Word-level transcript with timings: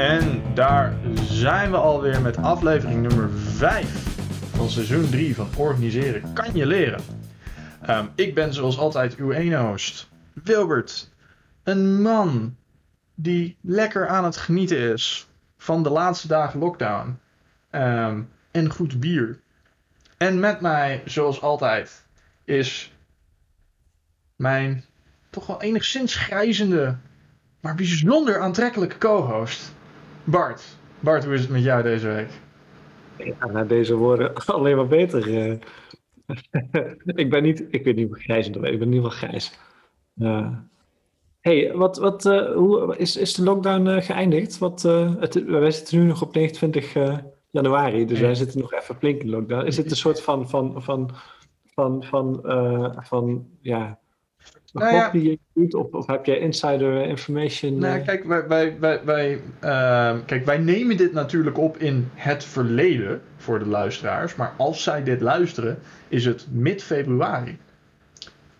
En 0.00 0.42
daar 0.54 0.96
zijn 1.14 1.70
we 1.70 1.76
alweer 1.76 2.22
met 2.22 2.36
aflevering 2.36 3.02
nummer 3.08 3.30
5 3.30 4.16
van 4.56 4.68
seizoen 4.68 5.10
3 5.10 5.34
van 5.34 5.48
Organiseren 5.56 6.32
kan 6.32 6.54
je 6.54 6.66
leren. 6.66 7.00
Ehm, 7.82 8.06
ik 8.14 8.34
ben 8.34 8.54
zoals 8.54 8.78
altijd 8.78 9.16
uw 9.16 9.32
ene 9.32 9.56
host, 9.56 10.08
Wilbert. 10.32 11.10
Een 11.62 12.02
man 12.02 12.56
die 13.14 13.56
lekker 13.60 14.08
aan 14.08 14.24
het 14.24 14.36
genieten 14.36 14.78
is 14.78 15.28
van 15.58 15.82
de 15.82 15.90
laatste 15.90 16.28
dagen 16.28 16.60
lockdown. 16.60 17.18
Ehm, 17.70 18.22
en 18.50 18.70
goed 18.70 19.00
bier. 19.00 19.40
En 20.16 20.40
met 20.40 20.60
mij, 20.60 21.02
zoals 21.04 21.42
altijd, 21.42 22.06
is 22.44 22.92
mijn 24.36 24.84
toch 25.30 25.46
wel 25.46 25.62
enigszins 25.62 26.14
grijzende, 26.14 26.96
maar 27.60 27.74
bijzonder 27.74 28.40
aantrekkelijke 28.40 28.98
co-host, 28.98 29.78
Bart. 30.24 30.78
Bart, 31.00 31.24
hoe 31.24 31.34
is 31.34 31.40
het 31.40 31.50
met 31.50 31.62
jou 31.62 31.82
deze 31.82 32.08
week? 32.08 32.30
Ja, 33.16 33.46
na 33.46 33.64
deze 33.64 33.94
woorden 33.94 34.34
alleen 34.46 34.76
maar 34.76 34.86
beter. 34.86 35.36
eh. 35.36 35.58
ik 37.22 37.30
ben 37.30 37.42
niet, 37.42 37.64
ik 37.70 37.84
weet 37.84 37.96
niet 37.96 38.08
hoe 38.08 38.16
het 38.16 38.46
ik 38.46 38.78
ben 38.78 38.88
in 38.88 38.92
ieder 38.92 39.10
geval 39.10 39.28
grijs. 39.28 39.58
Eh, 40.18 40.56
hey, 41.40 41.72
wat, 41.74 41.98
wat, 41.98 42.26
eh, 42.26 42.52
hoe, 42.52 42.96
is, 42.96 43.16
is 43.16 43.34
de 43.34 43.42
lockdown 43.42 44.00
geëindigd? 44.00 44.58
Wat, 44.58 44.82
het, 44.82 45.44
wij 45.44 45.70
zitten 45.70 45.98
nu 45.98 46.04
nog 46.04 46.22
op 46.22 46.34
29 46.34 46.94
eh, 46.94 47.18
januari, 47.50 48.06
dus 48.06 48.20
wij 48.20 48.34
zitten 48.34 48.60
nog 48.60 48.72
even 48.72 48.96
flink 48.96 49.22
in 49.22 49.30
lockdown. 49.30 49.66
Is 49.66 49.76
dit 49.76 49.90
een 49.90 49.96
soort 49.96 50.22
van, 50.22 50.48
van, 50.48 50.82
van, 50.82 51.10
van, 51.74 52.04
van, 52.04 52.40
van 53.04 53.48
ja, 53.60 53.99
Nou 54.72 54.94
ja. 54.94 55.02
gok 55.02 55.12
die 55.12 55.30
je 55.30 55.38
doet? 55.54 55.74
Of, 55.74 55.92
of 55.92 56.06
heb 56.06 56.26
jij 56.26 56.38
insider 56.38 57.02
information? 57.06 57.78
Nou, 57.78 57.98
eh? 57.98 58.06
kijk, 58.06 58.24
wij, 58.24 58.46
wij, 58.48 58.76
wij, 58.78 59.04
wij, 59.04 59.40
ehm, 59.60 60.18
kijk, 60.26 60.44
wij 60.44 60.58
nemen 60.58 60.96
dit 60.96 61.12
natuurlijk 61.12 61.58
op 61.58 61.76
in 61.76 62.10
het 62.14 62.44
verleden 62.44 63.20
voor 63.36 63.58
de 63.58 63.66
luisteraars. 63.66 64.34
Maar 64.34 64.52
als 64.56 64.82
zij 64.82 65.02
dit 65.02 65.20
luisteren, 65.20 65.78
is 66.08 66.24
het 66.24 66.46
mid-februari. 66.50 67.58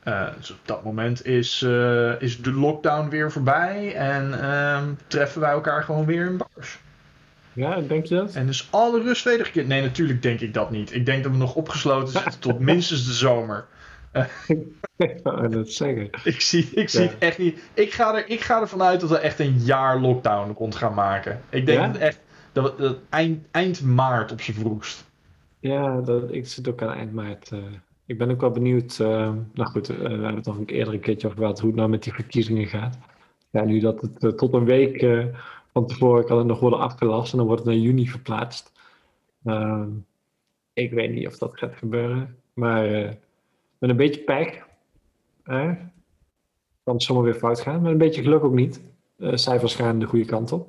Eh, 0.03 0.29
dus 0.37 0.51
op 0.51 0.59
dat 0.65 0.85
moment 0.85 1.27
is, 1.27 1.63
eh, 1.63 2.23
is 2.23 2.43
de 2.43 2.53
lockdown 2.53 3.09
weer 3.09 3.33
voorbij 3.33 3.95
en 3.95 4.41
ehm, 4.41 4.85
treffen 5.07 5.41
wij 5.41 5.51
elkaar 5.51 5.83
gewoon 5.83 6.07
weer 6.07 6.27
in 6.27 6.37
bars. 6.37 6.79
Ja, 7.53 7.81
denk 7.81 8.07
je 8.07 8.15
dat? 8.15 8.35
En 8.35 8.47
dus 8.47 8.69
alle 8.71 9.03
rust 9.03 9.25
wedergekeerd. 9.25 9.67
Nee, 9.67 9.83
natuurlijk 9.83 10.23
denk 10.23 10.41
ik 10.41 10.55
dat 10.55 10.71
niet. 10.71 10.95
Ik 10.95 11.07
denk 11.07 11.23
dat 11.23 11.33
we 11.33 11.39
nog 11.39 11.55
opgesloten 11.55 12.13
zitten 12.13 12.41
tot 12.41 12.59
minstens 12.71 13.07
de 13.07 13.13
zomer. 13.13 13.65
Ik 14.97 15.21
wou 15.23 15.49
dat 15.49 15.69
zeggen. 15.69 16.11
Ik 16.25 16.41
zie, 16.41 16.69
ik 16.75 16.89
zie 16.89 17.01
Ja. 17.03 17.07
het 17.09 17.19
echt 17.19 17.39
niet. 17.39 17.71
Ik 17.75 17.93
ga, 17.93 18.17
er, 18.17 18.29
ik 18.31 18.41
ga 18.41 18.61
ervan 18.61 18.83
uit 18.83 19.01
dat 19.01 19.11
we 19.11 19.19
echt 19.19 19.39
een 19.39 19.59
jaar 19.59 20.01
lockdown 20.01 20.53
rond 20.59 20.75
gaan 20.75 20.95
maken. 20.95 21.41
Ik 21.51 21.67
denk 21.67 21.79
Ja? 21.81 21.87
dat 21.87 21.97
echt 21.97 22.21
dat, 22.53 22.79
dat 22.79 22.97
eind, 23.09 23.47
eind 23.51 23.83
maart 23.85 24.33
op 24.33 24.41
zijn 24.41 24.57
vroegst. 24.57 25.05
Ja, 25.61 26.01
dat, 26.01 26.33
ik 26.33 26.47
zit 26.47 26.69
ook 26.69 26.83
aan 26.83 26.93
eind 26.97 27.13
maart. 27.13 27.51
eh. 27.53 27.59
ik 28.07 28.19
ben 28.19 28.31
ook 28.31 28.41
wel 28.41 28.51
benieuwd. 28.51 28.99
eh, 29.01 29.33
nou 29.55 29.71
goed, 29.71 29.89
eh, 29.89 29.97
we 29.97 30.03
hebben 30.09 30.35
het 30.35 30.47
nog 30.47 30.57
een 30.59 30.67
eerder 30.67 30.95
een 30.95 31.01
keertje 31.01 31.27
over 31.27 31.39
gehad 31.39 31.59
hoe 31.61 31.69
het 31.69 31.79
nou 31.79 31.89
met 31.91 32.03
die 32.03 32.13
verkiezingen 32.13 32.67
gaat. 32.67 32.99
Ja, 33.51 33.65
nu 33.65 33.81
dat 33.81 34.09
het 34.19 34.39
tot 34.39 34.53
een 34.53 34.65
week 34.65 35.07
van 35.73 35.87
tevoren 35.87 36.25
kan 36.25 36.39
het 36.39 36.47
nog 36.47 36.61
worden 36.61 36.79
afgelast 36.79 37.33
en 37.33 37.39
dan 37.39 37.47
wordt 37.47 37.63
het 37.65 37.73
naar 37.73 37.81
juni 37.83 38.09
verplaatst. 38.09 38.73
Ehm, 39.45 39.89
ik 40.73 40.93
weet 40.93 41.13
niet 41.13 41.27
of 41.27 41.39
dat 41.39 41.59
gaat 41.59 41.75
gebeuren, 41.77 42.37
maar 42.55 43.17
met 43.81 43.91
een 43.91 43.97
beetje 43.97 44.21
pech 44.21 44.69
kan 46.91 46.99
het 46.99 47.03
zomaar 47.03 47.25
weer 47.25 47.35
fout 47.35 47.61
gaan. 47.61 47.83
Met 47.83 47.93
een 47.93 47.99
beetje 47.99 48.23
geluk 48.23 48.45
ook 48.45 48.55
niet. 48.55 48.81
Eh, 49.19 49.31
cijfers 49.35 49.75
gaan 49.75 49.99
de 49.99 50.07
goede 50.07 50.25
kant 50.25 50.53
op. 50.53 50.69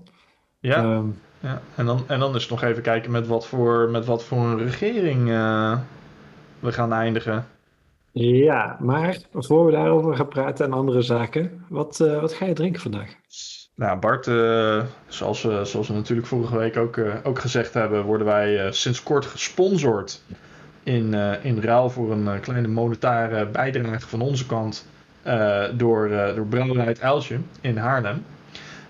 Ja, 0.60 0.76
Ehm, 0.76 1.06
ja. 1.40 1.62
En, 1.76 1.86
dan, 1.86 2.04
en 2.08 2.20
dan 2.20 2.42
nog 2.50 2.64
even 2.64 2.82
kijken 2.82 3.12
met 3.12 3.28
wat 3.28 3.48
voor, 3.48 3.90
met 3.90 4.06
wat 4.06 4.24
voor 4.24 4.38
een 4.38 4.58
regering 4.58 5.30
eh, 5.30 5.78
we 6.60 6.72
gaan 6.72 6.94
eindigen. 6.94 7.48
Ja, 8.12 8.78
maar 8.80 9.18
voor 9.34 9.66
we 9.66 9.72
daarover 9.72 10.16
gaan 10.16 10.28
praten 10.28 10.66
en 10.66 10.74
andere 10.74 11.02
zaken, 11.02 11.66
wat, 11.70 12.00
eh, 12.00 12.22
wat 12.22 12.34
ga 12.34 12.46
je 12.46 12.54
drinken 12.54 12.82
vandaag? 12.82 13.16
Nou, 13.76 14.00
Bart, 14.00 14.26
zoals, 15.08 15.42
we, 15.42 15.66
zoals 15.66 15.88
we 15.88 15.94
natuurlijk 15.94 16.28
vorige 16.28 16.58
week 16.58 16.78
ook, 16.78 17.00
ook 17.24 17.40
gezegd 17.40 17.74
hebben, 17.74 18.04
worden 18.04 18.28
wij 18.28 18.72
sinds 18.72 19.04
kort 19.04 19.26
gesponsord. 19.26 20.24
In, 20.84 21.14
eh, 21.14 21.46
in 21.46 21.60
ruil 21.60 21.90
voor 21.90 22.12
een 22.12 22.28
eh, 22.28 22.40
kleine 22.40 22.68
monetaire 22.68 23.46
bijdrage 23.46 24.08
van 24.08 24.22
onze 24.22 24.46
kant 24.46 24.88
eh, 25.22 25.64
door, 25.74 26.10
door 26.10 26.46
Brouwerij 26.46 26.86
het 26.86 27.02
Uiltje 27.02 27.40
in 27.62 27.78
Haarlem. 27.78 28.26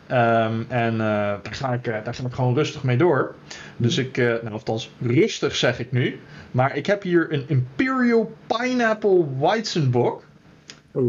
Ehm, 0.08 0.64
en 0.68 0.98
daar, 0.98 1.40
ga 1.44 1.74
ik, 1.74 1.84
daar 1.84 2.14
ga 2.14 2.26
ik 2.26 2.34
gewoon 2.34 2.54
rustig 2.54 2.84
mee 2.84 2.98
door. 2.98 3.36
Dus 3.82 3.98
ik, 3.98 4.18
eh, 4.18 4.26
nou, 4.26 4.52
althans 4.52 4.92
rustig 5.00 5.56
zeg 5.56 5.80
ik 5.80 5.92
nu. 5.92 6.20
Maar 6.52 6.76
ik 6.76 6.86
heb 6.86 7.02
hier 7.04 7.34
een 7.34 7.44
Imperial 7.48 8.32
Pineapple 8.48 9.38
Weizenbock 9.40 10.24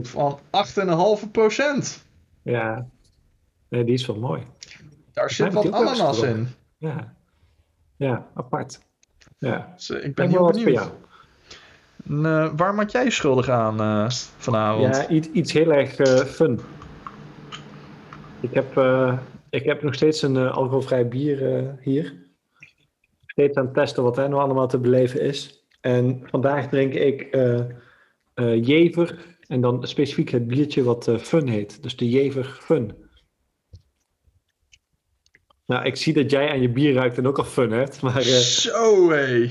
van 0.02 0.38
8,5%. 0.50 2.04
Ja, 2.42 2.86
nee, 3.68 3.84
die 3.84 3.94
is 3.94 4.06
wel 4.06 4.18
mooi. 4.18 4.42
Daar 5.12 5.30
zit 5.30 5.52
wat 5.52 5.72
ananas 5.72 6.22
in. 6.22 6.48
Ja, 6.78 7.14
ja 7.96 8.26
apart. 8.34 8.80
Ja, 9.50 9.72
Dus, 9.76 9.90
eh, 9.90 10.04
ik 10.04 10.14
ben 10.14 10.28
heel 10.28 10.34
wel 10.36 10.44
wat 10.46 10.56
voor 10.60 10.64
benieuwd. 10.64 10.90
eh, 12.26 12.52
waar 12.56 12.74
maak 12.74 12.88
jij 12.88 13.04
je 13.04 13.10
schuldig 13.10 13.48
aan 13.48 13.80
eh, 13.80 14.10
vanavond? 14.36 14.96
Ja, 14.96 15.08
iets, 15.08 15.28
iets 15.32 15.52
heel 15.52 15.72
erg 15.72 15.96
eh, 15.96 16.16
fun. 16.16 16.60
Ik 18.40 18.54
heb, 18.54 18.76
eh, 18.76 19.18
ik 19.50 19.64
heb 19.64 19.82
nog 19.82 19.94
steeds 19.94 20.22
een 20.22 20.36
alcoholvrij 20.36 21.08
bier 21.08 21.56
eh, 21.56 21.62
hier. 21.80 22.14
Steeds 23.26 23.56
aan 23.56 23.64
het 23.64 23.74
testen 23.74 24.02
wat 24.02 24.18
er 24.18 24.28
nou 24.28 24.42
allemaal 24.42 24.68
te 24.68 24.78
beleven 24.78 25.20
is. 25.20 25.64
En 25.80 26.22
vandaag 26.30 26.68
drink 26.68 26.94
ik 26.94 27.22
eh 27.22 27.60
eh, 28.34 28.64
Jever 28.66 29.18
en 29.48 29.60
dan 29.60 29.86
specifiek 29.86 30.28
het 30.30 30.46
biertje 30.46 30.82
wat 30.82 31.08
eh, 31.08 31.16
Fun 31.18 31.48
heet. 31.48 31.82
Dus 31.82 31.96
de 31.96 32.08
Jever 32.08 32.44
Fun. 32.44 32.92
Nou, 35.66 35.84
ik 35.84 35.96
zie 35.96 36.12
dat 36.12 36.30
jij 36.30 36.50
aan 36.50 36.60
je 36.60 36.68
bier 36.68 36.92
ruikt 36.94 37.18
en 37.18 37.26
ook 37.26 37.38
al 37.38 37.44
fun 37.44 37.70
hebt. 37.72 38.00
Maar 38.02 38.16
eh 38.16 38.22
Zo 38.22 39.10
hé. 39.10 39.50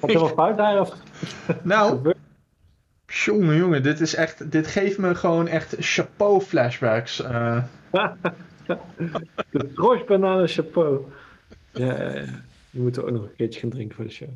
wat 0.00 0.10
er 0.10 0.18
wel 0.18 0.28
fout 0.28 0.56
daar? 0.56 0.80
Of... 0.80 0.94
Nou, 1.62 2.12
jongen, 3.06 3.56
jongen, 3.56 3.82
dit 3.82 4.00
is 4.00 4.14
echt, 4.14 4.50
dit 4.50 4.66
geeft 4.66 4.98
me 4.98 5.14
gewoon 5.14 5.48
echt 5.48 5.76
chapeau 5.78 6.40
flashbacks. 6.40 7.20
eh. 7.22 7.64
De 9.50 9.70
Roche 9.74 10.04
Banane 10.04 10.46
Chapeau. 10.46 11.04
Ja, 11.72 11.84
ja, 12.02 12.14
ja. 12.14 12.24
We 12.70 12.80
moeten 12.80 13.02
ook 13.04 13.10
nog 13.10 13.22
een 13.22 13.34
keertje 13.36 13.60
gaan 13.60 13.70
drinken 13.70 13.96
voor 13.96 14.04
de 14.04 14.10
show. 14.10 14.28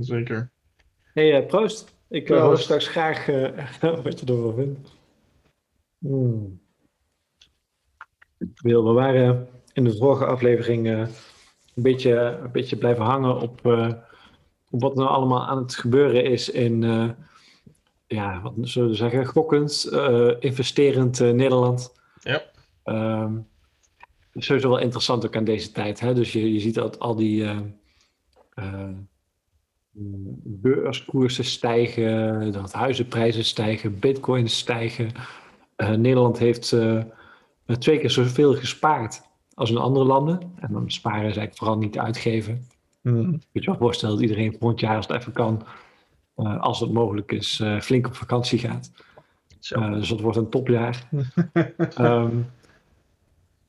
zeker. 0.00 0.50
hey, 1.14 1.36
eh, 1.40 1.46
proost. 1.46 1.94
Ik 2.08 2.24
Proost. 2.24 2.42
hoor 2.42 2.58
straks 2.58 2.88
graag 2.88 3.26
wat 4.04 4.20
je 4.20 4.26
ervan 4.26 4.54
vindt. 4.54 4.90
Mm. 5.98 6.60
Wil, 8.38 8.84
we 8.84 8.92
waren 8.92 9.48
in 9.72 9.84
de 9.84 9.96
vorige 9.96 10.26
aflevering 10.26 10.86
eh, 10.86 10.98
een, 10.98 11.82
beetje, 11.82 12.12
een 12.42 12.52
beetje 12.52 12.76
blijven 12.76 13.04
hangen 13.04 13.40
op, 13.40 13.66
eh, 13.66 13.92
op 14.70 14.80
wat 14.80 14.90
er 14.90 14.98
nou 14.98 15.08
allemaal 15.08 15.46
aan 15.46 15.58
het 15.58 15.74
gebeuren 15.74 16.24
is 16.24 16.50
in, 16.50 16.82
eh, 16.82 17.08
ja, 18.06 18.40
wat 18.42 18.52
zullen 18.60 18.88
we 18.88 18.94
zeggen, 18.94 19.26
gokkend, 19.26 19.90
investerend 20.40 21.20
Nederland. 21.20 21.94
Ja. 22.22 22.42
Is 24.32 24.46
sowieso 24.46 24.68
wel 24.68 24.78
interessant 24.78 25.26
ook 25.26 25.36
aan 25.36 25.44
deze 25.44 25.72
tijd. 25.72 26.00
Hè? 26.00 26.14
Dus 26.14 26.32
je, 26.32 26.52
je 26.52 26.60
ziet 26.60 26.74
dat 26.74 26.98
al 26.98 27.14
die 27.14 27.46
beurskoersen 30.44 31.44
stijgen, 31.44 32.52
dat 32.52 32.72
huizenprijzen 32.72 33.44
stijgen, 33.44 33.98
bitcoins 33.98 34.58
stijgen. 34.58 35.10
Nederland 35.76 36.38
heeft 36.38 36.76
twee 37.76 37.98
keer 37.98 38.10
zoveel 38.10 38.54
gespaard 38.54 39.22
als 39.54 39.70
in 39.70 39.76
andere 39.76 40.04
landen. 40.04 40.40
En 40.56 40.72
dan 40.72 40.90
sparen 40.90 41.18
is 41.18 41.24
eigenlijk 41.24 41.56
vooral 41.56 41.78
niet 41.78 41.98
uitgeven. 41.98 42.66
Hm. 43.02 43.32
Je 43.32 43.40
je 43.52 43.66
wel 43.66 43.76
voorstellen 43.76 44.14
dat 44.14 44.24
iedereen 44.24 44.56
volgend 44.58 44.80
jaar, 44.80 44.96
als 44.96 45.06
het 45.06 45.16
even 45.16 45.32
kan, 45.32 45.62
eh, 46.34 46.60
als 46.60 46.80
het 46.80 46.92
mogelijk 46.92 47.32
is, 47.32 47.60
eh, 47.60 47.80
flink 47.80 48.06
op 48.06 48.14
vakantie 48.14 48.58
gaat. 48.58 48.92
Zo. 49.58 49.80
Eh, 49.80 49.92
dus 49.92 50.08
dat 50.08 50.20
wordt 50.20 50.36
een 50.36 50.48
topjaar. 50.48 51.08
Ehm, 51.94 52.36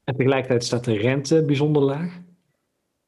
en 0.03 0.15
tegelijkertijd 0.15 0.63
staat 0.63 0.83
de 0.83 0.97
rente 0.97 1.43
bijzonder 1.43 1.81
laag. 1.81 2.19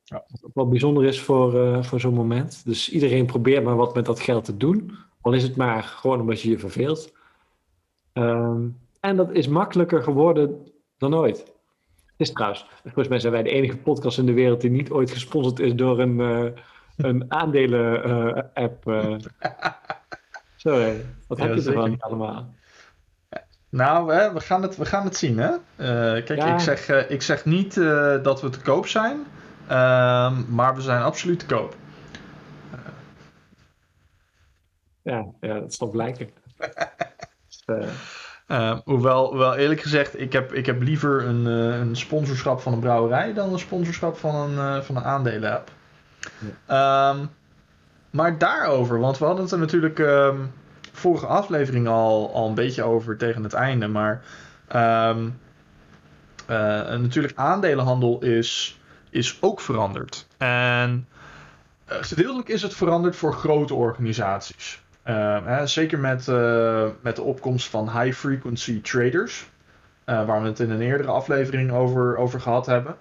Ja. 0.04 0.24
Wat 0.28 0.46
ook 0.46 0.54
wel 0.54 0.68
bijzonder 0.68 1.06
is 1.06 1.22
voor, 1.22 1.84
voor 1.86 2.00
zo'n 2.00 2.14
moment. 2.14 2.62
Dus 2.66 2.90
iedereen 2.90 3.26
probeert 3.26 3.64
maar 3.64 3.76
wat 3.76 3.96
met 3.96 4.06
dat 4.06 4.20
geld 4.20 4.46
te 4.46 4.58
doen. 4.58 4.92
Al 5.22 5.34
is 5.34 5.44
het 5.44 5.56
maar 5.56 5.84
gewoon 5.84 6.20
omdat 6.20 6.42
je 6.42 6.50
je 6.50 6.60
verveelt. 6.60 7.14
Ehm, 8.14 8.68
en 9.00 9.16
dat 9.16 9.32
is 9.32 9.48
makkelijker 9.48 10.04
geworden 10.04 10.71
dan 11.02 11.16
ooit. 11.16 11.38
Het 11.38 12.30
is 12.30 12.32
trouwens, 12.32 12.66
volgens 12.84 13.08
mij 13.08 13.20
zijn 13.20 13.34
wij 13.34 13.44
de 13.44 13.50
enige 13.50 13.78
podcast 13.78 14.18
in 14.18 14.26
de 14.26 14.34
wereld 14.34 14.62
die 14.62 14.70
niet 14.70 14.92
ooit 14.92 15.12
gesponsord 15.12 15.60
is 15.60 15.76
door 15.76 16.00
een, 16.00 16.20
eh, 16.20 16.62
een 16.98 17.26
aandelen-app. 17.40 18.84
Zo, 20.56 20.80
hé. 20.80 21.06
wat 21.28 21.38
Ja, 21.38 21.46
heb 21.46 21.56
je 21.56 21.64
ervan 21.64 22.00
allemaal? 22.00 22.54
Nou, 23.72 24.14
hè, 24.14 24.34
we, 24.34 24.40
gaan 24.40 24.62
het, 24.62 24.78
we 24.78 24.86
gaan 24.86 25.04
het 25.04 25.16
zien, 25.16 25.38
hè? 25.38 25.50
Eh, 25.76 26.26
kijk, 26.26 26.36
Ja. 26.36 26.54
ik, 26.54 26.60
zeg, 26.60 26.88
eh, 26.88 27.10
ik 27.10 27.22
zeg 27.22 27.46
niet 27.46 27.78
eh, 27.78 28.24
dat 28.24 28.42
we 28.42 28.50
te 28.50 28.62
koop 28.62 28.88
zijn, 28.88 29.26
ehm, 29.68 30.54
maar 30.56 30.76
we 30.76 30.82
zijn 30.82 31.02
absoluut 31.02 31.40
te 31.40 31.46
koop. 31.46 31.76
Ja, 35.02 35.26
ja 35.40 35.60
dat 35.60 35.74
zal 35.74 35.90
blijken. 35.90 36.30
Dus, 37.48 37.64
eh, 38.48 38.78
hoewel, 38.86 39.28
hoewel 39.28 39.56
eerlijk 39.56 39.82
gezegd, 39.82 40.20
ik 40.20 40.34
heb, 40.34 40.54
ik 40.54 40.66
heb 40.66 40.82
liever 40.82 41.26
een, 41.26 41.48
eh, 41.48 41.80
een 41.80 41.96
sponsorschap 41.96 42.62
van 42.62 42.74
een 42.74 42.80
brouwerij 42.80 43.34
dan 43.34 43.54
een 43.54 43.60
sponsorschap 43.60 44.18
van 44.18 44.36
een, 44.36 44.58
eh, 44.58 44.82
van 44.82 44.96
een 44.96 45.04
aandelen-app. 45.04 45.72
Ehm, 46.66 47.26
maar 48.10 48.38
daarover, 48.38 49.00
want 49.00 49.18
we 49.18 49.26
hadden 49.26 49.44
het 49.44 49.54
er 49.54 49.60
natuurlijk 49.60 50.00
ehm, 50.00 50.38
vorige 50.92 51.26
aflevering 51.26 51.88
al, 51.88 52.34
al 52.34 52.48
een 52.48 52.56
beetje 52.56 52.84
over 52.84 53.18
tegen 53.18 53.44
het 53.44 53.54
einde. 53.54 53.88
Maar 53.88 54.24
ehm, 54.68 55.30
eh, 56.46 56.58
natuurlijk, 56.98 57.34
aandelenhandel 57.36 58.20
is, 58.24 58.80
is 59.10 59.38
ook 59.42 59.62
veranderd. 59.62 60.28
En 60.38 61.08
gedeeltelijk 61.86 62.50
is 62.50 62.62
het 62.62 62.74
veranderd 62.74 63.16
voor 63.16 63.34
grote 63.34 63.74
organisaties. 63.74 64.81
Hè, 65.04 65.68
zeker 65.68 66.00
met, 66.00 66.28
uh, 66.28 66.88
met 67.02 67.16
de 67.16 67.22
opkomst 67.22 67.70
van 67.70 68.00
high 68.00 68.18
frequency 68.18 68.82
traders. 68.82 69.50
Uh, 70.06 70.26
waar 70.26 70.42
we 70.42 70.48
het 70.48 70.60
in 70.60 70.70
een 70.70 70.82
eerdere 70.82 71.12
aflevering 71.12 71.72
over, 71.72 72.18
over 72.18 72.42
gehad 72.42 72.66
hebben. 72.66 72.96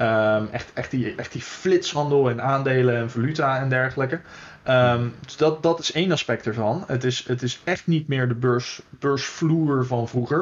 Um, 0.00 0.48
echt, 0.50 0.70
echt, 0.74 0.90
die, 0.90 1.14
echt 1.14 1.32
die 1.32 1.42
flitshandel 1.42 2.28
in 2.28 2.42
aandelen 2.42 2.96
en 2.96 3.10
valuta 3.10 3.58
en 3.58 3.68
dergelijke. 3.68 4.20
Um, 4.68 5.14
dus 5.24 5.36
dat, 5.36 5.62
dat 5.62 5.78
is 5.78 5.92
één 5.92 6.12
aspect 6.12 6.46
ervan. 6.46 6.84
Het 6.86 7.04
is, 7.04 7.24
het 7.26 7.42
is 7.42 7.60
echt 7.64 7.86
niet 7.86 8.08
meer 8.08 8.28
de 8.28 8.34
beurs, 8.34 8.82
beursvloer 8.90 9.86
van 9.86 10.08
vroeger. 10.08 10.40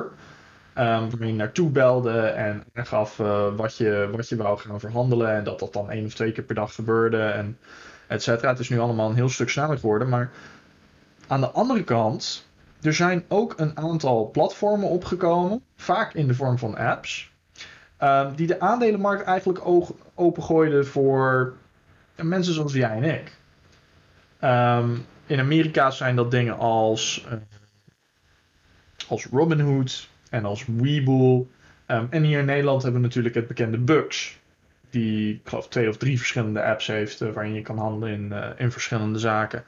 Um, 0.79 1.11
waar 1.19 1.27
je 1.27 1.33
naartoe 1.33 1.71
belde 1.71 2.21
en 2.21 2.65
gaf 2.75 3.19
uh, 3.19 3.47
wat, 3.57 3.77
je, 3.77 4.09
wat 4.13 4.29
je 4.29 4.37
wou 4.37 4.59
gaan 4.59 4.81
verhandelen. 4.81 5.31
En 5.31 5.45
dat 5.45 5.59
dat 5.59 5.73
dan 5.73 5.91
één 5.91 6.05
of 6.05 6.15
twee 6.15 6.33
keer 6.33 6.45
per 6.45 6.55
dag 6.55 6.75
gebeurde. 6.75 7.21
En 7.21 7.59
et 8.07 8.23
cetera. 8.23 8.51
Het 8.51 8.59
is 8.59 8.69
nu 8.69 8.79
allemaal 8.79 9.09
een 9.11 9.17
heel 9.17 9.29
stuk 9.29 9.49
sneller 9.49 9.79
geworden. 9.79 10.09
Maar 10.09 10.31
aan 11.31 11.41
de 11.41 11.51
andere 11.51 11.85
kant, 11.85 12.49
er 12.83 12.95
zijn 12.95 13.25
ook 13.29 13.55
een 13.57 13.77
aantal 13.77 14.31
platformen 14.31 14.89
opgekomen, 14.89 15.63
vaak 15.77 16.15
in 16.15 16.27
de 16.27 16.35
vorm 16.35 16.59
van 16.59 16.77
apps, 16.77 17.31
uh, 18.01 18.29
die 18.37 18.47
de 18.47 18.61
aandelenmarkt 18.61 19.25
eigenlijk 19.25 19.61
opengooiden 20.15 20.87
voor 20.87 21.55
mensen 22.17 22.55
zoals 22.55 22.73
jij 22.73 22.91
en 22.91 23.05
ik. 23.05 23.39
Um, 24.43 25.07
in 25.27 25.41
Amerika 25.41 25.91
zijn 25.91 26.17
dat 26.17 26.31
dingen 26.31 26.59
als, 26.59 27.27
uh, 27.27 27.33
als 29.09 29.27
Robinhood 29.27 30.09
en 30.31 30.45
als 30.45 30.65
Webull. 30.67 31.47
Um, 31.87 32.07
en 32.11 32.23
hier 32.23 32.39
in 32.39 32.45
Nederland 32.45 32.83
hebben 32.83 33.01
we 33.01 33.07
natuurlijk 33.07 33.35
het 33.35 33.47
bekende 33.47 33.79
Bux. 33.79 34.39
Die, 34.91 35.35
ik 35.35 35.49
geloof, 35.49 35.69
twee 35.69 35.89
of 35.89 35.97
drie 35.97 36.19
verschillende 36.19 36.63
apps 36.63 36.87
heeft 36.87 37.21
uh, 37.21 37.33
waarin 37.33 37.55
je 37.55 37.63
kan 37.63 37.79
handelen 37.79 38.13
in, 38.13 38.31
uh, 38.33 38.47
in 38.57 38.73
verschillende 38.73 39.19
zaken. 39.19 39.65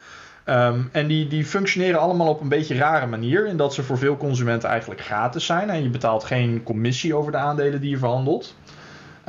Um, 0.46 0.88
en 0.92 1.06
die, 1.06 1.28
die 1.28 1.44
functioneren 1.44 2.00
allemaal 2.00 2.28
op 2.28 2.40
een 2.40 2.48
beetje 2.48 2.74
rare 2.74 3.06
manier. 3.06 3.46
In 3.46 3.56
dat 3.56 3.74
ze 3.74 3.82
voor 3.82 3.98
veel 3.98 4.16
consumenten 4.16 4.68
eigenlijk 4.68 5.00
gratis 5.00 5.46
zijn. 5.46 5.70
En 5.70 5.82
je 5.82 5.90
betaalt 5.90 6.24
geen 6.24 6.62
commissie 6.62 7.14
over 7.14 7.32
de 7.32 7.38
aandelen 7.38 7.80
die 7.80 7.90
je 7.90 7.98
verhandelt. 7.98 8.56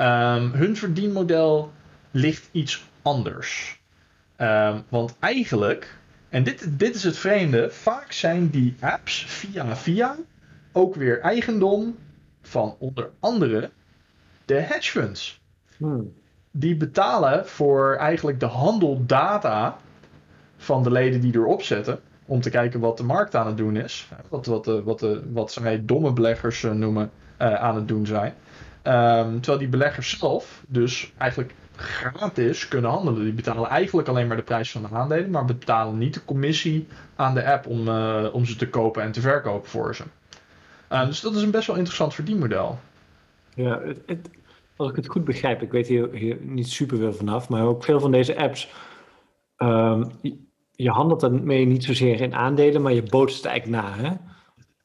Um, 0.00 0.50
hun 0.52 0.76
verdienmodel 0.76 1.72
ligt 2.10 2.48
iets 2.52 2.84
anders. 3.02 3.80
Um, 4.38 4.82
want 4.88 5.16
eigenlijk, 5.20 5.98
en 6.28 6.44
dit, 6.44 6.78
dit 6.78 6.94
is 6.94 7.04
het 7.04 7.18
vreemde, 7.18 7.70
vaak 7.70 8.12
zijn 8.12 8.50
die 8.50 8.76
apps 8.80 9.24
via 9.24 9.76
via 9.76 10.16
ook 10.72 10.94
weer 10.94 11.20
eigendom 11.20 11.96
van 12.42 12.76
onder 12.78 13.10
andere 13.20 13.70
de 14.44 14.54
hedge 14.54 14.90
funds. 14.90 15.40
hmm. 15.76 16.12
Die 16.50 16.76
betalen 16.76 17.46
voor 17.46 17.94
eigenlijk 17.94 18.40
de 18.40 18.46
handeldata 18.46 19.78
van 20.64 20.82
de 20.82 20.90
leden 20.90 21.20
die 21.20 21.34
erop 21.34 21.62
zetten. 21.62 22.00
Om 22.26 22.40
te 22.40 22.50
kijken 22.50 22.80
wat 22.80 22.96
de 22.96 23.04
markt 23.04 23.34
aan 23.34 23.46
het 23.46 23.56
doen 23.56 23.76
is. 23.76 24.08
Wat, 24.28 24.46
wat, 24.46 24.64
de, 24.64 24.82
wat, 24.82 24.98
de, 24.98 25.22
wat 25.32 25.52
zij 25.52 25.84
domme 25.84 26.12
beleggers 26.12 26.62
uh, 26.62 26.72
noemen 26.72 27.10
aan 27.38 27.74
het 27.74 27.88
doen 27.88 28.06
zijn. 28.06 28.34
Um, 28.82 29.34
terwijl 29.34 29.58
die 29.58 29.68
beleggers 29.68 30.18
zelf 30.18 30.62
dus 30.68 31.12
eigenlijk 31.18 31.54
gratis 31.76 32.68
kunnen 32.68 32.90
handelen. 32.90 33.22
Die 33.22 33.32
betalen 33.32 33.68
eigenlijk 33.68 34.08
alleen 34.08 34.26
maar 34.26 34.36
de 34.36 34.42
prijs 34.42 34.70
van 34.70 34.82
de 34.82 34.88
aandelen. 34.92 35.30
Maar 35.30 35.44
betalen 35.44 35.98
niet 35.98 36.14
de 36.14 36.24
commissie 36.24 36.86
aan 37.16 37.34
de 37.34 37.44
app 37.52 37.66
om, 37.66 37.88
om 38.32 38.44
ze 38.44 38.56
te 38.56 38.68
kopen 38.68 39.02
en 39.02 39.12
te 39.12 39.20
verkopen 39.20 39.70
voor 39.70 39.94
ze. 39.94 40.04
dus 40.88 41.20
dat 41.20 41.34
is 41.34 41.42
een 41.42 41.50
best 41.50 41.66
wel 41.66 41.76
interessant 41.76 42.14
verdienmodel. 42.14 42.78
Ja, 43.54 43.80
als 44.76 44.90
ik 44.90 44.96
het 44.96 45.08
goed 45.08 45.24
begrijp, 45.24 45.62
ik 45.62 45.70
weet 45.70 45.86
hier, 45.86 46.38
niet 46.40 46.68
super 46.68 46.98
veel 46.98 47.12
vanaf. 47.12 47.48
Maar 47.48 47.62
ook 47.62 47.84
veel 47.84 48.00
van 48.00 48.10
deze 48.10 48.36
apps... 48.36 48.72
Um, 49.58 50.10
je 50.76 50.90
handelt 50.90 51.22
ermee 51.22 51.66
niet 51.66 51.84
zozeer 51.84 52.20
in 52.20 52.34
aandelen, 52.34 52.82
maar 52.82 52.92
je 52.92 53.02
bootst 53.02 53.36
het 53.36 53.46
eigenlijk 53.46 53.82
na. 53.82 53.94
Hè? 53.96 54.10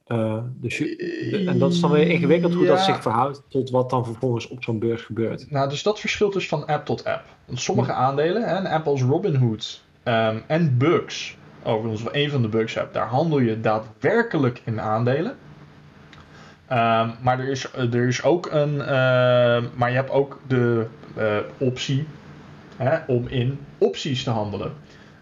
Uh, 0.08 0.44
dus 0.54 0.78
je, 0.78 1.44
en 1.48 1.60
dat 1.60 1.72
is 1.72 1.80
dan 1.80 1.92
weer 1.92 2.08
ingewikkeld 2.08 2.54
hoe 2.54 2.64
ja. 2.64 2.70
dat 2.70 2.80
zich 2.80 3.02
verhoudt 3.02 3.44
tot 3.48 3.70
wat 3.70 3.90
dan 3.90 4.06
vervolgens 4.06 4.48
op 4.48 4.64
zo'n 4.64 4.80
beurs 4.80 5.02
gebeurt. 5.02 5.52
Nou, 5.52 5.70
dus 5.70 5.84
dat 5.84 6.00
verschilt 6.00 6.34
dus 6.34 6.48
van 6.48 6.66
app 6.66 6.86
tot 6.86 7.06
app. 7.06 7.24
Want 7.46 7.60
sommige 7.60 7.92
ja. 7.92 7.98
aandelen, 7.98 8.48
hè, 8.48 8.58
een 8.58 8.68
app 8.68 8.88
als 8.88 9.02
Robinhood 9.02 9.84
um, 10.04 10.44
en 10.48 10.78
Bugs, 10.78 11.38
overigens 11.64 12.04
wel 12.04 12.16
een 12.16 12.30
van 12.30 12.42
de 12.42 12.48
Bugs 12.48 12.78
app, 12.78 12.94
daar 12.94 13.08
handel 13.08 13.40
je 13.40 13.62
daadwerkelijk 13.62 14.62
in 14.66 14.82
aandelen. 14.82 15.32
Um, 16.72 17.14
maar 17.22 17.40
er 17.40 17.50
is, 17.50 17.74
er 17.74 18.08
is 18.08 18.24
ook 18.24 18.52
een, 18.52 18.74
uh, 18.74 18.88
maar 19.76 19.90
je 19.90 19.96
hebt 19.96 20.12
ook 20.12 20.40
de 20.48 20.86
uh, 21.18 21.38
optie 21.58 22.08
hè, 22.78 22.98
om 23.08 23.28
in 23.28 23.60
opties 23.78 24.24
te 24.24 24.30
handelen. 24.30 24.74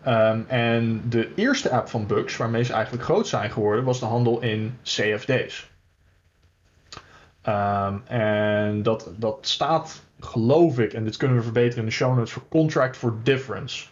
Um, 0.07 0.45
en 0.48 1.01
de 1.09 1.33
eerste 1.36 1.69
app 1.69 1.88
van 1.89 2.07
Bugs, 2.07 2.38
waarmee 2.38 2.63
ze 2.63 2.74
eigenlijk 2.74 3.04
groot 3.04 3.27
zijn 3.27 3.51
geworden, 3.51 3.83
was 3.83 4.00
de 4.00 4.06
handel 4.06 4.42
in 4.42 4.77
CFD's. 4.83 5.69
Um, 7.48 8.01
en 8.07 8.83
dat, 8.83 9.12
dat 9.18 9.38
staat, 9.42 10.04
geloof 10.19 10.80
ik, 10.80 10.94
en 10.94 11.04
dit 11.04 11.18
kunnen 11.18 11.38
we 11.38 11.44
verbeteren 11.44 11.80
in 11.80 11.89
de 11.89 11.95
show 11.95 12.15
notes, 12.15 12.31
voor 12.31 12.48
Contract 12.50 12.98
for 12.98 13.15
Difference. 13.24 13.86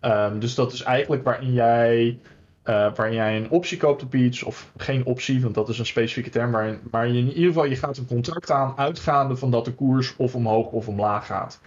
Um, 0.00 0.38
dus 0.38 0.54
dat 0.54 0.72
is 0.72 0.82
eigenlijk 0.82 1.24
waarin 1.24 1.52
jij, 1.52 2.18
uh, 2.64 2.94
waarin 2.94 3.14
jij 3.14 3.36
een 3.36 3.50
optie 3.50 3.78
koopt 3.78 4.02
op 4.02 4.14
iets, 4.14 4.42
of 4.42 4.72
geen 4.76 5.04
optie, 5.04 5.42
want 5.42 5.54
dat 5.54 5.68
is 5.68 5.78
een 5.78 5.86
specifieke 5.86 6.30
term, 6.30 6.50
maar 6.90 7.06
in 7.06 7.28
ieder 7.28 7.44
geval 7.44 7.64
je 7.64 7.76
gaat 7.76 7.96
een 7.96 8.06
contract 8.06 8.50
aan, 8.50 8.72
uitgaande 8.76 9.36
van 9.36 9.50
dat 9.50 9.64
de 9.64 9.74
koers 9.74 10.16
of 10.16 10.34
omhoog 10.34 10.66
of 10.66 10.88
omlaag 10.88 11.26
gaat. 11.26 11.60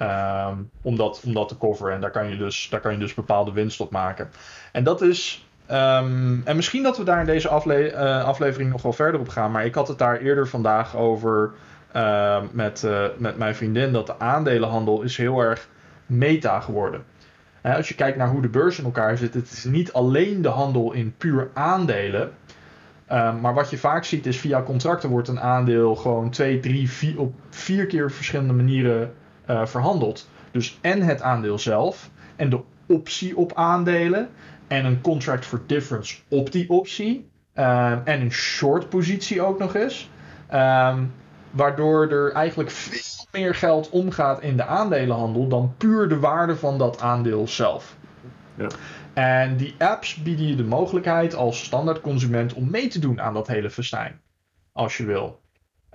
Um, 0.00 0.70
om, 0.82 0.96
dat, 0.96 1.22
om 1.24 1.34
dat 1.34 1.48
te 1.48 1.58
coveren. 1.58 1.94
En 1.94 2.00
daar 2.00 2.10
kan, 2.10 2.28
je 2.28 2.36
dus, 2.36 2.68
daar 2.70 2.80
kan 2.80 2.92
je 2.92 2.98
dus 2.98 3.14
bepaalde 3.14 3.52
winst 3.52 3.80
op 3.80 3.90
maken. 3.90 4.30
En 4.72 4.84
dat 4.84 5.02
is. 5.02 5.46
Um, 5.70 6.42
en 6.44 6.56
misschien 6.56 6.82
dat 6.82 6.96
we 6.98 7.04
daar 7.04 7.20
in 7.20 7.26
deze 7.26 7.48
afle 7.48 7.92
uh, 7.92 8.24
aflevering 8.24 8.70
nog 8.70 8.82
wel 8.82 8.92
verder 8.92 9.20
op 9.20 9.28
gaan. 9.28 9.50
Maar 9.50 9.64
ik 9.64 9.74
had 9.74 9.88
het 9.88 9.98
daar 9.98 10.18
eerder 10.20 10.48
vandaag 10.48 10.96
over 10.96 11.52
uh, 11.96 12.40
met, 12.52 12.82
uh, 12.82 13.04
met 13.16 13.38
mijn 13.38 13.54
vriendin. 13.54 13.92
Dat 13.92 14.06
de 14.06 14.18
aandelenhandel 14.18 15.02
is 15.02 15.16
heel 15.16 15.40
erg 15.40 15.68
meta 16.06 16.60
geworden. 16.60 17.04
Uh, 17.62 17.76
als 17.76 17.88
je 17.88 17.94
kijkt 17.94 18.18
naar 18.18 18.28
hoe 18.28 18.42
de 18.42 18.48
beurs 18.48 18.78
in 18.78 18.84
elkaar 18.84 19.16
zit. 19.16 19.34
Het 19.34 19.50
is 19.50 19.64
niet 19.64 19.92
alleen 19.92 20.42
de 20.42 20.48
handel 20.48 20.92
in 20.92 21.14
puur 21.18 21.50
aandelen. 21.52 22.32
Maar 23.40 23.54
wat 23.54 23.70
je 23.70 23.78
vaak 23.78 24.04
ziet 24.04 24.26
is 24.26 24.40
via 24.40 24.62
contracten 24.62 25.08
wordt 25.08 25.28
een 25.28 25.40
aandeel 25.40 25.96
gewoon 25.96 26.30
twee, 26.30 26.60
drie, 26.60 26.90
vier, 26.90 27.20
op 27.20 27.34
vier 27.50 27.86
keer 27.86 28.10
verschillende 28.10 28.52
manieren 28.52 29.14
uh, 29.50 29.66
verhandeld. 29.66 30.28
Dus 30.50 30.78
en 30.80 31.02
het 31.02 31.22
aandeel 31.22 31.58
zelf 31.58 32.10
en 32.36 32.50
de 32.50 32.60
optie 32.86 33.36
op 33.36 33.52
aandelen 33.54 34.28
en 34.66 34.84
een 34.84 35.00
contract 35.00 35.46
for 35.46 35.60
difference 35.66 36.16
op 36.28 36.52
die 36.52 36.70
optie 36.70 37.30
uh, 37.54 37.90
en 38.04 38.20
een 38.20 38.32
short 38.32 38.88
positie 38.88 39.42
ook 39.42 39.58
nog 39.58 39.74
eens. 39.74 40.10
Um, 40.52 41.12
waardoor 41.50 42.08
er 42.08 42.32
eigenlijk 42.32 42.70
veel 42.70 43.26
meer 43.32 43.54
geld 43.54 43.90
omgaat 43.90 44.42
in 44.42 44.56
de 44.56 44.64
aandelenhandel 44.64 45.48
dan 45.48 45.74
puur 45.78 46.08
de 46.08 46.18
waarde 46.18 46.56
van 46.56 46.78
dat 46.78 47.00
aandeel 47.00 47.48
zelf. 47.48 47.96
Ja. 48.54 48.66
En 49.12 49.56
die 49.56 49.74
apps 49.78 50.14
bieden 50.14 50.46
je 50.46 50.56
de 50.56 50.64
mogelijkheid 50.64 51.34
als 51.34 51.64
standaard 51.64 52.00
consument 52.00 52.54
om 52.54 52.70
mee 52.70 52.88
te 52.88 52.98
doen 52.98 53.20
aan 53.20 53.34
dat 53.34 53.46
hele 53.46 53.70
festijn. 53.70 54.20
Als 54.72 54.96
je 54.96 55.04
wil. 55.04 55.40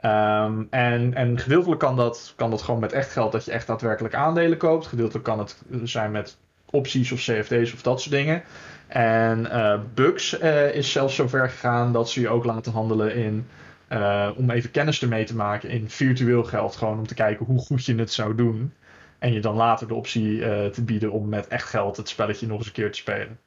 Um, 0.05 0.67
en, 0.69 1.13
en 1.13 1.37
gedeeltelijk 1.39 1.79
kan 1.79 1.95
dat, 1.95 2.33
kan 2.35 2.49
dat 2.49 2.61
gewoon 2.61 2.79
met 2.79 2.91
echt 2.91 3.11
geld 3.11 3.31
dat 3.31 3.45
je 3.45 3.51
echt 3.51 3.67
daadwerkelijk 3.67 4.13
aandelen 4.13 4.57
koopt. 4.57 4.87
Gedeeltelijk 4.87 5.25
kan 5.25 5.39
het 5.39 5.61
zijn 5.83 6.11
met 6.11 6.37
opties 6.69 7.11
of 7.11 7.19
CFD's 7.19 7.73
of 7.73 7.81
dat 7.81 8.01
soort 8.01 8.15
dingen. 8.15 8.43
En 8.87 9.39
uh, 9.39 9.79
Bugs 9.93 10.41
uh, 10.41 10.75
is 10.75 10.91
zelfs 10.91 11.15
zo 11.15 11.27
ver 11.27 11.49
gegaan 11.49 11.93
dat 11.93 12.09
ze 12.09 12.21
je 12.21 12.29
ook 12.29 12.45
laten 12.45 12.71
handelen 12.71 13.15
in. 13.15 13.47
Uh, 13.89 14.29
om 14.35 14.49
even 14.49 14.71
kennis 14.71 15.01
ermee 15.01 15.25
te 15.25 15.35
maken 15.35 15.69
in 15.69 15.89
virtueel 15.89 16.43
geld. 16.43 16.75
Gewoon 16.75 16.97
om 16.97 17.07
te 17.07 17.13
kijken 17.13 17.45
hoe 17.45 17.59
goed 17.59 17.85
je 17.85 17.95
het 17.95 18.11
zou 18.11 18.35
doen. 18.35 18.73
En 19.19 19.33
je 19.33 19.39
dan 19.41 19.55
later 19.55 19.87
de 19.87 19.93
optie 19.93 20.39
te 20.71 20.83
bieden 20.83 21.11
om 21.11 21.29
met 21.29 21.47
echt 21.47 21.69
geld 21.69 21.97
het 21.97 22.09
spelletje 22.09 22.47
nog 22.47 22.57
eens 22.57 22.67
een 22.67 22.73
keer 22.73 22.91
te 22.91 22.97
spelen. 22.97 23.39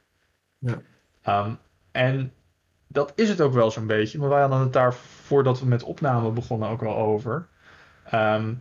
Ja. 0.59 0.83
Um, 1.47 1.59
en 1.93 2.33
dat 2.93 3.13
is 3.17 3.29
het 3.29 3.41
ook 3.41 3.53
wel 3.53 3.71
zo'n 3.71 3.87
beetje. 3.87 4.19
Maar 4.19 4.29
wij 4.29 4.41
hadden 4.41 4.61
het 4.61 4.73
daar 4.73 4.95
voordat 4.95 5.61
we 5.61 5.67
met 5.67 5.83
opname 5.83 6.31
begonnen 6.31 6.69
ook 6.69 6.83
al 6.83 6.97
over. 6.97 7.49
Ehm, 8.05 8.55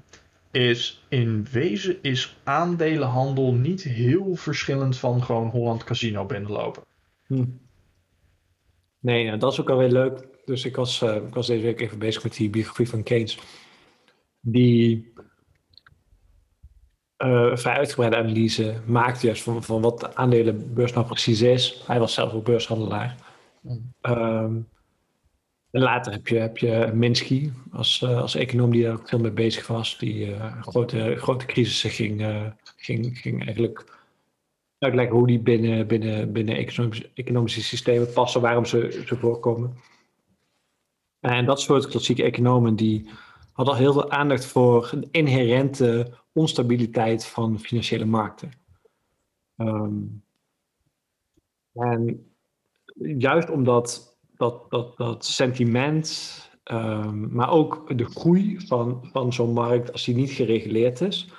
is 0.52 1.06
in 1.10 1.48
wezen 1.52 1.98
is 2.02 2.38
aandelenhandel 2.44 3.54
niet 3.54 3.84
heel 3.84 4.36
verschillend 4.36 4.98
van 4.98 5.24
gewoon 5.24 5.50
Holland 5.50 5.84
Casino 5.84 6.26
binnenlopen. 6.26 6.84
Hm. 7.28 7.46
Nee, 9.00 9.26
nou, 9.26 9.38
dat 9.38 9.52
is 9.52 9.62
ook 9.62 9.70
alweer 9.70 9.90
leuk. 9.90 10.28
Dus 10.46 10.66
ik 10.66 10.76
was, 10.76 11.02
uh, 11.02 11.16
ik 11.16 11.34
was 11.34 11.48
deze 11.48 11.64
week 11.64 11.82
even 11.82 12.00
bezig 12.00 12.24
met 12.24 12.34
die 12.34 12.50
biografie 12.50 12.90
van 12.90 13.04
Keynes. 13.04 13.40
Die 14.40 15.14
uh, 17.18 17.56
vrij 17.56 17.76
uitgebreide 17.76 18.18
analyse 18.18 18.82
maakt 18.86 19.22
juist 19.22 19.44
van, 19.44 19.64
van 19.64 19.82
wat 19.82 20.00
de 20.00 20.16
aandelenbeurs 20.16 20.94
nou 20.94 21.06
precies 21.06 21.42
is. 21.42 21.84
Hij 21.88 22.00
was 22.00 22.14
zelf 22.14 22.34
ook 22.34 22.46
beurshandelaar. 22.46 23.31
Um, 24.01 24.68
later 25.70 26.12
heb 26.12 26.27
je, 26.27 26.38
heb 26.38 26.58
je 26.58 26.91
Minsky 26.94 27.51
als, 27.72 28.01
uh, 28.01 28.22
als 28.22 28.36
econoom 28.36 28.72
die 28.72 28.84
daar 28.84 28.94
ook 28.94 29.10
veel 29.10 29.20
mee 29.20 29.32
bezig 29.32 29.68
was. 29.68 29.98
Die 29.98 30.27
uh, 30.27 30.62
grote, 30.62 31.15
grote 31.18 31.46
crisissen 31.46 31.89
ging, 31.89 32.25
ging, 32.75 33.18
ging 33.18 33.46
eigenlijk 33.46 34.00
uitleggen 34.77 35.15
hoe 35.15 35.27
die 35.27 35.39
binnen, 35.39 35.88
binnen, 35.88 36.32
binnen 36.32 36.56
economische, 37.13 37.63
systemen 37.63 38.13
passen, 38.13 38.41
waarom 38.41 38.65
ze, 38.65 39.03
ze 39.06 39.18
voorkomen. 39.18 39.77
En 41.20 41.46
dat 41.46 41.62
soort 41.62 41.88
klassieke 41.88 42.24
economen 42.24 42.75
die 42.75 43.10
hadden 43.53 43.74
al 43.74 43.80
heel 43.80 43.94
veel 43.94 44.12
aandacht 44.12 44.46
voor 44.46 44.89
de 45.00 45.08
inherente 45.12 46.13
onstabiliteit 46.34 47.25
van 47.25 47.60
financiële 47.60 48.06
markten. 48.06 48.51
Um, 49.58 50.24
en 51.74 52.31
juist 53.01 53.50
omdat 53.50 54.17
dat, 54.36 54.65
dat, 54.70 54.98
dat 54.98 55.25
sentiment, 55.25 56.50
um, 56.72 57.29
maar 57.31 57.51
ook 57.51 57.98
de 57.98 58.05
groei 58.05 58.60
van, 58.67 59.10
van 59.12 59.34
zo'n 59.34 59.53
markt, 59.53 59.91
als 59.91 60.05
die 60.05 60.15
niet 60.15 60.31
gereguleerd 60.31 61.01
is, 61.01 61.29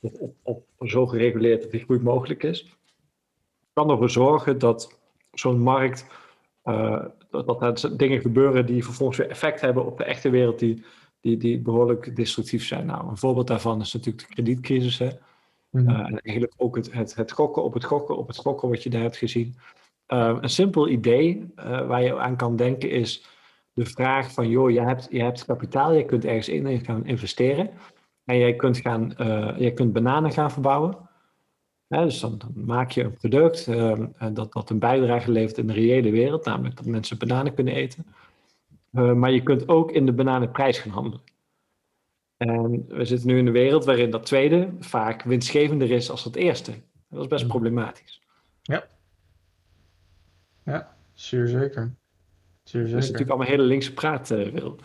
of, 0.00 0.12
of 0.42 0.58
zo 0.78 1.06
gereguleerd 1.06 1.62
dat 1.62 1.70
die 1.70 1.84
groei 1.84 2.00
mogelijk 2.00 2.42
is, 2.42 2.76
kan 3.72 3.90
ervoor 3.90 4.10
zorgen 4.10 4.58
dat 4.58 4.98
zo'n 5.32 5.60
markt, 5.60 6.06
uh, 6.64 7.04
dat, 7.30 7.46
dat 7.46 7.82
er 7.82 7.96
dingen 7.96 8.20
gebeuren 8.20 8.66
die 8.66 8.84
vervolgens 8.84 9.18
weer 9.18 9.30
effect 9.30 9.60
hebben 9.60 9.86
op 9.86 9.98
de 9.98 10.04
echte 10.04 10.30
wereld 10.30 10.58
die 10.58 10.84
die, 11.20 11.36
die 11.36 11.58
behoorlijk 11.58 12.16
destructief 12.16 12.66
zijn. 12.66 12.86
Nou, 12.86 13.08
een 13.08 13.16
voorbeeld 13.16 13.46
daarvan 13.46 13.80
is 13.80 13.92
natuurlijk 13.92 14.28
de 14.28 14.34
kredietcrisis. 14.34 14.98
Hè? 14.98 15.08
Mhm. 15.70 15.88
Eh, 15.88 15.98
en 15.98 16.20
eigenlijk 16.20 16.54
ook 16.56 16.76
het, 16.76 16.92
het, 16.92 17.14
het 17.14 17.32
gokken 17.32 17.62
op 17.62 17.74
het 17.74 17.84
gokken 17.84 18.16
op 18.16 18.26
het 18.26 18.36
gokken 18.36 18.68
wat 18.68 18.82
je 18.82 18.90
daar 18.90 19.02
hebt 19.02 19.16
gezien. 19.16 19.56
Uh, 20.08 20.38
een 20.40 20.48
simpel 20.48 20.88
idee 20.88 21.52
uh, 21.56 21.86
waar 21.86 22.02
je 22.02 22.18
aan 22.18 22.36
kan 22.36 22.56
denken 22.56 22.90
is 22.90 23.26
de 23.72 23.86
vraag 23.86 24.32
van, 24.32 24.48
joh, 24.48 24.70
je 24.70 24.80
hebt, 24.80 25.06
je 25.10 25.22
hebt 25.22 25.44
kapitaal, 25.44 25.92
je 25.92 26.04
kunt 26.04 26.24
ergens 26.24 26.48
in 26.48 26.84
gaan 26.84 27.06
investeren 27.06 27.70
en 28.24 28.38
jij 28.38 28.54
kunt, 28.54 28.78
gaan, 28.78 29.14
jij 29.58 29.72
kunt 29.72 29.92
bananen 29.92 30.32
gaan 30.32 30.50
verbouwen. 30.50 30.96
dus 31.88 32.20
dan, 32.20 32.38
dan, 32.38 32.52
maak 32.54 32.90
je 32.90 33.02
een 33.02 33.16
product 33.16 33.66
dat, 34.34 34.52
dat 34.52 34.70
een 34.70 34.78
bijdrage 34.78 35.30
levert 35.30 35.58
in 35.58 35.66
de 35.66 35.72
reële 35.72 36.10
wereld, 36.10 36.44
namelijk 36.44 36.76
dat 36.76 36.86
mensen 36.86 37.18
bananen 37.18 37.54
kunnen 37.54 37.74
eten. 37.74 38.06
Eh, 38.92 39.12
maar 39.12 39.30
je 39.30 39.42
kunt 39.42 39.68
ook 39.68 39.92
in 39.92 40.06
de 40.06 40.12
bananenprijs 40.12 40.78
gaan 40.78 40.92
handelen. 40.92 41.20
En 42.36 42.84
we 42.88 43.04
zitten 43.04 43.28
nu 43.28 43.38
in 43.38 43.46
een 43.46 43.52
wereld 43.52 43.84
waarin 43.84 44.10
dat 44.10 44.26
tweede 44.26 44.68
vaak 44.80 45.22
winstgevender 45.22 45.90
is 45.90 46.10
als 46.10 46.24
het 46.24 46.36
eerste. 46.36 46.72
Dat 47.08 47.20
is 47.20 47.28
best 47.28 47.44
mm. 47.44 47.50
problematisch. 47.50 48.22
Ja. 48.62 48.86
Ja, 50.68 50.94
zeer 51.12 51.46
zeker. 51.46 51.94
Zeer 52.62 52.80
zeker. 52.82 52.90
Dat 52.90 53.02
is 53.02 53.10
natuurlijk 53.10 53.30
allemaal 53.30 53.46
hele 53.46 53.62
linkse 53.62 53.94
praat, 53.94 54.30
uh, 54.30 54.48
Wil. 54.48 54.78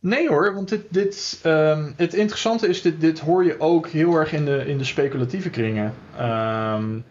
Nee 0.00 0.28
hoor, 0.28 0.54
want 0.54 0.68
dit, 0.68 0.82
dit, 0.88 1.42
um, 1.46 1.94
het 1.96 2.14
interessante 2.14 2.68
is, 2.68 2.82
dit, 2.82 3.00
dit 3.00 3.18
hoor 3.20 3.44
je 3.44 3.60
ook 3.60 3.88
heel 3.88 4.14
erg 4.14 4.32
in 4.32 4.44
de, 4.44 4.66
in 4.66 4.78
de 4.78 4.84
speculatieve 4.84 5.50
kringen. 5.50 5.94
Um, 6.20 7.04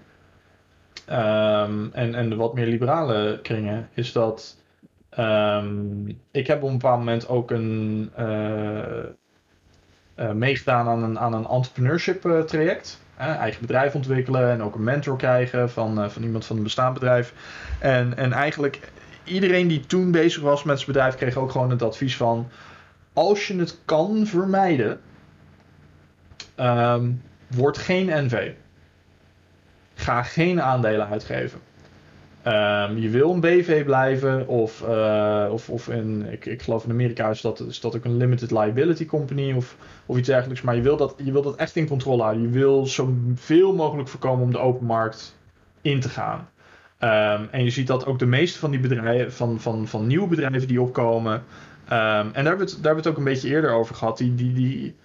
um, 1.10 1.90
en, 1.94 2.16
en 2.16 2.30
de 2.30 2.36
wat 2.36 2.54
meer 2.54 2.68
liberale 2.68 3.40
kringen. 3.42 3.90
Is 3.94 4.12
dat 4.12 4.58
ik 6.32 6.48
heb 6.48 6.64
op 6.64 6.70
een 6.70 6.78
bepaald 6.78 7.00
moment 7.00 7.28
ook 7.28 7.52
een, 7.52 8.12
uh, 8.20 9.04
uh, 10.16 10.32
meegedaan 10.32 10.88
aan 10.88 11.04
een, 11.04 11.20
aan 11.20 11.34
een 11.34 11.48
entrepreneurship 11.48 12.26
uh, 12.26 12.42
traject. 12.42 13.00
Eigen 13.18 13.62
bedrijf 13.62 13.96
ontwikkelen 13.96 14.52
en 14.52 14.64
ook 14.64 14.76
een 14.76 14.84
mentor 14.84 15.18
krijgen 15.18 15.70
van, 15.70 16.12
van 16.12 16.24
iemand 16.24 16.46
van 16.46 16.58
een 16.58 16.64
bestaand 16.64 16.94
bedrijf. 16.94 17.34
En, 17.80 18.18
en 18.18 18.34
eigenlijk 18.34 18.80
iedereen 19.24 19.68
die 19.68 19.86
toen 19.86 20.12
bezig 20.12 20.42
was 20.42 20.64
met 20.64 20.80
zijn 20.80 20.92
bedrijf 20.92 21.16
kreeg 21.16 21.36
ook 21.36 21.52
gewoon 21.52 21.70
het 21.70 21.82
advies 21.82 22.18
van... 22.18 22.50
Als 23.14 23.48
je 23.48 23.56
het 23.60 23.80
kan 23.86 24.26
vermijden, 24.26 25.00
um, 26.60 27.22
word 27.48 27.78
geen 27.78 28.26
NV. 28.26 28.52
Ga 29.94 30.24
geen 30.24 30.62
aandelen 30.62 31.08
uitgeven. 31.08 31.60
Um, 32.48 32.98
je 32.98 33.10
wil 33.10 33.32
een 33.32 33.40
BV 33.40 33.86
blijven 33.86 34.48
of, 34.48 34.84
uh, 34.88 35.48
of, 35.52 35.70
of 35.70 35.90
in, 35.90 36.26
ik, 36.32 36.46
ik 36.46 36.62
geloof 36.62 36.84
in 36.84 36.92
Amerika 36.92 37.30
is 37.30 37.42
dat, 37.42 37.60
is 37.60 37.80
dat 37.80 37.96
ook 37.96 38.06
een 38.06 38.18
limited 38.18 38.52
liability 38.52 39.06
company 39.06 39.54
of, 39.54 39.76
of 40.06 40.18
iets 40.18 40.28
dergelijks. 40.28 40.62
Maar 40.62 40.76
je 40.76 40.82
wil, 40.82 40.98
dat, 40.98 41.16
je 41.24 41.32
wil 41.32 41.42
dat 41.42 41.56
echt 41.56 41.76
in 41.76 41.88
controle 41.88 42.22
houden. 42.22 42.44
Je 42.44 42.50
wil 42.50 42.86
zoveel 42.86 43.74
mogelijk 43.74 44.10
voorkomen 44.10 44.44
om 44.44 44.52
de 44.52 44.60
open 44.60 44.86
markt 44.86 45.38
in 45.82 46.00
te 46.00 46.10
gaan. 46.10 46.50
Um, 47.00 47.48
en 47.52 47.64
je 47.64 47.70
ziet 47.70 47.88
dat 47.88 48.06
ook 48.06 48.20
de 48.20 48.26
meeste 48.26 48.60
van 48.60 48.72
die 48.72 48.80
bedrijven, 48.80 49.34
van, 49.34 49.60
van, 49.60 49.88
van 49.88 50.08
nieuwe 50.08 50.28
bedrijven 50.28 50.68
die 50.68 50.82
opkomen. 50.82 51.34
Um, 51.34 51.42
en 51.90 52.32
daar 52.34 52.46
hebben, 52.46 52.58
we 52.58 52.64
het, 52.64 52.74
daar 52.74 52.84
hebben 52.84 52.92
we 52.92 52.96
het 52.96 53.08
ook 53.08 53.18
een 53.18 53.34
beetje 53.34 53.50
eerder 53.50 53.72
over 53.72 53.96
gehad. 53.96 54.18
Die, 54.18 54.36
die, 54.36 54.54
die, 54.54 54.96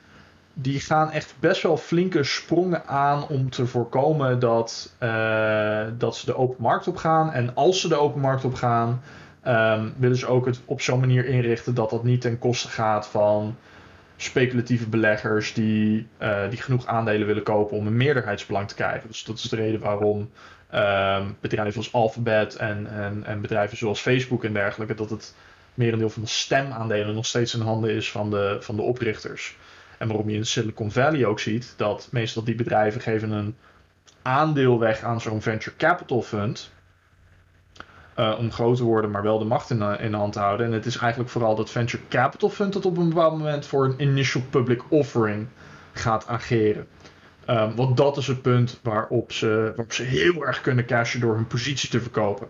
die 0.54 0.80
gaan 0.80 1.10
echt 1.10 1.34
best 1.40 1.62
wel 1.62 1.76
flinke 1.76 2.24
sprongen 2.24 2.86
aan 2.86 3.28
om 3.28 3.50
te 3.50 3.66
voorkomen 3.66 4.38
dat, 4.38 4.94
uh, 5.02 5.84
dat 5.98 6.16
ze 6.16 6.26
de 6.26 6.36
open 6.36 6.62
markt 6.62 6.88
op 6.88 6.96
gaan. 6.96 7.32
En 7.32 7.54
als 7.54 7.80
ze 7.80 7.88
de 7.88 7.96
open 7.96 8.20
markt 8.20 8.44
op 8.44 8.54
gaan, 8.54 9.02
um, 9.46 9.94
willen 9.96 10.16
ze 10.16 10.26
ook 10.26 10.46
het 10.46 10.60
op 10.64 10.80
zo'n 10.80 11.00
manier 11.00 11.24
inrichten 11.24 11.74
dat 11.74 11.90
dat 11.90 12.04
niet 12.04 12.20
ten 12.20 12.38
koste 12.38 12.68
gaat 12.68 13.06
van 13.06 13.56
speculatieve 14.16 14.88
beleggers 14.88 15.54
die, 15.54 16.06
uh, 16.18 16.48
die 16.48 16.62
genoeg 16.62 16.86
aandelen 16.86 17.26
willen 17.26 17.42
kopen 17.42 17.76
om 17.76 17.86
een 17.86 17.96
meerderheidsbelang 17.96 18.68
te 18.68 18.74
krijgen. 18.74 19.08
Dus 19.08 19.24
dat 19.24 19.38
is 19.38 19.48
de 19.48 19.56
reden 19.56 19.80
waarom 19.80 20.30
um, 20.74 21.36
bedrijven 21.40 21.76
als 21.76 21.92
Alphabet 21.92 22.56
en, 22.56 22.86
en, 22.90 23.24
en 23.24 23.40
bedrijven 23.40 23.76
zoals 23.76 24.00
Facebook 24.00 24.44
en 24.44 24.52
dergelijke, 24.52 24.94
dat 24.94 25.10
het 25.10 25.34
merendeel 25.74 26.10
van 26.10 26.22
de 26.22 26.28
stemaandelen 26.28 27.14
nog 27.14 27.26
steeds 27.26 27.54
in 27.54 27.60
handen 27.60 27.90
is 27.90 28.10
van 28.10 28.30
de, 28.30 28.56
van 28.60 28.76
de 28.76 28.82
oprichters. 28.82 29.56
En 30.00 30.08
waarom 30.08 30.30
je 30.30 30.36
in 30.36 30.46
Silicon 30.46 30.90
Valley 30.90 31.24
ook 31.24 31.40
ziet 31.40 31.74
dat 31.76 32.08
meestal 32.10 32.44
die 32.44 32.54
bedrijven 32.54 33.00
geven 33.00 33.30
een 33.30 33.56
aandeel 34.22 34.78
weg 34.78 35.02
aan 35.02 35.20
zo'n 35.20 35.42
venture 35.42 35.76
capital 35.76 36.22
fund. 36.22 36.70
Uh, 38.16 38.36
om 38.38 38.52
groot 38.52 38.76
te 38.76 38.84
worden, 38.84 39.10
maar 39.10 39.22
wel 39.22 39.38
de 39.38 39.44
macht 39.44 39.70
in 39.70 39.78
de, 39.78 39.96
in 40.00 40.10
de 40.10 40.16
hand 40.16 40.32
te 40.32 40.38
houden. 40.38 40.66
En 40.66 40.72
het 40.72 40.86
is 40.86 40.96
eigenlijk 40.96 41.30
vooral 41.30 41.54
dat 41.54 41.70
venture 41.70 42.02
capital 42.08 42.48
fund 42.48 42.72
dat 42.72 42.86
op 42.86 42.96
een 42.96 43.08
bepaald 43.08 43.38
moment 43.38 43.66
voor 43.66 43.84
een 43.84 44.00
initial 44.00 44.42
public 44.50 44.82
offering 44.88 45.46
gaat 45.92 46.26
ageren. 46.26 46.86
Um, 47.46 47.76
want 47.76 47.96
dat 47.96 48.16
is 48.16 48.26
het 48.26 48.42
punt 48.42 48.80
waarop 48.82 49.32
ze, 49.32 49.62
waarop 49.66 49.92
ze 49.92 50.02
heel 50.02 50.46
erg 50.46 50.60
kunnen 50.60 50.86
cashen 50.86 51.20
door 51.20 51.34
hun 51.34 51.46
positie 51.46 51.90
te 51.90 52.00
verkopen. 52.00 52.46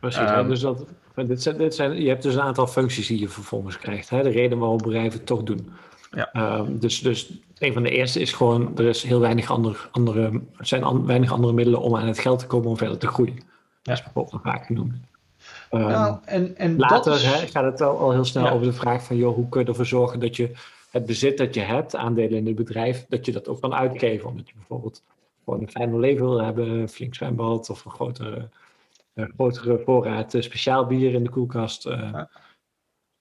Precies, 0.00 0.30
um, 0.30 0.48
dus 0.48 0.60
dat, 0.60 0.86
dit 1.14 1.42
zijn, 1.42 1.56
dit 1.58 1.74
zijn, 1.74 2.02
je 2.02 2.08
hebt 2.08 2.22
dus 2.22 2.34
een 2.34 2.40
aantal 2.40 2.66
functies 2.66 3.06
die 3.06 3.20
je 3.20 3.28
vervolgens 3.28 3.78
krijgt. 3.78 4.10
Hè? 4.10 4.22
De 4.22 4.30
reden 4.30 4.58
waarom 4.58 4.76
bedrijven 4.76 5.18
het 5.18 5.26
toch 5.26 5.42
doen. 5.42 5.70
Ja. 6.14 6.58
Um, 6.58 6.78
dus, 6.78 7.00
dus 7.00 7.32
een 7.58 7.72
van 7.72 7.82
de 7.82 7.90
eerste 7.90 8.20
is 8.20 8.32
gewoon, 8.32 8.78
er 8.78 8.84
is 8.84 9.02
heel 9.02 9.20
weinig 9.20 9.50
andere, 9.50 9.76
andere 9.90 10.42
er 10.56 10.66
zijn 10.66 10.82
an, 10.82 11.06
weinig 11.06 11.32
andere 11.32 11.52
middelen 11.52 11.80
om 11.80 11.96
aan 11.96 12.06
het 12.06 12.18
geld 12.18 12.38
te 12.38 12.46
komen 12.46 12.68
om 12.68 12.76
verder 12.76 12.98
te 12.98 13.06
groeien. 13.06 13.34
Ja. 13.34 13.42
Dat 13.82 13.96
is 13.96 14.02
bijvoorbeeld 14.02 14.42
vaak 14.42 14.66
genoemd. 14.66 14.94
Um, 15.70 15.80
nou, 15.80 16.18
en, 16.24 16.56
en 16.56 16.78
later 16.78 17.12
is... 17.12 17.24
hè, 17.24 17.46
gaat 17.46 17.64
het 17.64 17.78
wel 17.78 17.98
al 17.98 18.12
heel 18.12 18.24
snel 18.24 18.44
ja. 18.44 18.50
over 18.50 18.66
de 18.66 18.72
vraag 18.72 19.04
van, 19.04 19.16
joh, 19.16 19.34
hoe 19.34 19.48
kun 19.48 19.60
je 19.60 19.66
ervoor 19.66 19.86
zorgen 19.86 20.20
dat 20.20 20.36
je 20.36 20.50
het 20.90 21.06
bezit 21.06 21.38
dat 21.38 21.54
je 21.54 21.60
hebt, 21.60 21.96
aandelen 21.96 22.38
in 22.38 22.46
het 22.46 22.54
bedrijf, 22.54 23.06
dat 23.08 23.26
je 23.26 23.32
dat 23.32 23.48
ook 23.48 23.60
kan 23.60 23.74
uitgeven. 23.74 24.28
Omdat 24.28 24.48
je 24.48 24.54
bijvoorbeeld 24.54 25.02
gewoon 25.44 25.60
een 25.60 25.70
fijner 25.70 26.00
leven 26.00 26.24
wil 26.24 26.42
hebben, 26.42 26.68
een 26.68 26.88
flink 26.88 27.14
zwembad 27.14 27.70
of 27.70 27.84
een 27.84 27.90
grotere, 27.90 28.48
een 29.14 29.32
grotere 29.34 29.82
voorraad 29.84 30.34
speciaal 30.38 30.86
bier 30.86 31.14
in 31.14 31.24
de 31.24 31.30
koelkast. 31.30 31.86
Uh. 31.86 32.10
Ja. 32.12 32.28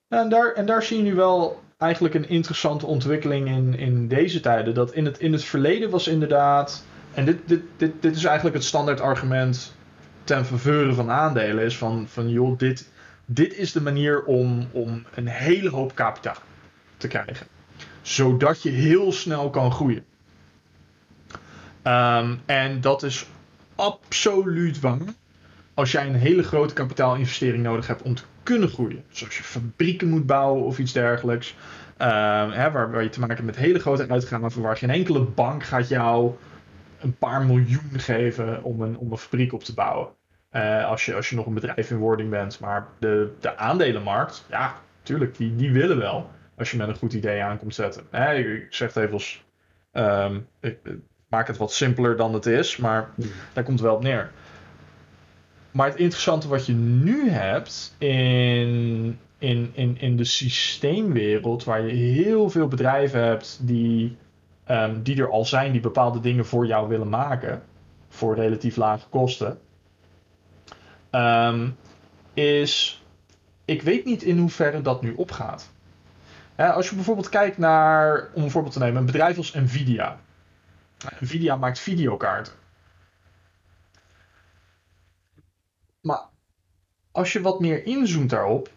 En, 0.08 0.30
daar, 0.30 0.54
en 0.54 0.66
daar 0.66 0.84
zie 0.84 0.98
je 0.98 1.04
nu 1.04 1.16
wel 1.16 1.60
eigenlijk 1.82 2.14
een 2.14 2.30
interessante 2.30 2.86
ontwikkeling 2.86 3.48
in, 3.48 3.78
in 3.78 4.08
deze 4.08 4.40
tijden. 4.40 4.74
Dat 4.74 4.94
in 4.94 5.06
het, 5.06 5.20
in 5.20 5.32
het 5.32 5.44
verleden 5.44 5.90
was 5.90 6.08
inderdaad. 6.08 6.86
En 7.14 7.26
dit, 7.26 7.38
dit, 7.46 7.62
dit, 7.78 7.92
dit 8.00 8.16
is 8.16 8.24
eigenlijk 8.24 8.56
het 8.56 8.66
standaard 8.66 9.02
argument 9.02 9.76
ten 10.24 10.46
faveur 10.46 10.94
van 10.94 11.12
aandelen. 11.12 11.64
Is 11.64 11.78
van, 11.78 12.06
van 12.08 12.30
joh, 12.30 12.58
dit, 12.58 12.90
dit 13.26 13.58
is 13.58 13.72
de 13.72 13.82
manier 13.82 14.24
om, 14.24 14.68
om 14.72 15.06
een 15.16 15.28
hele 15.28 15.70
hoop 15.70 15.96
kapitaal 15.96 16.38
te 16.98 17.08
krijgen. 17.08 17.48
Zodat 18.02 18.64
je 18.64 18.70
heel 18.70 19.12
snel 19.12 19.50
kan 19.50 19.72
groeien. 19.72 20.06
Um, 21.84 22.42
en 22.46 22.82
dat 22.82 23.04
is 23.04 23.26
absoluut 23.76 24.80
waar. 24.80 25.00
als 25.74 25.92
jij 25.92 26.08
een 26.08 26.16
hele 26.16 26.44
grote 26.44 26.74
kapitaalinvestering 26.74 27.64
nodig 27.64 27.88
hebt 27.88 28.02
om 28.02 28.16
te 28.16 28.24
kunnen 28.44 28.70
groeien, 28.70 29.04
zoals 29.10 29.38
je 29.38 29.44
fabrieken 29.44 30.10
moet 30.10 30.26
bouwen 30.26 30.64
of 30.64 30.80
iets 30.80 30.92
dergelijks, 30.92 31.56
uh, 32.02 32.54
hè, 32.54 32.72
waar, 32.72 32.92
waar, 32.92 33.04
je 33.04 33.10
te 33.10 33.20
maken 33.20 33.36
hebt 33.36 33.48
met 33.48 33.66
hele 33.66 33.80
grote 33.80 34.08
uitgaven, 34.10 34.62
waar 34.62 34.78
geen 34.78 34.90
enkele 34.90 35.22
bank 35.22 35.64
gaat 35.64 35.88
jou 35.88 36.34
een 37.00 37.16
paar 37.16 37.46
miljoen 37.46 37.92
geven 38.00 38.64
om 38.64 38.82
een, 38.82 38.98
om 38.98 39.12
een 39.12 39.18
fabriek 39.18 39.54
op 39.54 39.64
te 39.64 39.74
bouwen. 39.74 40.08
Uh, 40.52 40.86
als, 40.86 41.06
je, 41.06 41.16
als 41.16 41.30
je 41.30 41.36
nog 41.36 41.46
een 41.46 41.54
bedrijf 41.54 41.92
in 41.92 41.98
wording 41.98 42.30
bent. 42.30 42.60
Maar 42.60 42.88
de, 43.00 43.34
de 43.40 43.58
aandelenmarkt, 43.58 44.46
ja, 44.50 44.76
tuurlijk, 45.04 45.38
die, 45.38 45.56
die 45.56 45.72
willen 45.72 45.98
wel. 45.98 46.30
Als 46.58 46.72
je 46.72 46.78
met 46.78 46.88
een 46.88 46.96
goed 46.96 47.14
idee 47.14 47.44
aankomt 47.44 47.76
zetten. 47.76 48.04
Hè, 48.10 48.34
ik, 48.34 48.74
zeg 48.74 48.94
het 48.94 49.04
even 49.04 49.14
als, 49.14 49.44
um, 49.94 50.48
ik, 50.60 50.78
maak 51.30 51.48
het 51.48 51.58
wat 51.58 51.74
simpeler 51.74 52.18
dan 52.18 52.34
het 52.34 52.46
is, 52.46 52.78
maar 52.78 53.10
daar 53.54 53.64
komt 53.64 53.80
het 53.80 53.88
wel 53.88 53.96
op 53.96 54.04
neer. 54.04 54.32
Maar 55.72 55.88
het 55.88 56.00
interessante 56.00 56.48
wat 56.48 56.66
je 56.66 56.74
nu 56.74 57.30
hebt 57.30 57.96
in, 57.98 59.20
in, 59.38 59.72
in, 59.74 59.98
in 60.00 60.18
de 60.18 60.24
systeemwereld, 60.24 61.64
waar 61.64 61.82
je 61.82 61.94
heel 61.94 62.50
veel 62.50 62.68
bedrijven 62.68 63.24
hebt 63.24 63.60
die, 63.62 64.18
um, 64.68 65.04
die 65.04 65.22
er 65.22 65.30
al 65.30 65.46
zijn, 65.46 65.72
die 65.72 65.82
bepaalde 65.82 66.20
dingen 66.20 66.46
voor 66.46 66.66
jou 66.66 66.88
willen 66.88 67.10
maken, 67.10 67.64
voor 68.10 68.36
relatief 68.36 68.76
lage 68.76 69.08
kosten, 69.10 69.60
um, 71.12 71.76
is, 72.34 73.04
ik 73.66 73.82
weet 73.82 74.06
niet 74.06 74.24
in 74.24 74.38
hoeverre 74.38 74.82
dat 74.82 75.02
nu 75.02 75.14
opgaat. 75.14 75.70
als 76.56 76.90
je 76.90 76.96
bijvoorbeeld 76.96 77.30
kijkt 77.30 77.58
naar, 77.58 78.30
om 78.34 78.44
een 78.44 78.52
voorbeeld 78.52 78.74
te 78.74 78.80
nemen, 78.80 78.98
een 79.00 79.06
bedrijf 79.06 79.38
als 79.38 79.54
Nvidia. 79.54 80.20
Nvidia 81.20 81.56
maakt 81.56 81.80
videokaarten. 81.80 82.54
Maar 86.02 86.22
als 87.12 87.34
je 87.34 87.42
wat 87.42 87.60
meer 87.60 87.86
inzoomt 87.86 88.30
daarop, 88.30 88.70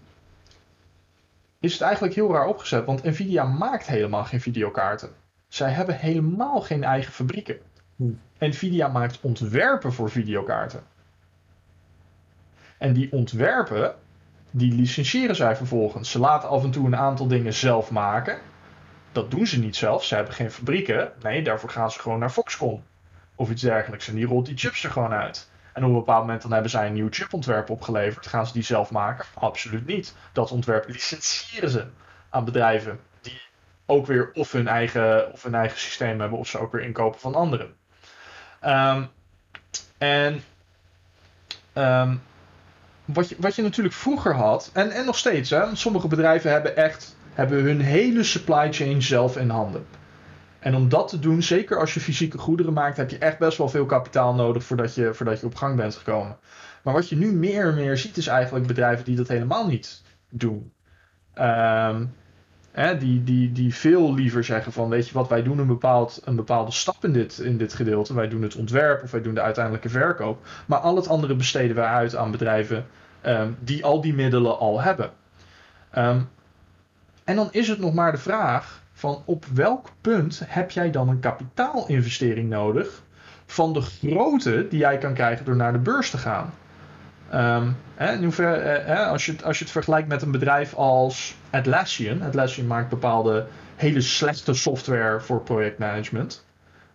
is 1.60 1.72
het 1.72 1.82
eigenlijk 1.82 2.14
heel 2.14 2.32
raar 2.32 2.46
opgezet. 2.46 2.84
Want 2.84 3.02
Nvidia 3.02 3.44
maakt 3.44 3.86
helemaal 3.86 4.24
geen 4.24 4.40
videokaarten. 4.40 5.10
Zij 5.48 5.70
hebben 5.70 5.98
helemaal 5.98 6.60
geen 6.60 6.84
eigen 6.84 7.12
fabrieken. 7.12 7.58
Hm. 7.96 8.12
Nvidia 8.38 8.88
maakt 8.88 9.20
ontwerpen 9.20 9.92
voor 9.92 10.10
videokaarten. 10.10 10.82
En 12.78 12.92
die 12.92 13.12
ontwerpen, 13.12 13.94
die 14.50 14.72
licentiëren 14.72 15.36
zij 15.36 15.56
vervolgens. 15.56 16.10
Ze 16.10 16.18
laten 16.18 16.48
af 16.48 16.64
en 16.64 16.70
toe 16.70 16.86
een 16.86 16.96
aantal 16.96 17.26
dingen 17.26 17.54
zelf 17.54 17.90
maken. 17.90 18.38
Dat 19.12 19.30
doen 19.30 19.46
ze 19.46 19.58
niet 19.58 19.76
zelf. 19.76 20.04
Ze 20.04 20.14
hebben 20.14 20.34
geen 20.34 20.50
fabrieken. 20.50 21.12
Nee, 21.22 21.42
daarvoor 21.42 21.70
gaan 21.70 21.90
ze 21.90 22.00
gewoon 22.00 22.18
naar 22.18 22.30
Foxconn. 22.30 22.82
Of 23.34 23.50
iets 23.50 23.62
dergelijks. 23.62 24.08
En 24.08 24.14
die 24.14 24.26
rolt 24.26 24.46
die 24.46 24.56
chips 24.56 24.84
er 24.84 24.90
gewoon 24.90 25.12
uit. 25.12 25.50
En 25.74 25.82
op 25.82 25.88
een 25.88 25.94
bepaald 25.94 26.26
moment 26.26 26.42
hebben 26.42 26.70
zij 26.70 26.86
een 26.86 26.92
nieuw 26.92 27.08
chipontwerp 27.10 27.70
opgeleverd. 27.70 28.26
Gaan 28.26 28.46
ze 28.46 28.52
die 28.52 28.62
zelf 28.62 28.90
maken? 28.90 29.24
Absoluut 29.34 29.86
niet. 29.86 30.14
Dat 30.32 30.50
ontwerp 30.50 30.88
licentiëren 30.88 31.70
ze 31.70 31.86
aan 32.30 32.44
bedrijven 32.44 33.00
die 33.20 33.40
ook 33.86 34.06
weer 34.06 34.30
of 34.34 34.52
hun 34.52 34.68
eigen, 34.68 35.32
of 35.32 35.42
hun 35.42 35.54
eigen 35.54 35.78
systeem 35.78 36.20
hebben 36.20 36.38
of 36.38 36.48
ze 36.48 36.58
ook 36.58 36.72
weer 36.72 36.82
inkopen 36.82 37.20
van 37.20 37.34
anderen. 37.34 37.74
Um, 38.64 39.08
en 39.98 40.42
um, 41.74 42.22
wat, 43.04 43.28
je, 43.28 43.36
wat 43.38 43.54
je 43.54 43.62
natuurlijk 43.62 43.94
vroeger 43.94 44.34
had, 44.34 44.70
en, 44.72 44.90
en 44.90 45.04
nog 45.04 45.18
steeds, 45.18 45.50
hè, 45.50 45.76
sommige 45.76 46.08
bedrijven 46.08 46.50
hebben 46.50 46.76
echt 46.76 47.16
hebben 47.34 47.62
hun 47.62 47.80
hele 47.80 48.22
supply 48.22 48.72
chain 48.72 49.02
zelf 49.02 49.36
in 49.36 49.50
handen. 49.50 49.86
En 50.64 50.74
om 50.74 50.88
dat 50.88 51.08
te 51.08 51.18
doen, 51.18 51.42
zeker 51.42 51.78
als 51.78 51.94
je 51.94 52.00
fysieke 52.00 52.38
goederen 52.38 52.72
maakt, 52.72 52.96
heb 52.96 53.10
je 53.10 53.18
echt 53.18 53.38
best 53.38 53.58
wel 53.58 53.68
veel 53.68 53.86
kapitaal 53.86 54.34
nodig 54.34 54.64
voordat 54.64 54.94
je, 54.94 55.14
voordat 55.14 55.40
je 55.40 55.46
op 55.46 55.54
gang 55.54 55.76
bent 55.76 55.96
gekomen. 55.96 56.36
Maar 56.82 56.94
wat 56.94 57.08
je 57.08 57.16
nu 57.16 57.32
meer 57.32 57.66
en 57.66 57.74
meer 57.74 57.96
ziet, 57.96 58.16
is 58.16 58.26
eigenlijk 58.26 58.66
bedrijven 58.66 59.04
die 59.04 59.16
dat 59.16 59.28
helemaal 59.28 59.66
niet 59.66 60.02
doen. 60.28 60.72
Um, 61.38 62.14
hè, 62.72 62.98
die, 62.98 63.24
die, 63.24 63.52
die 63.52 63.74
veel 63.74 64.14
liever 64.14 64.44
zeggen 64.44 64.72
van, 64.72 64.88
weet 64.88 65.08
je 65.08 65.14
wat, 65.14 65.28
wij 65.28 65.42
doen 65.42 65.58
een, 65.58 65.66
bepaald, 65.66 66.20
een 66.24 66.36
bepaalde 66.36 66.72
stap 66.72 67.04
in 67.04 67.12
dit, 67.12 67.38
in 67.38 67.58
dit 67.58 67.74
gedeelte. 67.74 68.14
Wij 68.14 68.28
doen 68.28 68.42
het 68.42 68.56
ontwerp 68.56 69.02
of 69.02 69.10
wij 69.10 69.22
doen 69.22 69.34
de 69.34 69.40
uiteindelijke 69.40 69.88
verkoop. 69.88 70.46
Maar 70.66 70.78
al 70.78 70.96
het 70.96 71.08
andere 71.08 71.34
besteden 71.34 71.76
wij 71.76 71.86
uit 71.86 72.16
aan 72.16 72.30
bedrijven 72.30 72.86
um, 73.26 73.56
die 73.60 73.84
al 73.84 74.00
die 74.00 74.14
middelen 74.14 74.58
al 74.58 74.80
hebben. 74.80 75.10
Um, 75.98 76.28
en 77.24 77.36
dan 77.36 77.48
is 77.50 77.68
het 77.68 77.78
nog 77.78 77.94
maar 77.94 78.12
de 78.12 78.18
vraag 78.18 78.82
van 78.94 79.22
op 79.24 79.44
welk 79.54 79.88
punt 80.00 80.42
heb 80.46 80.70
jij 80.70 80.90
dan 80.90 81.08
een 81.08 81.20
kapitaalinvestering 81.20 82.48
nodig 82.48 83.02
van 83.46 83.72
de 83.72 83.80
grootte 83.80 84.66
die 84.68 84.78
jij 84.78 84.98
kan 84.98 85.14
krijgen 85.14 85.44
door 85.44 85.56
naar 85.56 85.72
de 85.72 85.78
beurs 85.78 86.10
te 86.10 86.18
gaan. 86.18 86.52
Um, 87.34 87.76
hè, 87.94 88.12
in 88.12 88.22
hoeverre, 88.22 88.78
hè, 88.78 89.06
als, 89.06 89.26
je, 89.26 89.36
als 89.44 89.58
je 89.58 89.64
het 89.64 89.72
vergelijkt 89.72 90.08
met 90.08 90.22
een 90.22 90.30
bedrijf 90.30 90.74
als 90.74 91.36
Atlassian. 91.50 92.22
Atlassian 92.22 92.66
maakt 92.66 92.88
bepaalde 92.88 93.46
hele 93.76 94.00
slechte 94.00 94.54
software 94.54 95.20
voor 95.20 95.40
projectmanagement. 95.40 96.44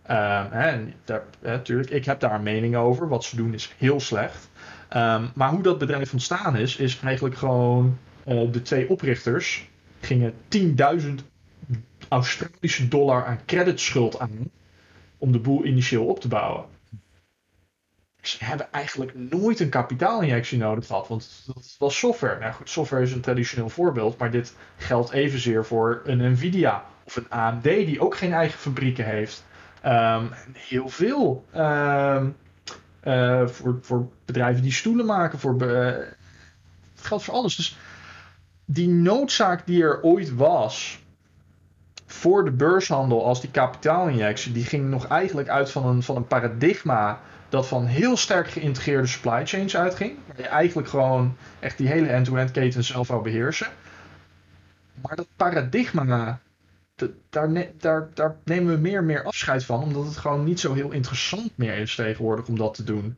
Hè, 0.04 0.94
daar, 1.06 1.24
natuurlijk, 1.42 1.90
ik 1.90 2.06
heb 2.06 2.20
daar 2.20 2.34
een 2.34 2.44
mening 2.44 2.76
over. 2.76 3.08
Wat 3.08 3.24
ze 3.24 3.36
doen 3.36 3.54
is 3.54 3.74
heel 3.78 4.00
slecht. 4.00 4.50
Um, 4.96 5.32
maar 5.34 5.50
hoe 5.50 5.62
dat 5.62 5.78
bedrijf 5.78 6.12
ontstaan 6.12 6.56
is, 6.56 6.76
is 6.76 7.00
eigenlijk 7.00 7.38
gewoon 7.38 7.98
uh, 8.28 8.52
de 8.52 8.62
twee 8.62 8.90
oprichters 8.90 9.70
gingen 10.00 10.34
10.000 10.58 11.10
Australische 12.10 12.88
dollar 12.88 13.26
aan 13.26 13.40
creditschuld 13.46 14.20
aan 14.20 14.52
om 15.18 15.32
de 15.32 15.40
boel 15.40 15.66
initieel 15.66 16.06
op 16.06 16.20
te 16.20 16.28
bouwen. 16.28 16.66
Ze 18.22 18.46
hebben 18.46 18.72
eigenlijk 18.72 19.16
nooit 19.16 19.60
een 19.60 19.70
kapitaalinjectie 19.70 20.58
nodig 20.58 20.86
gehad, 20.86 21.08
want 21.08 21.44
dat 21.46 21.76
was 21.78 21.98
software. 21.98 22.40
Nou 22.40 22.54
goed, 22.54 22.70
software 22.70 23.04
is 23.04 23.12
een 23.12 23.22
traditioneel 23.22 23.70
voorbeeld, 23.70 24.18
maar 24.18 24.32
dit 24.32 24.56
geldt 24.78 25.12
evenzeer 25.12 25.66
voor 25.66 26.02
een 26.04 26.32
Nvidia 26.32 26.86
of 27.04 27.16
een 27.16 27.30
AMD 27.30 27.64
die 27.64 28.02
ook 28.02 28.16
geen 28.18 28.34
eigen 28.34 28.60
fabrieken 28.60 29.06
heeft. 29.06 29.44
Um, 29.86 30.30
heel 30.54 30.90
veel 30.90 31.46
um, 31.56 32.36
uh, 33.04 33.48
voor, 33.48 33.78
voor 33.82 34.10
bedrijven 34.26 34.62
die 34.62 34.72
stoelen 34.72 35.06
maken. 35.06 35.40
Voor, 35.40 35.64
uh, 35.64 35.86
het 36.96 37.06
geldt 37.06 37.24
voor 37.24 37.34
alles. 37.34 37.56
Dus 37.56 37.78
die 38.66 38.90
noodzaak 38.90 39.66
die 39.66 39.84
er 39.84 40.02
ooit 40.02 40.36
was 40.36 41.00
voor 42.12 42.46
de 42.46 42.52
beurshandel 42.52 43.26
als 43.26 43.42
die 43.42 43.52
kapitaalinjectie, 43.52 44.52
die 44.52 44.66
ging 44.66 44.90
nog 44.90 45.08
eigenlijk 45.08 45.50
uit 45.50 45.72
van 45.72 45.86
een, 45.86 46.04
van 46.04 46.16
een 46.16 46.28
paradigma 46.28 47.22
dat 47.50 47.68
van 47.68 47.86
heel 47.86 48.18
sterk 48.18 48.48
geïntegreerde 48.48 49.08
supply 49.08 49.46
chains 49.46 49.78
uitging. 49.78 50.18
Waar 50.28 50.38
je 50.38 50.48
eigenlijk 50.48 50.88
gewoon 50.88 51.36
echt 51.60 51.78
die 51.78 51.88
hele 51.88 52.08
end-to-end 52.08 52.52
keten 52.52 52.84
zelf 52.84 53.08
wou 53.08 53.24
beheersen. 53.24 53.68
Maar 55.02 55.16
dat 55.16 55.28
paradigma, 55.36 56.40
daar, 57.30 57.72
daar, 57.78 58.10
daar 58.14 58.36
nemen 58.44 58.74
we 58.74 58.80
meer 58.80 58.98
en 58.98 59.06
meer 59.06 59.24
afscheid 59.24 59.66
van, 59.66 59.84
omdat 59.84 60.06
het 60.06 60.18
gewoon 60.18 60.44
niet 60.44 60.60
zo 60.60 60.74
heel 60.74 60.92
interessant 60.92 61.52
meer 61.56 61.78
is 61.78 61.96
tegenwoordig 61.96 62.48
om 62.48 62.58
dat 62.58 62.74
te 62.74 62.84
doen. 62.84 63.18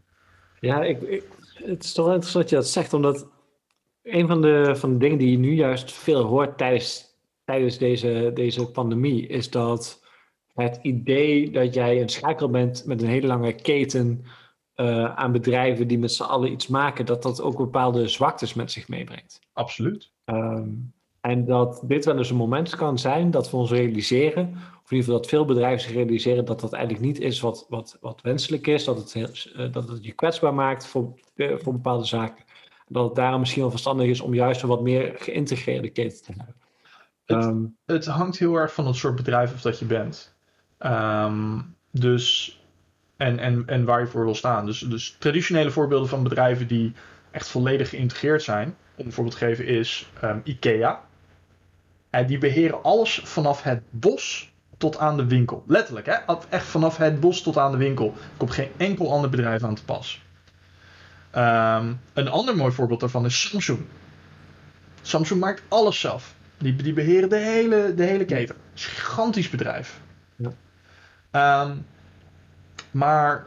Ja, 0.59 0.83
ik, 0.83 1.23
het 1.53 1.83
is 1.83 1.93
toch 1.93 2.05
interessant 2.05 2.43
dat 2.43 2.49
je 2.49 2.55
dat 2.55 2.67
zegt, 2.67 2.93
omdat 2.93 3.27
een 4.03 4.27
van 4.27 4.41
de, 4.41 4.75
van 4.75 4.91
de 4.91 4.97
dingen 4.97 5.17
die 5.17 5.31
je 5.31 5.37
nu 5.37 5.53
juist 5.53 5.91
veel 5.91 6.23
hoort 6.23 6.57
tijdens, 6.57 7.10
tijdens 7.43 7.77
deze, 7.77 8.31
deze 8.33 8.71
pandemie, 8.71 9.27
is 9.27 9.49
dat 9.49 10.03
het 10.53 10.79
idee 10.81 11.51
dat 11.51 11.73
jij 11.73 12.01
een 12.01 12.09
schakel 12.09 12.49
bent 12.49 12.85
met 12.85 13.01
een 13.01 13.07
hele 13.07 13.27
lange 13.27 13.53
keten 13.53 14.25
uh, 14.75 15.15
aan 15.15 15.31
bedrijven 15.31 15.87
die 15.87 15.99
met 15.99 16.11
z'n 16.11 16.23
allen 16.23 16.51
iets 16.51 16.67
maken, 16.67 17.05
dat 17.05 17.23
dat 17.23 17.41
ook 17.41 17.57
bepaalde 17.57 18.07
zwaktes 18.07 18.53
met 18.53 18.71
zich 18.71 18.87
meebrengt. 18.87 19.39
Absoluut. 19.53 20.11
Um, 20.25 20.93
en 21.21 21.45
dat 21.45 21.81
dit 21.83 22.05
wel 22.05 22.17
eens 22.17 22.29
een 22.29 22.35
moment 22.35 22.75
kan 22.75 22.99
zijn 22.99 23.31
dat 23.31 23.51
we 23.51 23.57
ons 23.57 23.71
realiseren, 23.71 24.43
of 24.83 24.91
in 24.91 24.97
ieder 24.97 25.03
geval 25.03 25.15
dat 25.15 25.27
veel 25.27 25.45
bedrijven 25.45 25.81
zich 25.81 25.93
realiseren 25.93 26.45
dat 26.45 26.59
dat 26.59 26.73
eigenlijk 26.73 27.05
niet 27.05 27.19
is 27.19 27.39
wat, 27.39 27.65
wat, 27.69 27.97
wat 28.01 28.21
wenselijk 28.21 28.67
is, 28.67 28.83
dat 28.83 28.97
het, 28.97 29.13
heel, 29.13 29.27
uh, 29.57 29.71
dat 29.73 29.89
het 29.89 30.05
je 30.05 30.11
kwetsbaar 30.11 30.53
maakt 30.53 30.87
voor, 30.87 31.13
uh, 31.35 31.57
voor 31.57 31.73
bepaalde 31.73 32.05
zaken 32.05 32.45
dat 32.91 33.05
het 33.05 33.15
daarom 33.15 33.39
misschien 33.39 33.61
wel 33.61 33.71
verstandig 33.71 34.07
is 34.07 34.21
om 34.21 34.33
juist 34.33 34.61
een 34.61 34.67
wat 34.67 34.81
meer 34.81 35.13
geïntegreerde 35.15 35.89
keten 35.89 36.23
te 36.23 36.31
hebben. 36.37 36.55
Het, 37.35 37.45
um, 37.45 37.77
het 37.85 38.05
hangt 38.05 38.37
heel 38.37 38.55
erg 38.55 38.73
van 38.73 38.87
het 38.87 38.95
soort 38.95 39.15
bedrijf 39.15 39.53
of 39.53 39.61
dat 39.61 39.79
je 39.79 39.85
bent. 39.85 40.35
Um, 40.79 41.75
dus, 41.91 42.59
en, 43.17 43.39
en, 43.39 43.63
en 43.67 43.85
waar 43.85 43.99
je 43.99 44.07
voor 44.07 44.23
wil 44.23 44.35
staan. 44.35 44.65
Dus, 44.65 44.79
dus 44.79 45.15
traditionele 45.19 45.71
voorbeelden 45.71 46.09
van 46.09 46.23
bedrijven 46.23 46.67
die 46.67 46.93
echt 47.31 47.47
volledig 47.47 47.89
geïntegreerd 47.89 48.43
zijn, 48.43 48.75
om 48.95 49.05
een 49.05 49.11
voorbeeld 49.11 49.37
te 49.37 49.45
geven, 49.45 49.65
is 49.65 50.11
um, 50.23 50.41
IKEA. 50.43 51.01
En 52.09 52.27
die 52.27 52.37
beheren 52.37 52.83
alles 52.83 53.21
vanaf 53.23 53.63
het 53.63 53.81
bos 53.89 54.53
tot 54.77 54.97
aan 54.97 55.17
de 55.17 55.25
winkel. 55.25 55.63
Letterlijk, 55.67 56.05
hè? 56.05 56.15
echt 56.49 56.65
vanaf 56.65 56.97
het 56.97 57.19
bos 57.19 57.41
tot 57.41 57.57
aan 57.57 57.71
de 57.71 57.77
winkel. 57.77 58.05
Er 58.05 58.37
komt 58.37 58.51
geen 58.51 58.71
enkel 58.77 59.11
ander 59.11 59.29
bedrijf 59.29 59.63
aan 59.63 59.75
te 59.75 59.85
pas. 59.85 60.21
Um, 61.35 61.99
een 62.13 62.27
ander 62.27 62.55
mooi 62.55 62.71
voorbeeld 62.71 62.99
daarvan 62.99 63.25
is 63.25 63.49
Samsung. 63.49 63.79
Samsung 65.01 65.39
maakt 65.39 65.61
alles 65.67 65.99
zelf. 65.99 66.35
Die, 66.61 66.75
die 66.75 66.93
beheren 66.93 67.29
de 67.29 67.37
hele, 67.37 67.93
de 67.93 68.03
hele 68.03 68.25
keten. 68.25 68.55
Het 68.55 68.79
is 68.79 68.85
een 68.85 68.91
gigantisch 68.91 69.49
bedrijf. 69.49 70.01
Ja. 70.35 71.63
Um, 71.63 71.85
maar 72.91 73.45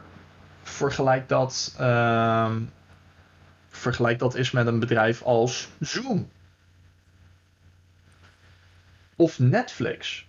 vergelijk 0.61 1.29
dat 1.29 1.75
um, 1.81 2.69
vergelijk 3.67 4.19
dat 4.19 4.33
eens 4.33 4.51
met 4.51 4.67
een 4.67 4.79
bedrijf 4.79 5.21
als 5.21 5.69
Zoom. 5.79 6.29
Of 9.15 9.39
Netflix. 9.39 10.25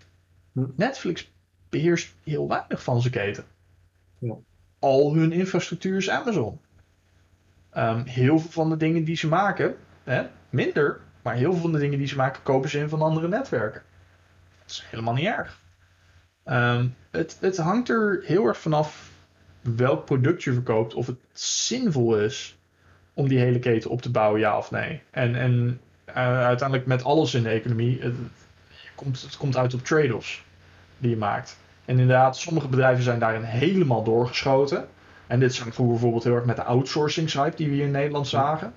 Hm. 0.52 0.64
Netflix 0.76 1.30
beheerst 1.68 2.14
heel 2.24 2.48
weinig 2.48 2.82
van 2.82 3.00
zijn 3.00 3.12
keten. 3.12 3.44
Ja. 4.18 4.34
Al 4.78 5.14
hun 5.14 5.32
infrastructuur 5.32 5.96
is 5.96 6.10
Amazon. 6.10 6.60
Ehm, 7.70 8.04
heel 8.04 8.38
veel 8.38 8.50
van 8.50 8.68
de 8.68 8.76
dingen 8.76 9.04
die 9.04 9.16
ze 9.16 9.28
maken, 9.28 9.76
hè, 10.04 10.26
minder, 10.50 11.00
maar 11.26 11.34
heel 11.34 11.52
veel 11.52 11.60
van 11.60 11.72
de 11.72 11.78
dingen 11.78 11.98
die 11.98 12.06
ze 12.06 12.16
maken 12.16 12.42
kopen 12.42 12.70
ze 12.70 12.78
in 12.78 12.88
van 12.88 13.02
andere 13.02 13.28
netwerken. 13.28 13.82
Dat 14.58 14.70
is 14.70 14.86
helemaal 14.90 15.14
niet 15.14 15.26
erg. 15.26 15.60
Ehm, 16.44 16.86
het, 17.10 17.36
het 17.40 17.56
hangt 17.56 17.88
er 17.88 18.22
heel 18.24 18.46
erg 18.46 18.58
vanaf 18.58 19.10
welk 19.60 20.04
product 20.04 20.42
je 20.42 20.52
verkoopt, 20.52 20.94
of 20.94 21.06
het 21.06 21.18
zinvol 21.32 22.18
is 22.18 22.58
om 23.14 23.28
die 23.28 23.38
hele 23.38 23.58
keten 23.58 23.90
op 23.90 24.02
te 24.02 24.10
bouwen, 24.10 24.40
ja 24.40 24.58
of 24.58 24.70
nee. 24.70 25.02
En, 25.10 25.34
en 25.34 25.80
eh, 26.04 26.14
uiteindelijk 26.44 26.88
met 26.88 27.04
alles 27.04 27.34
in 27.34 27.42
de 27.42 27.48
economie, 27.48 28.00
het, 28.00 28.14
komt, 28.94 29.22
het 29.22 29.36
komt 29.36 29.56
uit 29.56 29.74
op 29.74 29.84
trade-offs 29.84 30.44
die 30.98 31.10
je 31.10 31.16
maakt. 31.16 31.58
En 31.84 31.98
inderdaad, 31.98 32.36
sommige 32.36 32.68
bedrijven 32.68 33.04
zijn 33.04 33.18
daarin 33.18 33.42
helemaal 33.42 34.04
doorgeschoten. 34.04 34.88
En 35.26 35.40
dit 35.40 35.54
zag 35.54 35.64
vroeger 35.64 35.94
bijvoorbeeld 35.94 36.24
heel 36.24 36.34
erg 36.34 36.44
met 36.44 36.56
de 36.56 36.64
outsourcingshype 36.64 37.56
die 37.56 37.68
we 37.68 37.74
hier 37.74 37.84
in 37.84 37.90
Nederland 37.90 38.28
zagen. 38.28 38.72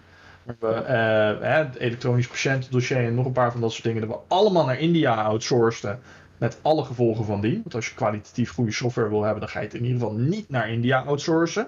We 0.58 0.68
eh, 0.68 1.58
het 1.58 1.76
elektronisch 1.76 2.28
patiëntendossier 2.28 3.06
en 3.06 3.16
nog 3.16 3.26
een 3.26 3.32
paar 3.32 3.52
van 3.52 3.62
dat 3.62 3.72
soort 3.72 3.84
dingen, 3.84 4.02
dat 4.02 4.10
we 4.10 4.36
allemaal 4.36 4.66
naar 4.66 4.80
India 4.80 5.24
outsourceden. 5.24 6.00
Met 6.38 6.60
alle 6.62 6.84
gevolgen 6.84 7.26
van 7.26 7.42
die. 7.42 7.54
Want 7.54 7.76
als 7.76 7.88
je 7.88 7.96
kwalitatief 7.96 8.52
goede 8.52 8.72
software 8.72 9.10
wil 9.10 9.24
hebben, 9.24 9.40
dan 9.40 9.50
ga 9.50 9.60
je 9.60 9.66
het 9.66 9.76
in 9.76 9.84
ieder 9.86 10.00
geval 10.00 10.16
niet 10.16 10.50
naar 10.50 10.70
India 10.70 11.04
outsourcen. 11.04 11.64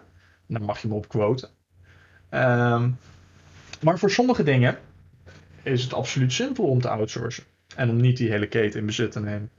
En 0.48 0.54
dan 0.54 0.64
mag 0.64 0.82
je 0.82 0.88
me 0.88 0.94
op 0.94 1.08
quoten. 1.08 1.50
Ehm, 2.30 2.92
maar 3.82 4.00
voor 4.00 4.12
sommige 4.12 4.44
dingen 4.44 4.78
is 5.64 5.84
het 5.84 5.94
absoluut 5.94 6.34
simpel 6.34 6.64
om 6.64 6.82
te 6.82 6.90
outsourcen. 6.90 7.44
En 7.76 7.90
om 7.90 8.02
niet 8.02 8.18
die 8.18 8.30
hele 8.30 8.48
keten 8.48 8.80
in 8.80 8.86
bezit 8.86 9.12
te 9.12 9.20
nemen. 9.20 9.50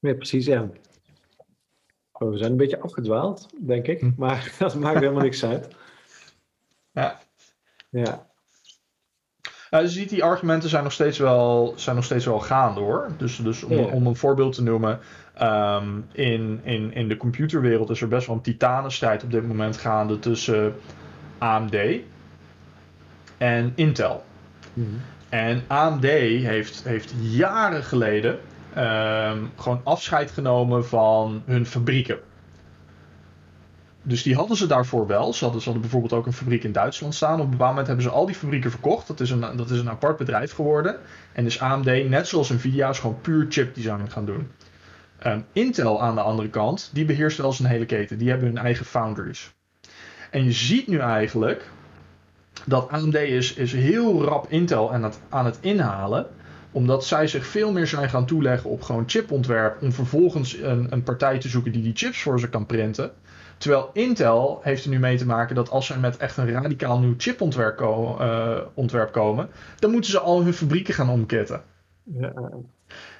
Ja, 0.00 0.14
precies, 0.14 0.46
ja. 0.46 0.68
Oh, 2.18 2.30
we 2.30 2.38
zijn 2.38 2.50
een 2.50 2.56
beetje 2.56 2.80
afgedwaald, 2.80 3.48
denk 3.58 3.86
ik. 3.86 4.00
Hm. 4.00 4.10
Maar 4.16 4.52
dat 4.58 4.74
maakt 4.74 4.98
helemaal 5.00 5.22
niks 5.22 5.44
uit. 5.44 5.68
Ja. 6.92 7.18
Ja. 7.90 8.26
Nou, 9.70 9.84
je 9.84 9.90
ziet, 9.90 10.08
die 10.08 10.24
argumenten 10.24 10.68
zijn 10.68 10.82
nog 10.82 10.92
steeds 10.92 11.18
wel, 11.18 11.72
zijn 11.76 11.96
nog 11.96 12.04
steeds 12.04 12.24
wel 12.24 12.40
gaande 12.40 12.80
hoor. 12.80 13.10
Dus, 13.16 13.36
dus 13.36 13.62
om, 13.62 13.72
Ja. 13.76 13.84
om 13.84 14.06
een 14.06 14.16
voorbeeld 14.16 14.54
te 14.54 14.62
noemen. 14.62 14.98
ehm, 15.34 16.00
in, 16.12 16.60
in, 16.62 16.92
in 16.94 17.08
de 17.08 17.16
computerwereld 17.16 17.90
is 17.90 18.00
er 18.00 18.08
best 18.08 18.26
wel 18.26 18.36
een 18.36 18.42
titanenstrijd 18.42 19.22
op 19.22 19.30
dit 19.30 19.46
moment 19.46 19.76
gaande 19.76 20.18
tussen 20.18 20.74
AMD 21.38 21.76
en 23.38 23.72
Intel. 23.74 24.24
Mhm. 24.72 24.86
En 25.28 25.62
AMD 25.66 26.04
heeft, 26.04 26.84
heeft 26.84 27.12
jaren 27.20 27.82
geleden 27.84 28.38
gewoon 29.56 29.80
afscheid 29.84 30.30
genomen 30.30 30.86
van 30.86 31.42
hun 31.46 31.66
fabrieken. 31.66 32.18
Dus 34.02 34.22
die 34.22 34.34
hadden 34.34 34.56
ze 34.56 34.66
daarvoor 34.66 35.06
wel. 35.06 35.32
Ze 35.32 35.44
hadden, 35.44 35.80
bijvoorbeeld 35.80 36.12
ook 36.12 36.26
een 36.26 36.32
fabriek 36.32 36.64
in 36.64 36.72
Duitsland 36.72 37.14
staan. 37.14 37.34
Op 37.34 37.44
een 37.44 37.50
bepaald 37.50 37.68
moment 37.68 37.86
hebben 37.86 38.04
ze 38.04 38.10
al 38.10 38.26
die 38.26 38.34
fabrieken 38.34 38.70
verkocht. 38.70 39.06
Dat 39.06 39.20
is 39.20 39.30
een, 39.30 39.56
dat 39.56 39.70
is 39.70 39.78
een 39.78 39.90
apart 39.90 40.16
bedrijf 40.16 40.52
geworden. 40.52 40.96
En 41.32 41.46
is 41.46 41.60
AMD, 41.60 42.08
net 42.08 42.28
zoals 42.28 42.48
Nvidia, 42.48 42.88
is 42.88 42.98
gewoon 42.98 43.20
puur 43.20 43.46
chip 43.48 43.74
design 43.74 44.06
gaan 44.08 44.24
doen. 44.24 44.50
Ehm, 45.18 45.40
Intel 45.52 46.02
aan 46.02 46.14
de 46.14 46.20
andere 46.20 46.48
kant, 46.48 46.90
die 46.92 47.04
beheerst 47.04 47.38
wel 47.38 47.52
zijn 47.52 47.68
hele 47.68 47.86
keten. 47.86 48.18
Die 48.18 48.28
hebben 48.28 48.48
hun 48.48 48.58
eigen 48.58 48.86
foundries. 48.86 49.54
En 50.30 50.44
je 50.44 50.52
ziet 50.52 50.86
nu 50.86 50.98
eigenlijk 50.98 51.70
dat 52.64 52.88
AMD 52.90 53.14
is, 53.14 53.54
is 53.54 53.72
heel 53.72 54.24
rap 54.24 54.46
Intel 54.48 54.92
aan 55.28 55.44
het 55.44 55.58
inhalen. 55.60 56.26
Omdat 56.72 57.04
zij 57.04 57.26
zich 57.26 57.46
veel 57.46 57.72
meer 57.72 57.86
zijn 57.86 58.08
gaan 58.08 58.26
toeleggen 58.26 58.70
op 58.70 58.82
gewoon 58.82 59.04
chipontwerp. 59.06 59.82
Om 59.82 59.92
vervolgens 59.92 60.56
een, 60.56 60.86
een 60.90 61.02
partij 61.02 61.38
te 61.38 61.48
zoeken 61.48 61.72
die 61.72 61.82
die 61.82 61.96
chips 61.96 62.22
voor 62.22 62.40
ze 62.40 62.48
kan 62.48 62.66
printen. 62.66 63.10
Terwijl 63.58 63.90
Intel 63.92 64.60
heeft 64.62 64.84
er 64.84 64.90
nu 64.90 64.98
mee 64.98 65.16
te 65.16 65.26
maken 65.26 65.54
dat 65.54 65.70
als 65.70 65.86
zij 65.86 65.98
met 65.98 66.16
echt 66.16 66.36
een 66.36 66.50
radicaal 66.52 66.98
nieuw 66.98 67.14
chipontwerp 67.16 67.76
ko- 67.76 68.16
eh, 68.20 68.60
ontwerp 68.74 69.12
komen. 69.12 69.48
Dan 69.78 69.90
moeten 69.90 70.10
ze 70.10 70.18
al 70.20 70.42
hun 70.42 70.52
fabrieken 70.54 70.94
gaan 70.94 71.10
omkitten. 71.10 71.62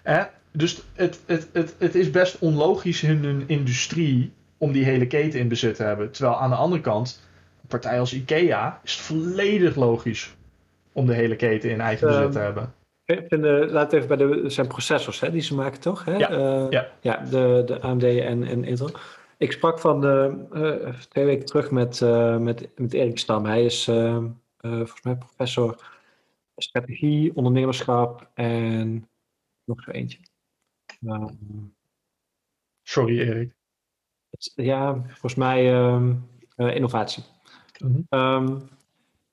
Ja? 0.05 0.31
Dus 0.53 0.83
het, 0.95 1.21
het, 1.27 1.49
het, 1.53 1.75
het 1.79 1.95
is 1.95 2.11
best 2.11 2.39
onlogisch 2.39 3.03
in 3.03 3.25
hun 3.25 3.45
industrie 3.47 4.33
om 4.59 4.73
die 4.73 4.85
hele 4.85 5.07
keten 5.07 5.41
in 5.41 5.49
bezit 5.49 5.75
te 5.77 5.83
hebben. 5.83 6.11
Terwijl 6.11 6.37
aan 6.41 6.51
de 6.51 6.57
andere 6.57 6.81
kant, 6.83 7.23
een 7.63 7.69
partij 7.69 8.01
als 8.01 8.13
IKEA 8.15 8.81
is 8.85 8.93
het 8.93 9.01
volledig 9.01 9.75
logisch 9.77 10.37
om 10.93 11.07
de 11.07 11.15
hele 11.15 11.37
keten 11.37 11.71
in 11.71 11.81
eigen 11.81 12.07
bezit 12.07 12.23
Ehm, 12.23 12.33
te 12.33 12.39
hebben. 12.39 12.73
Ik 13.09 13.25
vind, 13.29 13.45
eh, 13.45 13.71
laat 13.71 13.93
even 13.93 14.09
bij 14.09 14.17
de 14.17 14.51
zijn 14.51 14.67
processors 14.69 15.21
hè, 15.21 15.31
die 15.31 15.41
ze 15.41 15.55
maken, 15.55 15.81
toch? 15.81 16.05
Hè? 16.05 16.17
Ja, 16.17 16.31
Eh, 16.31 16.67
ja. 16.71 16.89
ja 17.01 17.17
de, 17.25 17.63
de 17.67 17.81
AMD 17.81 18.03
en, 18.05 18.45
en 18.45 18.65
Intel. 18.65 18.91
Ik 19.37 19.53
sprak 19.53 19.79
van 19.79 20.01
de, 20.01 20.45
eh, 20.53 20.95
twee 21.01 21.25
weken 21.25 21.47
terug 21.47 21.71
met, 21.71 22.03
eh, 22.03 22.37
met, 22.39 22.69
met 22.79 22.93
Erik 22.93 23.19
Stam. 23.19 23.45
Hij 23.45 23.65
is 23.65 23.89
eh, 23.89 24.17
eh, 24.17 24.23
volgens 24.61 25.03
mij 25.03 25.17
professor 25.17 25.83
strategie, 26.57 27.37
ondernemerschap 27.37 28.31
en 28.35 29.09
nog 29.65 29.83
zo 29.83 29.91
eentje. 29.91 30.19
Uh, 31.01 31.25
Sorry 32.83 33.21
Erik. 33.21 33.53
het- 34.31 34.53
ja, 34.55 34.95
volgens 35.07 35.35
mij 35.35 35.73
ehm, 35.75 36.15
eh, 36.57 36.75
innovatie. 36.75 37.25
Ehm, 38.09 38.59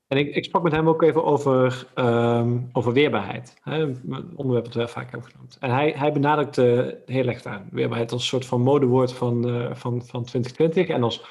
en 0.07 0.17
ik, 0.17 0.43
sprak 0.43 0.63
met 0.63 0.71
hem 0.71 0.87
ook 0.87 1.01
even 1.01 1.23
over, 1.23 1.87
ehm, 1.93 2.57
over 2.71 2.93
weerbaarheid. 2.93 3.57
Hè, 3.61 3.79
een 3.81 4.31
onderwerp 4.35 4.65
dat 4.65 4.73
we 4.73 4.87
vaak 4.87 5.11
hebben 5.11 5.29
genoemd. 5.31 5.57
En 5.59 5.69
hij, 5.69 5.93
hij 5.97 6.11
benadrukte 6.11 6.97
heel 7.05 7.27
erg 7.27 7.45
aan 7.45 7.67
weerbaarheid 7.71 8.11
als 8.11 8.21
een 8.21 8.27
soort 8.27 8.45
van 8.45 8.61
modewoord 8.61 9.13
van, 9.13 9.47
eh, 9.49 9.75
van, 9.75 10.01
van 10.05 10.23
2020. 10.23 10.87
En 10.87 11.03
als, 11.03 11.25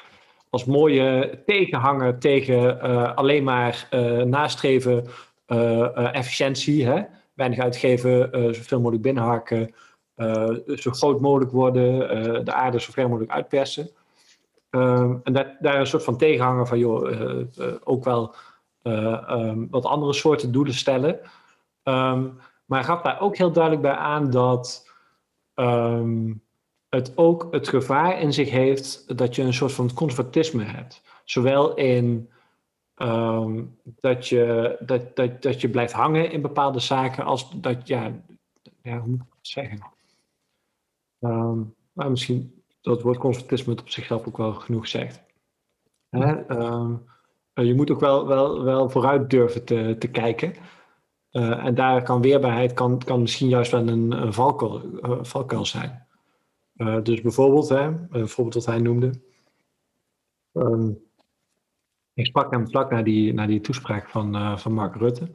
als 0.54 0.64
mooie 0.64 1.42
tegenhanger 1.46 2.18
tegen 2.18 2.80
eh, 2.80 3.14
alleen 3.14 3.44
maar 3.44 3.86
eh, 3.90 4.22
nastreven 4.22 5.06
efficiëntie. 6.12 6.86
Hè? 6.86 7.02
Weinig 7.34 7.58
uitgeven, 7.58 8.28
zoveel 8.54 8.78
mogelijk 8.78 9.02
binnenharken. 9.02 9.74
eh, 10.14 10.50
zo 10.66 10.90
groot 10.90 11.20
mogelijk 11.20 11.50
worden, 11.50 12.44
de 12.44 12.52
aarde 12.52 12.80
zo 12.80 12.92
ver 12.92 13.08
mogelijk 13.08 13.32
uitpersen. 13.32 13.90
Ehm, 14.70 15.16
en 15.22 15.32
daar, 15.32 15.56
daar 15.60 15.80
een 15.80 15.86
soort 15.86 16.04
van 16.04 16.16
tegenhanger 16.16 16.66
van, 16.66 16.78
joh, 16.78 17.44
ook 17.84 18.04
wel 18.04 18.34
eh, 18.84 19.30
ehm, 19.30 19.66
wat 19.70 19.84
andere 19.84 20.12
soorten 20.12 20.52
doelen 20.52 20.74
stellen. 20.74 21.20
Ehm, 21.82 22.22
maar 22.64 22.78
hij 22.78 22.84
gaf 22.84 23.02
daar 23.02 23.20
ook 23.20 23.36
heel 23.36 23.52
duidelijk 23.52 23.82
bij 23.82 23.94
aan 23.94 24.30
dat 24.30 24.90
ehm, 25.54 26.32
het 26.88 27.12
ook 27.14 27.48
het 27.50 27.68
gevaar 27.68 28.20
in 28.20 28.32
zich 28.32 28.50
heeft 28.50 29.18
dat 29.18 29.34
je 29.34 29.42
een 29.42 29.54
soort 29.54 29.72
van 29.72 29.94
conservatisme 29.94 30.64
hebt. 30.64 31.02
Zowel 31.24 31.74
in 31.74 32.30
dat, 34.00 34.28
je, 34.28 34.76
dat, 34.80 35.16
dat, 35.16 35.42
dat 35.42 35.60
je 35.60 35.68
blijft 35.68 35.92
hangen 35.92 36.30
in 36.30 36.42
bepaalde 36.42 36.78
zaken, 36.78 37.24
als 37.24 37.60
dat, 37.60 37.88
ja, 37.88 38.12
ja 38.82 38.98
hoe 38.98 39.08
moet 39.08 39.20
ik 39.20 39.34
het 39.36 39.48
zeggen? 39.48 39.78
Maar 41.92 42.10
misschien 42.10 42.62
dat 42.80 43.02
woord 43.02 43.18
conservatisme 43.18 43.72
het 43.72 43.80
op 43.80 43.88
zichzelf 43.88 44.26
ook 44.26 44.36
wel 44.36 44.52
genoeg 44.52 44.88
zegt. 44.88 45.22
Hè? 46.08 46.32
Je 47.54 47.74
moet 47.74 47.90
ook 47.90 48.00
wel, 48.00 48.26
wel, 48.26 48.64
wel 48.64 48.90
vooruit 48.90 49.30
durven 49.30 49.64
te, 49.64 49.96
te 49.98 50.08
kijken. 50.08 50.54
Eh, 51.30 51.64
en 51.64 51.74
daar 51.74 52.02
kan 52.02 52.20
weerbaarheid 52.20 52.72
kan, 52.72 52.98
kan 52.98 53.20
misschien 53.20 53.48
juist 53.48 53.70
wel 53.70 53.88
een, 53.88 54.12
een 54.12 54.32
valkuil, 54.32 55.00
eh, 55.00 55.18
valkuil 55.22 55.64
zijn. 55.64 56.06
Eh, 56.76 57.02
dus 57.02 57.20
bijvoorbeeld, 57.20 57.68
hè, 57.68 57.82
een 58.10 58.28
voorbeeld 58.28 58.54
dat 58.54 58.66
hij 58.66 58.78
noemde. 58.78 59.10
Ehm, 60.52 60.90
ik 62.14 62.26
sprak 62.26 62.50
hem 62.50 62.68
vlak 62.68 62.90
na 62.90 63.02
die, 63.02 63.32
na 63.32 63.46
die 63.46 63.60
toespraak 63.60 64.08
van, 64.08 64.34
eh, 64.34 64.56
van 64.56 64.72
Mark 64.72 64.94
Rutte. 64.96 65.30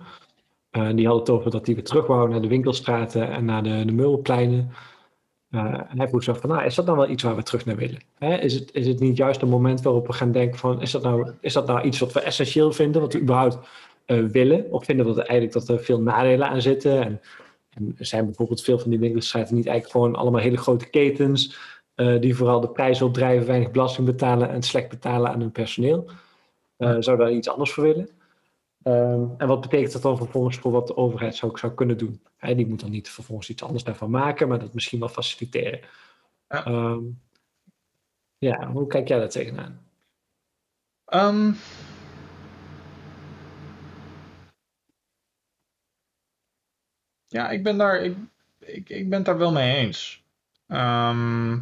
Eh, 0.70 0.90
die 0.96 1.08
had 1.08 1.20
het 1.20 1.30
over 1.30 1.52
dat 1.52 1.66
hij 1.66 1.76
weer 1.76 1.84
terug 1.84 2.08
wou 2.08 2.30
naar 2.30 2.42
de 2.42 2.48
winkelstraten 2.48 3.30
en 3.30 3.46
naar 3.46 3.64
de, 3.64 3.86
de 3.86 3.92
meulpleinen. 3.92 4.72
En 5.50 5.98
hij 5.98 6.08
vroeg 6.08 6.24
zich 6.24 6.40
van, 6.40 6.50
nou, 6.50 6.66
is 6.66 6.76
dat 6.76 6.86
nou 6.86 6.98
wel 6.98 7.10
iets 7.10 7.24
waar 7.24 7.36
we 7.36 7.44
terug 7.44 7.66
naar 7.66 7.76
willen? 7.76 8.02
Hè? 8.18 8.38
Is, 8.38 8.54
het, 8.54 8.74
is 8.74 8.88
het 8.88 9.00
niet 9.00 9.18
juist 9.18 9.42
een 9.42 9.50
moment 9.50 9.82
waarop 9.82 10.08
we 10.08 10.14
gaan 10.14 10.32
denken 10.32 10.60
van, 10.60 10.82
is 10.82 10.92
dat 10.92 11.04
nou, 11.04 11.32
is 11.42 11.54
dat 11.54 11.68
nou 11.68 11.82
iets 11.82 12.00
wat 12.00 12.14
we 12.14 12.20
essentieel 12.20 12.72
vinden, 12.72 13.02
wat 13.02 13.14
we 13.14 13.20
überhaupt 13.20 13.58
uh, 14.08 14.26
willen? 14.26 14.72
Of 14.72 14.86
vinden 14.86 15.06
we 15.06 15.14
dat 15.14 15.26
eigenlijk 15.26 15.54
dat 15.54 15.68
er 15.68 15.84
veel 15.84 16.02
nadelen 16.02 16.48
aan 16.48 16.62
zitten? 16.62 17.02
En, 17.02 17.22
zijn 17.98 18.26
bijvoorbeeld 18.26 18.62
veel 18.62 18.80
van 18.80 18.90
die 18.90 19.00
winkelstraten 19.00 19.56
niet 19.56 19.68
eigenlijk 19.68 19.96
gewoon 19.98 20.16
allemaal 20.16 20.42
hele 20.42 20.58
grote 20.58 20.90
ketens, 20.90 21.58
uh, 21.96 22.22
die 22.22 22.36
vooral 22.36 22.60
de 22.60 22.70
prijzen 22.70 23.06
opdrijven, 23.06 23.48
weinig 23.48 23.72
belasting 23.72 24.06
betalen 24.08 24.50
en 24.50 24.62
slecht 24.62 24.90
betalen 24.90 25.32
aan 25.32 25.40
hun 25.40 25.52
personeel? 25.52 26.10
Uh, 26.78 26.96
zou 27.00 27.18
daar 27.18 27.32
iets 27.32 27.50
anders 27.50 27.72
voor 27.72 27.84
willen? 27.84 28.10
Um, 28.84 29.36
en 29.38 29.48
wat 29.48 29.62
betekent 29.62 29.92
dat 29.92 30.02
dan 30.02 30.18
vervolgens 30.18 30.58
voor 30.58 30.72
wat 30.72 30.88
de 30.88 30.96
overheid 30.96 31.36
zou, 31.36 31.58
zou 31.58 31.74
kunnen 31.74 31.98
doen? 31.98 32.24
He, 32.38 32.56
die 32.56 32.68
moet 32.68 32.80
dan 32.80 32.92
niet 32.92 33.10
vervolgens 33.10 33.50
iets 33.50 33.64
anders 33.64 33.84
daarvan 33.84 34.10
maken, 34.10 34.48
maar 34.48 34.60
dat 34.60 34.74
misschien 34.74 35.00
wel 35.00 35.10
faciliteren. 35.10 35.80
Ja. 36.48 36.68
Um, 36.68 37.22
ja, 38.38 38.72
hoe 38.72 38.88
kijk 38.88 39.08
jij 39.08 39.20
daar 39.20 39.30
tegenaan? 39.30 39.88
Ehm, 41.06 41.54
ja, 47.28 47.50
ik 47.50 47.64
ben 47.64 47.78
daar, 47.78 48.02
ik, 48.04 48.18
ik, 48.60 48.90
ik 48.90 49.10
ben 49.10 49.18
het 49.18 49.26
daar 49.26 49.38
wel 49.38 49.52
mee 49.52 49.76
eens. 49.76 50.24
Ehm, 50.68 51.60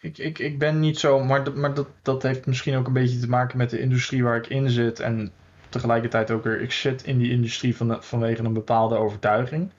ik, 0.00 0.18
ik, 0.18 0.38
ik 0.38 0.58
ben 0.58 0.80
niet 0.80 0.98
zo, 0.98 1.24
maar, 1.24 1.52
maar 1.54 1.74
dat, 1.74 1.88
dat 2.02 2.22
heeft 2.22 2.46
misschien 2.46 2.76
ook 2.76 2.86
een 2.86 2.92
beetje 2.92 3.18
te 3.18 3.28
maken 3.28 3.58
met 3.58 3.70
de 3.70 3.80
industrie 3.80 4.24
waar 4.24 4.36
ik 4.36 4.46
in 4.46 4.70
zit. 4.70 5.00
En 5.00 5.32
tegelijkertijd 5.68 6.30
ook 6.30 6.44
weer, 6.44 6.60
ik 6.60 6.72
zit 6.72 7.04
in 7.04 7.18
die 7.18 7.30
industrie 7.30 7.76
van, 7.76 8.02
vanwege 8.02 8.42
een 8.42 8.52
bepaalde 8.52 8.96
overtuiging. 8.96 9.70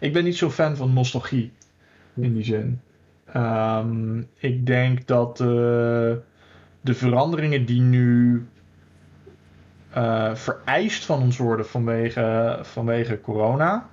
Ik 0.00 0.12
ben 0.12 0.24
niet 0.24 0.36
zo 0.36 0.50
fan 0.50 0.76
van 0.76 0.92
nostalgie 0.92 1.52
in 2.14 2.34
die 2.34 2.44
zin. 2.44 2.80
Ehm, 3.32 4.18
ik 4.38 4.66
denk 4.66 5.06
dat 5.06 5.36
de 5.36 6.94
veranderingen 6.94 7.64
die 7.64 7.80
nu 7.80 8.46
uh, 9.96 10.34
vereist 10.34 11.04
van 11.04 11.22
ons 11.22 11.38
worden 11.38 11.66
vanwege, 11.66 12.58
vanwege 12.62 13.20
corona. 13.20 13.88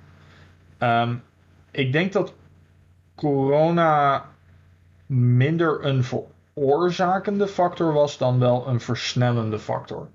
Um, 0.78 1.22
ik 1.70 1.92
denk 1.92 2.12
dat 2.12 2.34
corona 3.14 4.31
minder 5.12 5.84
een 5.84 6.04
veroorzakende 6.04 7.46
factor 7.46 7.92
was 7.92 8.18
dan 8.18 8.38
wel 8.38 8.68
een 8.68 8.80
versnellende 8.80 9.58
factor. 9.58 10.08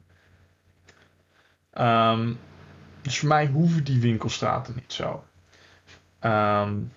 Um, 1.74 2.40
dus 3.02 3.20
voor 3.20 3.28
mij 3.28 3.48
hoeven 3.48 3.84
die 3.84 4.02
winkelstraten 4.02 4.74
niet 4.76 4.94
zo. 4.94 5.24
Um, 6.22 6.92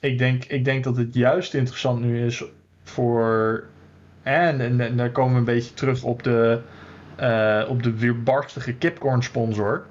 ik, 0.00 0.18
denk, 0.18 0.44
ik 0.44 0.64
denk 0.64 0.84
dat 0.84 0.96
het 0.96 1.14
juist 1.14 1.54
interessant 1.54 2.00
nu 2.00 2.26
is 2.26 2.44
voor. 2.82 3.64
En, 4.22 4.80
en, 4.80 4.96
daar 4.96 5.10
komen 5.10 5.32
we 5.32 5.38
een 5.38 5.44
beetje 5.44 5.74
terug 5.74 6.02
op 6.02 6.22
de, 6.22 6.62
uh, 7.20 7.64
op 7.68 7.82
de 7.82 7.96
weerbarstige 7.96 8.74
Kipcorn 8.74 9.22
sponsor. 9.22 9.86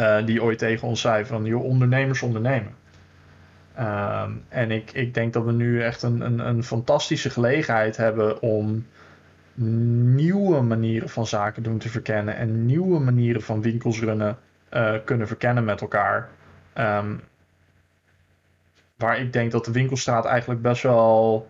Uh, 0.00 0.26
die 0.26 0.42
ooit 0.42 0.58
tegen 0.58 0.88
ons 0.88 1.00
zei 1.00 1.24
van, 1.24 1.44
joh, 1.44 1.64
ondernemers 1.64 2.22
ondernemen. 2.22 2.77
Um, 3.80 4.44
en 4.48 4.70
ik, 4.70 4.92
ik 4.92 5.14
denk 5.14 5.32
dat 5.32 5.44
we 5.44 5.52
nu 5.52 5.82
echt 5.82 6.02
een, 6.02 6.20
een, 6.20 6.38
een 6.38 6.64
fantastische 6.64 7.30
gelegenheid 7.30 7.96
hebben 7.96 8.42
om 8.42 8.86
nieuwe 10.14 10.60
manieren 10.60 11.08
van 11.08 11.26
zaken 11.26 11.62
doen 11.62 11.78
te 11.78 11.88
verkennen 11.88 12.36
en 12.36 12.66
nieuwe 12.66 12.98
manieren 12.98 13.42
van 13.42 13.62
winkels 13.62 14.00
runnen 14.00 14.38
uh, 14.72 14.94
kunnen 15.04 15.26
verkennen 15.26 15.64
met 15.64 15.80
elkaar. 15.80 16.28
Um, 16.74 17.20
waar 18.96 19.18
ik 19.18 19.32
denk 19.32 19.52
dat 19.52 19.64
de 19.64 19.72
winkelstraat 19.72 20.24
eigenlijk 20.24 20.62
best 20.62 20.82
wel, 20.82 21.48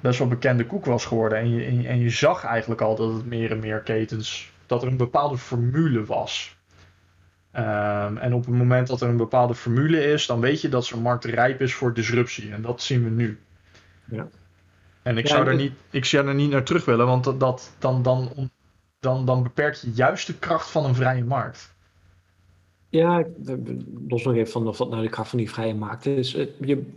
best 0.00 0.18
wel 0.18 0.28
bekende 0.28 0.66
koek 0.66 0.84
was 0.84 1.04
geworden. 1.04 1.38
En 1.38 1.50
je, 1.50 1.64
en 1.64 1.82
je, 1.82 1.88
en 1.88 1.98
je 1.98 2.10
zag 2.10 2.44
eigenlijk 2.44 2.80
al 2.80 2.96
dat 2.96 3.12
het 3.12 3.26
meer 3.26 3.50
en 3.50 3.58
meer 3.58 3.80
ketens, 3.80 4.52
dat 4.66 4.82
er 4.82 4.88
een 4.88 4.96
bepaalde 4.96 5.38
formule 5.38 6.04
was. 6.04 6.55
Um, 7.58 8.16
en 8.18 8.34
op 8.34 8.44
het 8.46 8.54
moment 8.54 8.86
dat 8.86 9.00
er 9.00 9.08
een 9.08 9.16
bepaalde 9.16 9.54
formule 9.54 10.04
is, 10.04 10.26
dan 10.26 10.40
weet 10.40 10.60
je 10.60 10.68
dat 10.68 10.84
zo'n 10.84 11.02
markt 11.02 11.24
rijp 11.24 11.60
is 11.60 11.74
voor 11.74 11.94
disruptie. 11.94 12.52
En 12.52 12.62
dat 12.62 12.82
zien 12.82 13.04
we 13.04 13.10
nu. 13.10 13.38
Ja. 14.10 14.28
En 15.02 15.18
ik, 15.18 15.26
Ja, 15.26 15.34
zou 15.34 15.46
er 15.48 15.54
niet, 15.54 15.72
ik 15.90 16.04
zou 16.04 16.26
er 16.28 16.34
niet 16.34 16.50
naar 16.50 16.62
terug 16.64 16.84
willen, 16.84 17.06
want 17.06 17.24
dat, 17.24 17.40
dat, 17.40 17.72
dan, 17.78 18.02
dan, 18.02 18.50
dan, 19.00 19.24
dan 19.26 19.42
beperk 19.42 19.74
je 19.74 19.90
juist 19.94 20.26
de 20.26 20.34
kracht 20.34 20.70
van 20.70 20.84
een 20.84 20.94
vrije 20.94 21.24
markt. 21.24 21.74
Ja, 22.88 23.24
los 24.08 24.24
nog 24.24 24.34
even 24.34 24.52
van 24.52 24.68
of 24.68 24.76
dat 24.76 24.90
nou 24.90 25.02
de 25.02 25.08
kracht 25.08 25.28
van 25.28 25.38
die 25.38 25.50
vrije 25.50 25.74
markt 25.74 26.06
is. 26.06 26.32
Het- 26.32 26.50
Je, 26.60 26.90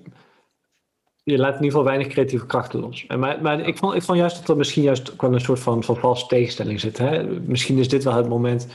je 1.23 1.37
laat 1.37 1.47
in 1.49 1.63
ieder 1.63 1.69
geval 1.69 1.83
weinig 1.83 2.07
creatieve 2.07 2.45
krachten 2.45 2.79
los. 2.79 3.05
En 3.07 3.19
maar 3.19 3.41
maar 3.41 3.59
ik, 3.67 3.77
vond, 3.77 3.95
ik 3.95 4.01
vond 4.03 4.17
juist 4.17 4.35
dat 4.39 4.49
er 4.49 4.57
misschien 4.57 4.83
juist 4.83 5.15
wel 5.15 5.33
een 5.33 5.41
soort 5.41 5.59
van, 5.59 5.83
van 5.83 5.97
valse 5.97 6.25
tegenstelling 6.27 6.79
zit. 6.79 6.97
Hè? 6.97 7.23
Misschien 7.23 7.77
is 7.77 7.89
dit 7.89 8.03
wel 8.03 8.13
het 8.13 8.29
moment 8.29 8.67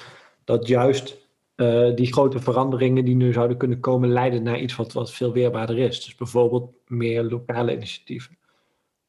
dat 0.44 0.66
juist 0.66 1.22
eh, 1.54 1.94
die 1.94 2.12
grote 2.12 2.38
veranderingen 2.38 3.04
die 3.04 3.14
nu 3.14 3.32
zouden 3.32 3.56
kunnen 3.56 3.80
komen, 3.80 4.08
leiden 4.08 4.42
naar 4.42 4.58
iets 4.58 4.76
wat, 4.76 4.92
wat 4.92 5.12
veel 5.12 5.32
weerbaarder 5.32 5.78
is. 5.78 6.04
Dus 6.04 6.14
bijvoorbeeld 6.14 6.72
meer 6.86 7.22
lokale 7.22 7.72
initiatieven. 7.74 8.38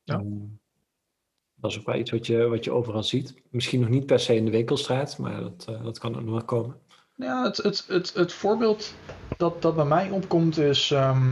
Ja. 0.03 0.15
Ehm, 0.15 0.39
dat 1.55 1.71
is 1.71 1.79
ook 1.79 1.85
wel 1.85 1.95
iets 1.95 2.11
wat 2.11 2.27
je, 2.27 2.47
wat 2.47 2.63
je 2.63 2.71
overal 2.71 3.03
ziet. 3.03 3.33
Misschien 3.49 3.79
nog 3.79 3.89
niet 3.89 4.05
per 4.05 4.19
se 4.19 4.35
in 4.35 4.45
de 4.45 4.51
winkelstraat, 4.51 5.17
maar 5.17 5.41
dat, 5.41 5.65
eh, 5.69 5.83
dat 5.83 5.99
kan 5.99 6.15
ook 6.15 6.23
nog 6.23 6.31
wel 6.33 6.45
komen. 6.45 6.77
Ja, 7.15 7.43
het, 7.43 7.57
het, 7.57 7.85
het, 7.87 8.13
het 8.13 8.33
voorbeeld 8.33 8.95
dat, 9.37 9.61
dat 9.61 9.75
bij 9.75 9.85
mij 9.85 10.09
opkomt 10.09 10.57
is. 10.57 10.91
ehm, 10.91 11.31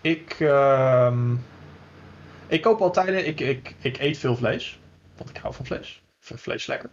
ik, 0.00 0.36
ehm, 0.40 1.34
ik 2.46 2.62
koop 2.62 2.80
altijd. 2.80 3.26
Ik, 3.26 3.40
ik, 3.40 3.74
ik 3.80 3.98
eet 3.98 4.18
veel 4.18 4.36
vlees. 4.36 4.78
Want 5.16 5.30
ik 5.30 5.36
hou 5.36 5.54
van 5.54 5.66
vlees. 5.66 6.02
Ik 6.18 6.24
vind 6.24 6.40
vlees 6.40 6.66
lekker. 6.66 6.90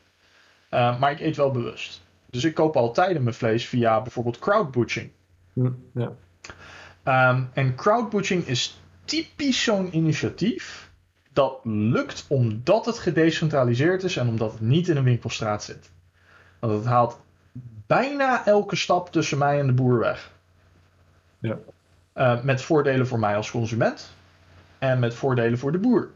Maar 0.69 1.12
ik 1.12 1.19
eet 1.19 1.36
wel 1.36 1.52
bewust. 1.52 2.05
Dus 2.36 2.43
ik 2.43 2.54
koop 2.54 2.76
altijd 2.76 3.21
mijn 3.21 3.36
vlees 3.36 3.67
via 3.67 4.02
bijvoorbeeld 4.02 4.39
crowdbutching. 4.39 5.12
Hm, 5.54 5.71
ja. 5.93 6.12
Ehm, 7.04 7.43
en 7.54 7.76
crowdbutching 7.76 8.48
is 8.48 8.80
typisch 9.06 9.63
zo'n 9.63 9.95
initiatief 9.95 10.91
dat 11.34 11.60
lukt 11.63 12.26
omdat 12.28 12.86
het 12.86 12.98
gedecentraliseerd 12.98 14.04
is 14.04 14.17
en 14.17 14.28
omdat 14.28 14.52
het 14.52 14.62
niet 14.62 14.88
in 14.88 14.98
een 14.98 15.04
winkelstraat 15.04 15.63
zit. 15.63 15.89
Want 16.60 16.74
het 16.74 16.86
haalt 16.86 17.19
bijna 17.88 18.45
elke 18.45 18.76
stap 18.76 19.12
tussen 19.12 19.38
mij 19.38 19.60
en 19.60 19.67
de 19.67 19.74
boer 19.74 20.00
weg. 20.00 20.32
Ja. 21.39 21.58
Eh, 22.13 22.43
met 22.43 22.62
voordelen 22.62 23.08
voor 23.08 23.19
mij 23.19 23.36
als 23.36 23.52
consument 23.52 24.13
en 24.80 25.00
met 25.00 25.13
voordelen 25.13 25.58
voor 25.58 25.71
de 25.71 25.78
boer. 25.78 26.10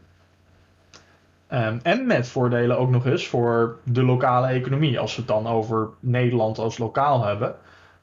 Ehm, 1.50 1.78
en 1.82 2.06
met 2.06 2.28
voordelen 2.28 2.78
ook 2.78 2.90
nog 2.90 3.06
eens 3.06 3.26
voor 3.26 3.78
de 3.84 4.02
lokale 4.02 4.46
economie, 4.46 4.98
als 4.98 5.14
we 5.14 5.20
het 5.20 5.30
dan 5.30 5.46
over 5.46 5.90
Nederland 6.00 6.58
als 6.58 6.78
lokaal 6.78 7.24
hebben. 7.24 7.56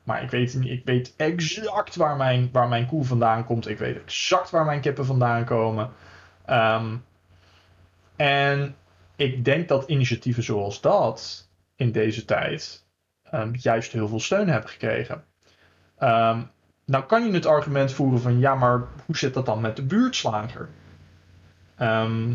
Maar 0.04 0.24
ik 0.24 0.30
weet, 0.30 0.66
ik 0.66 0.86
weet 0.86 1.14
exact 1.18 1.96
waar 1.96 2.18
mijn, 2.18 2.50
waar 2.52 2.68
mijn 2.68 2.86
koe 2.86 3.06
vandaan 3.06 3.46
komt. 3.46 3.68
Ik 3.68 3.78
weet 3.78 4.02
exact 4.02 4.50
waar 4.50 4.66
mijn 4.66 4.82
kippen 4.82 5.06
vandaan 5.06 5.46
komen. 5.46 5.90
Ehm, 6.46 6.96
en 8.16 8.76
ik 9.16 9.46
denk 9.46 9.68
dat 9.68 9.90
initiatieven 9.90 10.44
zoals 10.44 10.82
dat 10.82 11.50
in 11.76 11.92
deze 11.92 12.26
tijd 12.26 12.86
ehm, 13.24 13.50
juist 13.54 13.92
heel 13.92 14.08
veel 14.08 14.20
steun 14.20 14.50
hebben 14.50 14.70
gekregen. 14.70 15.24
Nou 16.86 17.04
kan 17.08 17.26
je 17.26 17.34
het 17.34 17.46
argument 17.46 17.92
voeren 17.92 18.22
van 18.22 18.40
ja, 18.40 18.56
maar 18.56 18.84
hoe 19.06 19.18
zit 19.18 19.34
dat 19.34 19.46
dan 19.46 19.62
met 19.62 19.76
de 19.76 19.84
buurtslager? 19.84 20.70
Ehm, 21.78 22.34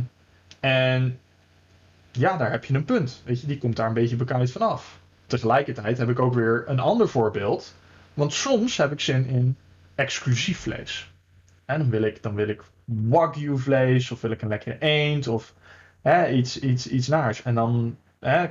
en 0.63 1.19
ja, 2.13 2.37
daar 2.37 2.51
heb 2.51 2.65
je 2.65 2.75
een 2.75 2.85
punt. 2.85 3.23
Weet 3.25 3.41
je, 3.41 3.47
die 3.47 3.59
komt 3.59 3.77
daar 3.77 3.87
een 3.87 3.95
beetje 3.95 4.17
bekaaid 4.17 4.53
vanaf. 4.53 5.01
Tegelijkertijd 5.27 5.99
heb 5.99 6.09
ik 6.09 6.19
ook 6.19 6.35
weer 6.35 6.65
een 6.67 6.79
ander 6.79 7.09
voorbeeld. 7.09 7.75
Want 8.15 8.33
soms 8.33 8.77
heb 8.77 8.93
ik 8.93 9.01
zin 9.01 9.27
in 9.27 9.57
exclusief 9.95 10.59
vlees. 10.59 11.13
En 11.65 11.79
dan 11.79 11.91
wil 11.91 12.03
ik, 12.03 12.23
dan 12.23 12.35
wil 12.35 12.49
ik 12.49 12.63
wagyu 12.85 13.59
vlees 13.59 14.11
of 14.11 14.21
wil 14.21 14.31
ik 14.31 14.43
een 14.43 14.49
lekkere 14.49 14.77
eend 14.79 15.27
of 15.27 15.55
hè, 16.03 16.29
iets, 16.31 16.59
iets, 16.59 16.87
iets 16.87 17.09
naars. 17.09 17.43
En 17.43 17.55
dan 17.55 17.97
hè, 18.21 18.51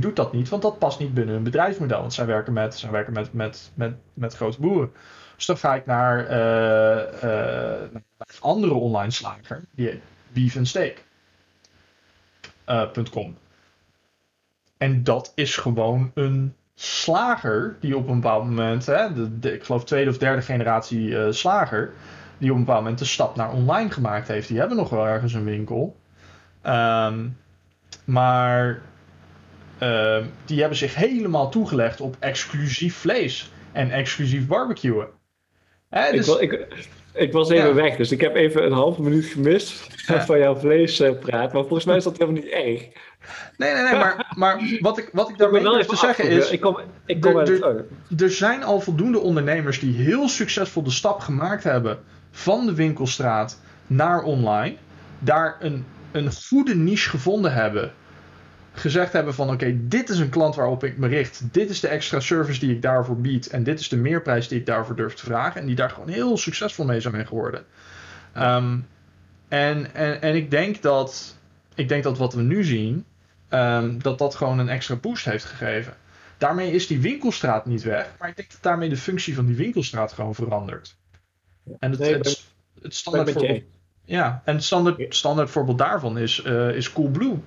doet 0.00 0.16
dat 0.16 0.32
niet, 0.32 0.48
want 0.48 0.62
dat 0.62 0.78
past 0.78 0.98
niet 0.98 1.14
binnen 1.14 1.34
hun 1.34 1.44
bedrijfsmodel. 1.44 2.00
Want 2.00 2.12
zij 2.12 2.26
werken 2.26 2.52
met, 2.52 2.74
zij 2.74 2.90
werken 2.90 3.12
met, 3.12 3.32
met, 3.32 3.70
met, 3.74 3.94
met 4.14 4.34
grote 4.34 4.60
boeren. 4.60 4.92
Dus 5.36 5.46
dan 5.46 5.56
ga 5.56 5.74
ik 5.74 5.86
naar, 5.86 6.26
eh, 6.26 7.90
naar 7.92 8.38
andere 8.40 8.74
online 8.74 9.10
slager, 9.10 9.64
die 9.74 10.00
Beef 10.32 10.58
Steak. 10.62 11.04
Eh. 12.64 12.88
En 14.78 15.04
dat 15.04 15.32
is 15.34 15.56
gewoon 15.56 16.10
een 16.14 16.54
slager 16.74 17.76
die 17.80 17.96
op 17.96 18.08
een 18.08 18.20
bepaald 18.20 18.44
moment, 18.44 18.86
hè, 18.86 19.38
de- 19.40 19.52
ik 19.54 19.64
geloof 19.64 19.84
tweede 19.84 20.10
of 20.10 20.18
derde 20.18 20.42
generatie 20.42 21.18
eh, 21.18 21.32
slager, 21.32 21.92
die 22.38 22.50
op 22.50 22.56
een 22.56 22.64
bepaald 22.64 22.82
moment 22.82 22.98
de 22.98 23.04
stap 23.04 23.36
naar 23.36 23.52
online 23.52 23.90
gemaakt 23.90 24.28
heeft. 24.28 24.48
Die 24.48 24.58
hebben 24.58 24.76
nog 24.76 24.90
wel 24.90 25.06
ergens 25.06 25.32
een 25.32 25.44
winkel. 25.44 25.96
Ehm, 26.62 27.28
maar 28.04 28.80
ehm, 29.78 30.24
die 30.44 30.60
hebben 30.60 30.78
zich 30.78 30.94
helemaal 30.94 31.50
toegelegd 31.50 32.00
op 32.00 32.16
exclusief 32.18 32.96
vlees 32.96 33.52
en 33.72 33.90
exclusief 33.90 34.46
barbecuen. 34.46 35.06
Hè, 35.94 36.08
Ik, 36.08 36.24
dus- 36.24 36.36
ik, 36.38 36.66
ik 37.12 37.32
was 37.32 37.50
even 37.50 37.68
Ja. 37.68 37.74
weg, 37.74 37.96
dus 37.96 38.12
ik 38.12 38.20
heb 38.20 38.34
even 38.34 38.64
een 38.64 38.72
halve 38.72 39.02
minuut 39.02 39.24
gemist 39.24 39.86
Ja. 40.06 40.24
van 40.24 40.38
jouw 40.38 40.56
vleespraat. 40.56 41.52
Maar 41.52 41.62
volgens 41.62 41.84
mij 41.84 41.96
is 41.96 42.04
dat 42.04 42.18
helemaal 42.18 42.42
niet 42.42 42.52
erg. 42.52 42.82
nee, 43.56 43.72
nee, 43.72 43.82
nee, 43.82 43.94
maar, 43.94 44.26
maar 44.36 44.78
wat 44.80 44.98
ik, 44.98 45.08
wat 45.12 45.28
ik 45.28 45.38
daarmee 45.38 45.62
dus 45.62 45.86
te 45.86 45.96
zeggen 45.96 46.28
is... 46.28 46.50
Ik 46.50 46.60
kom, 46.60 46.78
ik 47.06 47.20
kom 47.20 47.34
oh, 47.34 47.48
er 48.18 48.30
zijn 48.30 48.62
al 48.64 48.80
voldoende 48.80 49.18
ondernemers 49.18 49.80
die 49.80 49.94
heel 49.94 50.28
succesvol 50.28 50.82
de 50.82 50.90
stap 50.90 51.20
gemaakt 51.20 51.64
hebben 51.64 51.98
van 52.30 52.66
de 52.66 52.74
winkelstraat 52.74 53.60
naar 53.86 54.22
online. 54.22 54.76
Daar 55.18 55.56
een, 55.60 55.84
een 56.12 56.32
goede 56.48 56.74
niche 56.74 57.08
gevonden 57.10 57.52
hebben. 57.52 57.92
Gezegd 58.76 59.12
hebben 59.12 59.34
van 59.34 59.50
oké, 59.50 59.88
dit 59.88 60.08
is 60.08 60.18
een 60.18 60.28
klant 60.28 60.54
waarop 60.54 60.84
ik 60.84 60.96
me 60.98 61.08
richt. 61.08 61.42
Dit 61.52 61.70
is 61.70 61.80
de 61.80 61.88
extra 61.88 62.20
service 62.20 62.60
die 62.60 62.74
ik 62.74 62.82
daarvoor 62.82 63.20
bied. 63.20 63.46
En 63.46 63.62
dit 63.62 63.80
is 63.80 63.88
de 63.88 63.96
meerprijs 63.96 64.48
die 64.48 64.58
ik 64.58 64.66
daarvoor 64.66 64.96
durf 64.96 65.14
te 65.14 65.24
vragen. 65.24 65.60
En 65.60 65.66
die 65.66 65.76
daar 65.76 65.90
gewoon 65.90 66.08
heel 66.08 66.36
succesvol 66.36 66.84
mee 66.84 67.00
zijn 67.00 67.26
geworden. 67.26 67.64
Ehm, 68.32 68.78
En, 69.48 69.94
en, 69.94 70.22
en 70.22 70.34
ik, 70.34 70.50
denk 70.50 70.82
dat, 70.82 71.36
ik 71.74 71.88
denk 71.88 72.02
dat 72.02 72.18
wat 72.18 72.34
we 72.34 72.42
nu 72.42 72.64
zien, 72.64 73.04
ehm, 73.48 73.98
dat 73.98 74.18
dat 74.18 74.34
gewoon 74.34 74.58
een 74.58 74.68
extra 74.68 74.96
boost 74.96 75.24
heeft 75.24 75.44
gegeven. 75.44 75.94
Daarmee 76.38 76.72
is 76.72 76.86
die 76.86 77.00
winkelstraat 77.00 77.66
niet 77.66 77.82
weg, 77.82 78.14
maar 78.18 78.28
ik 78.28 78.36
denk 78.36 78.50
dat 78.50 78.62
daarmee 78.62 78.88
de 78.88 78.96
functie 78.96 79.34
van 79.34 79.46
die 79.46 79.56
winkelstraat 79.56 80.12
gewoon 80.12 80.34
verandert. 80.34 80.96
En 81.78 81.90
het, 81.90 82.00
Nee, 82.00 82.14
het, 82.14 82.44
standaard 82.94 83.30
voorbeeld, 83.32 83.62
ja, 84.04 84.42
en 84.44 84.62
standaard, 84.62 85.14
standaard 85.14 85.50
voorbeeld 85.50 85.78
daarvan 85.78 86.18
is, 86.18 86.42
eh 86.42 86.68
is 86.76 86.92
Coolblue. 86.92 87.38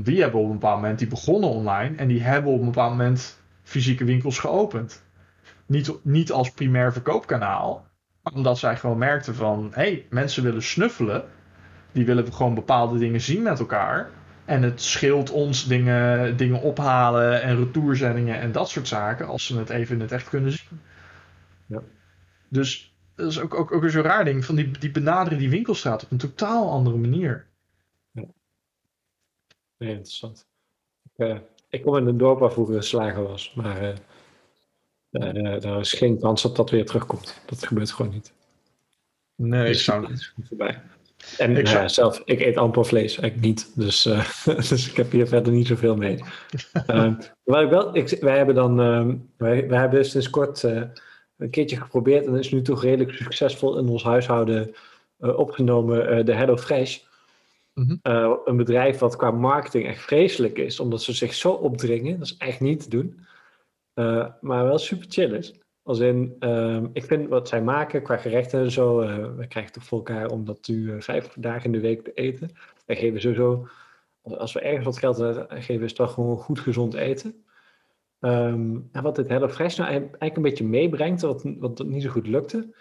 Die 0.00 0.20
hebben 0.20 0.40
op 0.40 0.46
een 0.46 0.52
bepaald 0.52 0.80
moment, 0.80 0.98
die 0.98 1.08
begonnen 1.08 1.50
online 1.50 1.96
en 1.96 2.08
die 2.08 2.22
hebben 2.22 2.52
op 2.52 2.58
een 2.58 2.64
bepaald 2.64 2.90
moment 2.90 3.40
fysieke 3.62 4.04
winkels 4.04 4.38
geopend. 4.38 5.02
Niet, 5.66 5.92
niet 6.02 6.32
als 6.32 6.50
primair 6.50 6.92
verkoopkanaal, 6.92 7.86
maar 8.22 8.32
omdat 8.32 8.58
zij 8.58 8.76
gewoon 8.76 8.98
merkten 8.98 9.34
van, 9.34 9.70
hé, 9.74 9.82
hey, 9.82 10.06
mensen 10.10 10.42
willen 10.42 10.62
snuffelen. 10.62 11.24
Die 11.92 12.06
willen 12.06 12.32
gewoon 12.32 12.54
bepaalde 12.54 12.98
dingen 12.98 13.20
zien 13.20 13.42
met 13.42 13.58
elkaar. 13.58 14.10
En 14.44 14.62
het 14.62 14.82
scheelt 14.82 15.30
ons 15.30 15.66
dingen, 15.66 16.36
dingen 16.36 16.60
ophalen 16.60 17.42
en 17.42 17.56
retourzendingen 17.56 18.40
en 18.40 18.52
dat 18.52 18.68
soort 18.68 18.88
zaken, 18.88 19.26
als 19.26 19.46
ze 19.46 19.58
het 19.58 19.70
even 19.70 19.94
in 19.94 20.00
het 20.00 20.12
echt 20.12 20.28
kunnen 20.28 20.52
zien. 20.52 20.80
Ja. 21.66 21.80
Dus 22.48 22.96
dat 23.14 23.30
is 23.30 23.40
ook, 23.40 23.54
ook, 23.54 23.72
ook 23.72 23.80
weer 23.80 23.90
zo'n 23.90 24.02
raar 24.02 24.24
ding, 24.24 24.44
van 24.44 24.54
die, 24.54 24.70
die 24.78 24.90
benaderen 24.90 25.38
die 25.38 25.50
winkelstraat 25.50 26.04
op 26.04 26.10
een 26.10 26.18
totaal 26.18 26.70
andere 26.70 26.96
manier. 26.96 27.47
Nee, 29.78 29.90
interessant. 29.90 30.46
Ik, 31.04 31.26
eh, 31.26 31.36
ik 31.68 31.82
kom 31.82 31.96
in 31.96 32.06
een 32.06 32.18
dorp 32.18 32.38
waar 32.38 32.52
vroeger 32.52 32.76
een 32.76 32.82
slager 32.82 33.22
was, 33.22 33.54
maar 33.54 33.80
eh, 33.82 33.96
daar, 35.10 35.34
eh, 35.34 35.60
daar 35.60 35.80
is 35.80 35.92
geen 35.92 36.18
kans 36.18 36.42
dat 36.42 36.56
dat 36.56 36.70
weer 36.70 36.86
terugkomt. 36.86 37.40
Dat 37.46 37.66
gebeurt 37.66 37.90
gewoon 37.90 38.12
niet. 38.12 38.32
Nee, 39.34 39.60
ik 39.60 39.66
Dus 39.66 39.84
zou... 39.84 40.00
dat 40.02 40.10
is 40.10 40.26
goed 40.26 40.48
voorbij. 40.48 40.80
En 41.38 41.56
Ik 41.56 41.66
zou- 41.66 41.88
zelf, 41.88 42.22
ik 42.24 42.40
eet 42.40 42.56
amper 42.56 42.84
vlees, 42.84 43.18
eigenlijk 43.18 43.40
niet. 43.48 43.72
Dus, 43.76 44.02
dus 44.68 44.88
ik 44.90 44.96
heb 44.96 45.10
hier 45.10 45.26
verder 45.28 45.52
niet 45.52 45.66
zoveel 45.66 45.96
mee. 45.96 46.24
Ehm 46.86 47.14
maar 47.44 47.62
ik 47.62 47.70
wel, 47.70 47.96
ik, 47.96 48.08
wij 48.20 48.36
hebben 48.36 48.54
dan, 48.54 48.80
ehm, 48.80 49.16
wij, 49.36 49.68
wij 49.68 49.78
hebben 49.78 50.04
sinds 50.04 50.30
kort 50.30 50.62
een 50.62 51.50
keertje 51.50 51.76
geprobeerd 51.76 52.26
en 52.26 52.36
is 52.36 52.50
nu 52.50 52.62
toch 52.62 52.82
redelijk 52.82 53.16
succesvol 53.16 53.78
in 53.78 53.88
ons 53.88 54.02
huishouden 54.02 54.74
opgenomen, 55.18 56.26
de 56.26 56.32
Hello 56.34 56.56
Fresh. 56.56 56.98
Mhm. 57.78 57.96
Eh, 58.02 58.34
een 58.44 58.56
bedrijf 58.56 58.98
wat 58.98 59.16
qua 59.16 59.30
marketing 59.30 59.86
echt 59.86 60.02
vreselijk 60.02 60.58
is, 60.58 60.80
omdat 60.80 61.02
ze 61.02 61.12
zich 61.12 61.34
zo 61.34 61.50
opdringen. 61.50 62.18
Dat 62.18 62.26
is 62.26 62.36
echt 62.36 62.60
niet 62.60 62.82
te 62.82 62.88
doen. 62.88 63.26
Eh, 63.94 64.26
maar 64.40 64.64
wel 64.64 64.78
super 64.78 65.06
chill 65.08 65.32
is. 65.32 65.54
Als 65.82 65.98
in, 65.98 66.36
ehm, 66.38 66.86
ik 66.92 67.04
vind 67.04 67.28
wat 67.28 67.48
zij 67.48 67.62
maken 67.62 68.02
qua 68.02 68.16
gerechten 68.16 68.60
en 68.60 68.70
zo. 68.70 69.00
eh, 69.00 69.36
we 69.36 69.46
krijgen 69.46 69.72
toch 69.72 69.84
voor 69.84 69.98
elkaar 69.98 70.30
om 70.30 70.44
dat 70.44 70.68
nu 70.68 71.02
vijf 71.02 71.28
dagen 71.38 71.64
in 71.64 71.72
de 71.72 71.80
week 71.80 72.02
te 72.02 72.12
eten. 72.12 72.50
Wij 72.86 72.96
geven 72.96 73.20
sowieso, 73.20 73.68
als 74.22 74.52
we 74.52 74.60
ergens 74.60 74.84
wat 74.84 74.98
geld 74.98 75.46
geven, 75.48 75.84
is 75.84 75.92
toch 75.92 76.12
gewoon 76.12 76.36
goed 76.36 76.60
gezond 76.60 76.94
eten. 76.94 77.44
Ehm, 78.20 78.76
en 78.92 79.02
wat 79.02 79.16
dit 79.16 79.28
HelloFresh 79.28 79.76
nou 79.76 79.90
eigenlijk 79.90 80.36
een 80.36 80.42
beetje 80.42 80.64
meebrengt, 80.64 81.20
wat, 81.20 81.44
wat 81.58 81.84
niet 81.84 82.02
zo 82.02 82.10
goed 82.10 82.26
lukte, 82.26 82.74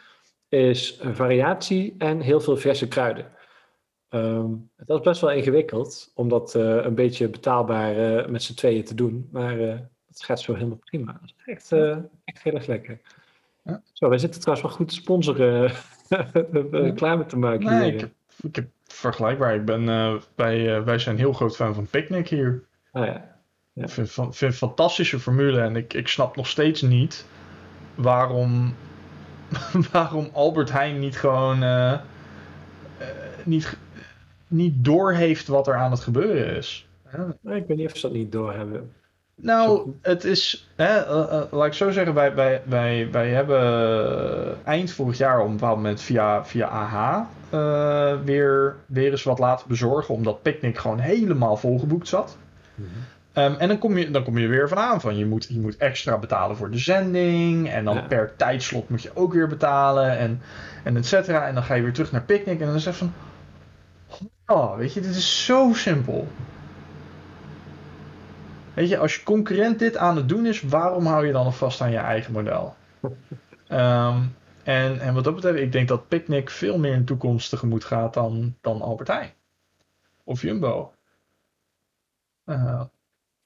is 0.50 1.00
variatie 1.04 1.96
en 1.98 2.20
heel 2.20 2.40
veel 2.40 2.58
verse 2.58 2.88
kruiden. 2.88 3.36
Ehm, 4.10 4.52
dat 4.86 5.00
is 5.00 5.06
best 5.06 5.22
wel 5.22 5.32
ingewikkeld 5.32 6.12
om 6.16 6.30
dat 6.30 6.56
eh, 6.56 6.84
een 6.84 6.96
beetje 6.96 7.30
betaalbaar 7.30 7.98
eh, 7.98 8.28
met 8.28 8.44
z'n 8.44 8.54
tweeën 8.54 8.84
te 8.84 8.96
doen. 8.96 9.30
Maar 9.32 9.60
eh 9.60 9.80
het 10.08 10.26
gaat 10.26 10.42
zo 10.42 10.54
helemaal 10.54 10.80
prima. 10.86 11.12
Dat 11.12 11.22
is 11.24 11.36
echt, 11.46 11.72
echt 12.24 12.44
heel 12.44 12.54
erg 12.54 12.68
lekker. 12.68 13.00
Ja. 13.64 13.82
Zo, 13.94 14.10
wij 14.10 14.18
zitten 14.18 14.42
trouwens 14.42 14.68
wel 14.68 14.78
goed 14.78 14.88
te 14.88 14.96
sponsoren, 14.96 15.72
eh, 16.10 16.26
reclame 16.72 17.26
te 17.26 17.38
maken. 17.38 17.66
Nee, 17.66 17.84
hier. 17.84 17.94
ik 17.94 18.00
heb, 18.00 18.12
ik 18.42 18.56
heb 18.56 18.68
vergelijkbaar. 18.84 19.56
Ik 19.56 19.66
ben, 19.66 19.86
wij, 20.36 20.84
wij 20.84 21.00
zijn 21.00 21.18
heel 21.18 21.34
groot 21.34 21.56
fan 21.56 21.74
van 21.74 21.88
Picnic 21.88 22.28
hier. 22.28 22.64
Ah, 22.92 23.06
ja. 23.06 23.36
Ja. 23.74 23.84
Ik 23.84 23.90
vind, 23.90 24.42
een 24.42 24.54
fantastische 24.54 25.20
formule 25.20 25.62
en 25.62 25.76
ik, 25.76 25.94
ik 25.94 26.08
snap 26.08 26.36
nog 26.36 26.48
steeds 26.48 26.82
niet 26.82 27.26
waarom, 27.96 28.76
waarom 29.92 30.30
Albert 30.34 30.72
Heijn 30.72 31.00
niet 31.00 31.18
gewoon 31.18 31.64
niet, 33.44 33.78
niet 34.48 34.74
doorheeft 34.86 35.48
wat 35.48 35.68
er 35.68 35.76
aan 35.76 35.92
het 35.92 36.00
gebeuren 36.00 36.56
is. 36.56 36.88
Maar 37.42 37.56
ik 37.56 37.68
weet 37.68 37.78
niet 37.78 37.92
of 37.92 37.98
ze 37.98 38.08
dat 38.08 38.16
niet 38.16 38.32
doorhebben. 38.32 38.92
Nou, 39.42 39.92
het 40.02 40.24
is, 40.24 40.70
hè, 40.76 40.86
eh, 40.98 41.40
eh, 41.40 41.52
laat 41.52 41.66
ik 41.66 41.74
zo 41.74 41.92
zeggen, 41.92 42.14
wij, 42.14 42.36
wij, 42.36 42.62
wij, 42.66 43.08
wij 43.12 43.30
hebben 43.30 43.62
eh, 43.62 44.52
eind 44.64 44.92
vorig 44.92 45.18
jaar 45.18 45.40
op 45.40 45.46
een 45.46 45.52
bepaald 45.52 45.76
moment 45.76 46.02
via, 46.02 46.46
via 46.46 46.68
AH 46.68 47.22
eh, 47.50 48.14
weer, 48.24 48.76
weer 48.86 49.12
eens 49.12 49.24
wat 49.24 49.40
laten 49.40 49.68
bezorgen, 49.68 50.14
omdat 50.14 50.42
Picnic 50.42 50.78
gewoon 50.78 51.00
helemaal 51.00 51.58
volgeboekt 51.58 52.08
zat. 52.08 52.38
Ehm, 53.34 53.54
en 53.54 53.68
dan 53.68 53.78
kom, 53.78 53.98
je, 53.98 54.12
dan 54.12 54.24
kom 54.24 54.38
je 54.38 54.44
er 54.44 54.50
weer 54.50 54.68
van 54.68 54.78
aan 54.78 55.02
van 55.02 55.18
je 55.18 55.26
moet, 55.26 55.46
je 55.50 55.60
moet 55.60 55.78
extra 55.78 56.18
betalen 56.18 56.58
voor 56.58 56.72
de 56.72 56.78
zending. 56.78 57.70
En 57.70 57.86
dan 57.86 57.96
Ja. 57.96 58.02
per 58.02 58.34
tijdslot 58.36 58.90
moet 58.90 59.02
je 59.02 59.12
ook 59.14 59.34
weer 59.34 59.48
betalen. 59.48 60.18
En, 60.18 60.42
en 60.84 60.98
et 60.98 61.06
cetera. 61.06 61.48
En 61.48 61.54
dan 61.54 61.64
ga 61.64 61.74
je 61.74 61.82
weer 61.82 61.94
terug 61.94 62.12
naar 62.12 62.22
Picnic. 62.22 62.60
En 62.60 62.66
dan 62.66 62.76
is 62.76 62.86
het 62.86 62.96
van. 62.96 63.14
Oh, 64.48 64.78
weet 64.78 64.94
je, 64.94 65.02
dit 65.02 65.16
is 65.16 65.46
zo 65.46 65.74
simpel. 65.74 66.28
Weet 68.74 68.90
je, 68.90 68.98
als 68.98 69.16
je 69.16 69.24
concurrent 69.24 69.80
dit 69.80 69.98
aan 69.98 70.16
het 70.16 70.30
doen 70.30 70.46
is, 70.46 70.62
waarom 70.62 71.06
hou 71.06 71.26
je 71.26 71.32
dan 71.32 71.44
nog 71.46 71.58
vast 71.58 71.82
aan 71.82 71.92
je 71.92 71.98
eigen 71.98 72.32
model? 72.34 72.76
Ehm, 73.68 74.24
en, 74.64 75.00
en 75.00 75.14
wat 75.14 75.24
dat 75.24 75.36
betreft, 75.36 75.58
ik 75.60 75.72
denk 75.72 75.88
dat 75.88 76.08
Picnic 76.08 76.50
veel 76.50 76.80
meer 76.80 76.94
in 76.94 77.00
de 77.00 77.04
toekomst 77.06 77.50
tegemoet 77.50 77.84
gaat 77.84 78.14
dan, 78.14 78.56
dan 78.62 78.82
Albert 78.82 79.08
Heijn. 79.08 79.34
Of 80.24 80.42
Jumbo. 80.42 80.94
Eh, 82.44 82.82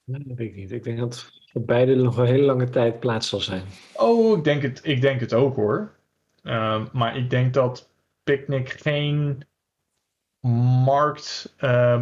Nee, 0.03 0.23
dat 0.27 0.37
weet 0.37 0.49
ik 0.49 0.55
niet. 0.55 0.71
Ik 0.71 0.83
denk 0.83 0.99
dat 0.99 1.31
voor 1.45 1.61
beide 1.61 1.95
nog 1.95 2.17
een 2.17 2.25
hele 2.25 2.45
lange 2.45 2.69
tijd 2.69 2.99
plaats 2.99 3.29
zal 3.29 3.39
zijn. 3.39 3.63
Oh, 3.93 4.37
ik 4.37 4.43
denk 4.43 4.61
het, 4.61 4.79
ik 4.83 5.01
denk 5.01 5.19
het 5.19 5.33
ook 5.33 5.55
hoor. 5.55 5.91
Ehm, 6.43 6.85
maar 6.91 7.17
ik 7.17 7.29
denk 7.29 7.53
dat 7.53 7.89
Picnic 8.23 8.69
geen 8.69 9.43
markt, 10.85 11.53
eh, 11.57 12.01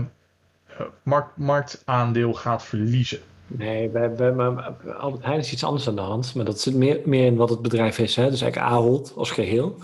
markt, 1.04 1.38
marktaandeel 1.38 2.34
gaat 2.34 2.63
verliezen. 2.63 3.19
Nee, 3.47 3.89
bij, 3.89 4.12
bij, 4.13 4.32
maar 4.32 4.71
Albert 4.97 5.23
Heijn 5.23 5.39
is 5.39 5.52
iets 5.52 5.63
anders 5.63 5.88
aan 5.88 5.95
de 5.95 6.02
hand. 6.02 6.36
Maar 6.36 6.45
dat 6.45 6.60
zit 6.60 6.75
meer, 6.75 7.02
meer 7.06 7.25
in 7.25 7.36
wat 7.36 7.49
het 7.49 7.62
bedrijf 7.62 7.99
is. 7.99 8.15
Hè? 8.15 8.30
Dus 8.30 8.41
eigenlijk 8.41 8.71
Ahold 8.71 9.13
als 9.15 9.32
geheel. 9.32 9.78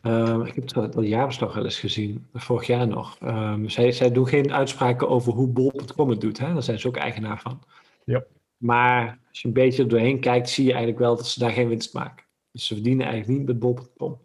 Ehm, 0.00 0.40
ik 0.40 0.54
heb 0.54 0.64
het 0.68 0.92
dat 0.92 1.06
jaarverslag 1.06 1.54
wel 1.54 1.64
eens 1.64 1.78
gezien, 1.78 2.26
vorig 2.34 2.66
jaar 2.66 2.88
nog. 2.88 3.16
Ehm, 3.20 3.68
zij, 3.68 3.92
zij 3.92 4.12
doen 4.12 4.28
geen 4.28 4.52
uitspraken 4.52 5.08
over 5.08 5.32
hoe 5.32 5.48
bol.com 5.48 6.10
het 6.10 6.20
doet. 6.20 6.38
Hè? 6.38 6.52
Daar 6.52 6.62
zijn 6.62 6.78
ze 6.78 6.88
ook 6.88 6.96
eigenaar 6.96 7.40
van. 7.40 7.62
Ja. 8.04 8.24
Maar 8.56 9.18
als 9.28 9.40
je 9.40 9.48
een 9.48 9.54
beetje 9.54 9.82
er 9.82 9.88
doorheen 9.88 10.20
kijkt, 10.20 10.48
zie 10.48 10.64
je 10.64 10.70
eigenlijk 10.70 11.00
wel 11.00 11.16
dat 11.16 11.26
ze 11.26 11.38
daar 11.38 11.50
geen 11.50 11.68
winst 11.68 11.94
maken. 11.94 12.24
Dus 12.52 12.66
ze 12.66 12.74
verdienen 12.74 13.06
eigenlijk 13.06 13.38
niet 13.38 13.48
met 13.48 13.58
bol.com. 13.58 14.18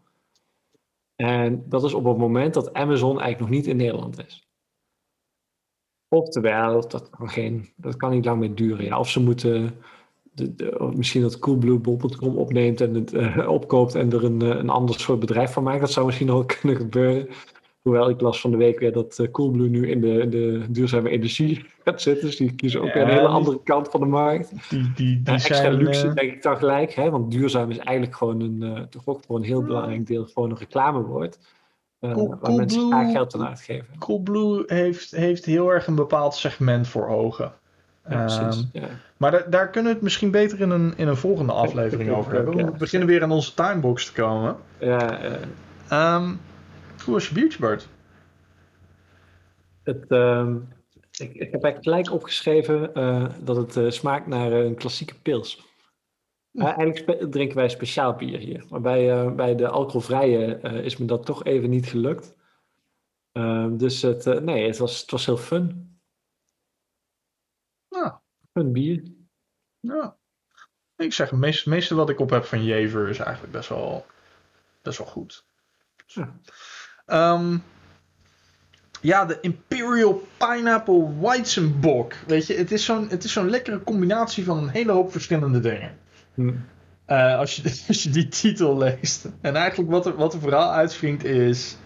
En 1.21 1.63
dat 1.69 1.83
is 1.83 1.93
op 1.93 2.05
het 2.05 2.17
moment 2.17 2.53
dat 2.53 2.73
Amazon 2.73 3.19
eigenlijk 3.19 3.39
nog 3.39 3.49
niet 3.49 3.67
in 3.67 3.77
Nederland 3.77 4.25
is. 4.25 4.49
Oftewel, 6.07 6.87
dat 6.87 7.09
kan, 7.09 7.29
geen, 7.29 7.73
dat 7.75 7.95
kan 7.95 8.11
niet 8.11 8.25
lang 8.25 8.39
meer 8.39 8.55
duren. 8.55 8.97
Of 8.97 9.09
ze 9.09 9.19
moeten 9.19 9.81
de, 10.33 10.91
misschien 10.95 11.21
dat 11.21 11.39
Coolblue 11.39 11.79
bol.com 11.79 12.37
opneemt 12.37 12.81
en 12.81 12.93
het 12.93 13.13
eh, 13.13 13.49
opkoopt 13.49 13.95
en 13.95 14.11
er 14.11 14.23
een, 14.23 14.41
eh, 14.41 14.47
een 14.47 14.69
ander 14.69 14.99
soort 14.99 15.19
bedrijf 15.19 15.53
van 15.53 15.63
maakt. 15.63 15.79
Dat 15.79 15.91
zou 15.91 16.05
misschien 16.05 16.27
nog 16.27 16.45
kunnen 16.59 16.77
gebeuren. 16.77 17.27
Hoewel 17.81 18.09
ik 18.09 18.21
las 18.21 18.41
van 18.41 18.51
de 18.51 18.57
week 18.57 18.79
weer 18.79 18.91
dat 18.93 19.19
eh, 19.19 19.31
Coolblue 19.31 19.69
nu 19.69 19.89
in 19.89 20.01
de, 20.01 20.29
de 20.29 20.65
duurzame 20.69 21.09
energie 21.09 21.65
gaat 21.85 22.01
zitten. 22.01 22.25
Dus 22.25 22.35
die 22.37 22.53
kiezen 22.55 22.81
ook 22.81 22.87
Ja, 22.87 22.93
weer 22.93 23.03
een 23.03 23.09
hele 23.09 23.19
die- 23.21 23.29
andere 23.29 23.59
kant 23.63 23.89
van 23.89 23.99
de 23.99 24.05
markt. 24.05 24.51
Die, 24.69 24.81
die, 24.81 24.93
die 24.95 25.21
Eh, 25.25 25.33
extra 25.33 25.55
zijn, 25.55 25.73
luxe 25.73 26.07
eh, 26.07 26.13
denk 26.13 26.31
ik 26.31 26.41
dan 26.43 26.57
gelijk. 26.57 26.93
Hè? 26.93 27.09
Want 27.09 27.31
duurzaam 27.31 27.69
is 27.69 27.77
eigenlijk 27.77 28.17
gewoon 28.17 28.41
een, 28.41 28.63
eh, 28.75 28.81
toch 28.81 29.01
ook 29.05 29.19
voor 29.27 29.35
een 29.35 29.43
heel 29.43 29.63
belangrijk 29.63 30.07
deel 30.07 30.25
gewoon 30.33 30.49
een 30.49 30.57
reclamewoord. 30.57 31.39
Cool- 32.01 32.35
waar 32.41 32.53
mensen 32.53 32.79
Coolblue- 32.79 32.99
graag 32.99 33.11
geld 33.11 33.35
aan 33.35 33.47
uitgeven. 33.47 33.85
Coolblue 33.99 34.63
heeft, 34.67 35.11
heeft 35.11 35.45
heel 35.45 35.69
erg 35.69 35.87
een 35.87 35.95
bepaald 35.95 36.35
segment 36.35 36.87
voor 36.87 37.07
ogen. 37.07 37.51
Ja, 38.09 38.19
precies. 38.19 38.65
Ehm, 38.73 38.83
Ja. 38.83 38.89
maar 39.17 39.31
daar, 39.31 39.49
daar 39.49 39.67
kunnen 39.69 39.89
we 39.89 39.95
het 39.95 40.03
misschien 40.03 40.31
beter 40.31 40.61
in 40.61 40.69
een, 40.69 40.93
in 40.95 41.07
een 41.07 41.15
volgende 41.17 41.51
aflevering 41.63 42.11
over 42.11 42.33
hebben. 42.33 42.57
ja. 42.57 42.65
We 42.65 42.77
beginnen 42.77 43.07
weer 43.07 43.23
aan 43.23 43.31
onze 43.31 43.53
timebox 43.53 44.05
te 44.05 44.13
komen. 44.21 44.55
Ja, 44.79 45.19
Ehm 45.89 46.29
je 47.05 47.33
biertje, 47.33 47.59
Bart? 47.59 47.87
Het, 49.83 50.05
ehm, 50.07 50.55
ik, 51.17 51.33
ik 51.33 51.51
heb 51.51 51.63
eigenlijk 51.63 51.83
gelijk 51.83 52.11
opgeschreven 52.11 52.93
eh, 52.93 53.33
dat 53.39 53.55
het 53.55 53.77
eh, 53.77 53.89
smaakt 53.89 54.27
naar 54.27 54.51
eh, 54.51 54.65
een 54.65 54.75
klassieke 54.75 55.19
pils. 55.21 55.69
Hm. 56.51 56.61
Eigenlijk 56.61 57.31
drinken 57.31 57.57
wij 57.57 57.69
speciaal 57.69 58.15
bier 58.15 58.39
hier. 58.39 58.65
Maar 58.69 58.81
bij, 58.81 59.35
bij 59.35 59.55
de 59.55 59.67
alcoholvrije 59.67 60.59
is 60.83 60.97
me 60.97 61.05
dat 61.05 61.25
toch 61.25 61.43
even 61.43 61.69
niet 61.69 61.85
gelukt. 61.85 62.35
Ehm, 63.31 63.77
dus 63.77 64.01
het, 64.01 64.41
nee, 64.41 64.67
het 64.67 64.77
was, 64.77 65.01
het 65.01 65.11
was 65.11 65.25
heel 65.25 65.37
fun. 65.37 65.99
Nou, 67.89 68.13
Fun 68.53 68.71
bier. 68.71 69.03
Ja. 69.79 70.17
Ik 70.95 71.13
zeg, 71.13 71.29
het 71.29 71.39
meeste, 71.39 71.69
meeste 71.69 71.95
wat 71.95 72.09
ik 72.09 72.19
op 72.19 72.29
heb 72.29 72.43
van 72.43 72.63
Jever 72.63 73.09
is 73.09 73.19
eigenlijk 73.19 73.53
best 73.53 73.69
wel, 73.69 74.05
best 74.81 74.97
wel 74.97 75.07
goed. 75.07 75.45
Ja. 76.05 76.39
Ehm, 77.05 77.57
Ja, 79.01 79.25
de 79.25 79.37
Imperial 79.41 80.21
Pineapple 80.37 81.19
Weizenbock. 81.19 82.13
Weet 82.27 82.47
je, 82.47 82.53
het 82.53 82.71
is 82.71 82.85
zo'n 82.85 83.09
het 83.09 83.23
is 83.23 83.31
zo'n 83.33 83.49
lekkere 83.49 83.83
combinatie 83.83 84.43
van 84.43 84.57
een 84.57 84.69
hele 84.69 84.91
hoop 84.91 85.11
verschillende 85.11 85.59
dingen. 85.59 85.97
Hm. 86.33 86.51
Eh, 87.05 87.37
als, 87.37 87.55
je, 87.55 87.63
als 87.87 88.03
je 88.03 88.09
die 88.09 88.27
titel 88.27 88.77
leest. 88.77 89.27
En 89.41 89.55
eigenlijk 89.55 89.89
wat 89.89 90.05
er, 90.05 90.15
wat 90.15 90.33
er 90.33 90.39
vooral 90.39 90.71
uitspringt 90.71 91.23
is, 91.23 91.77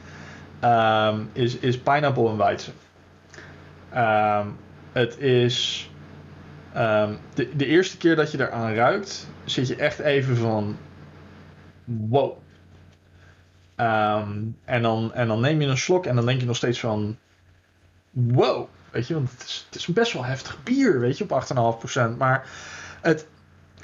ehm, 0.59 1.19
is, 1.33 1.57
is 1.57 1.77
pineapple 1.77 2.29
en 2.29 2.37
weizen. 2.37 2.73
Ehm, 3.91 4.47
het 4.91 5.19
is. 5.19 5.89
de, 7.33 7.49
de 7.55 7.65
eerste 7.65 7.97
keer 7.97 8.15
dat 8.15 8.31
je 8.31 8.39
eraan 8.39 8.73
ruikt, 8.73 9.27
zit 9.45 9.67
je 9.67 9.75
echt 9.75 9.99
even 9.99 10.37
van. 10.37 10.77
Wow. 11.83 12.37
Ehm, 13.75 14.31
en, 14.65 14.81
dan, 14.81 15.13
en 15.13 15.27
dan 15.27 15.39
neem 15.39 15.61
je 15.61 15.67
een 15.67 15.77
slok 15.77 16.05
en 16.05 16.15
dan 16.15 16.25
denk 16.25 16.39
je 16.39 16.45
nog 16.45 16.55
steeds 16.55 16.79
van. 16.79 17.17
Wow. 18.11 18.67
Weet 18.91 19.07
je, 19.07 19.13
want 19.13 19.31
het 19.31 19.43
is, 19.43 19.63
het 19.69 19.75
is 19.79 19.87
een 19.87 19.93
best 19.93 20.13
wel 20.13 20.25
heftig 20.25 20.63
bier, 20.63 20.99
weet 20.99 21.17
je, 21.17 21.23
op 21.29 21.43
8,5%. 22.13 22.17
Maar 22.17 22.47
het, 23.01 23.27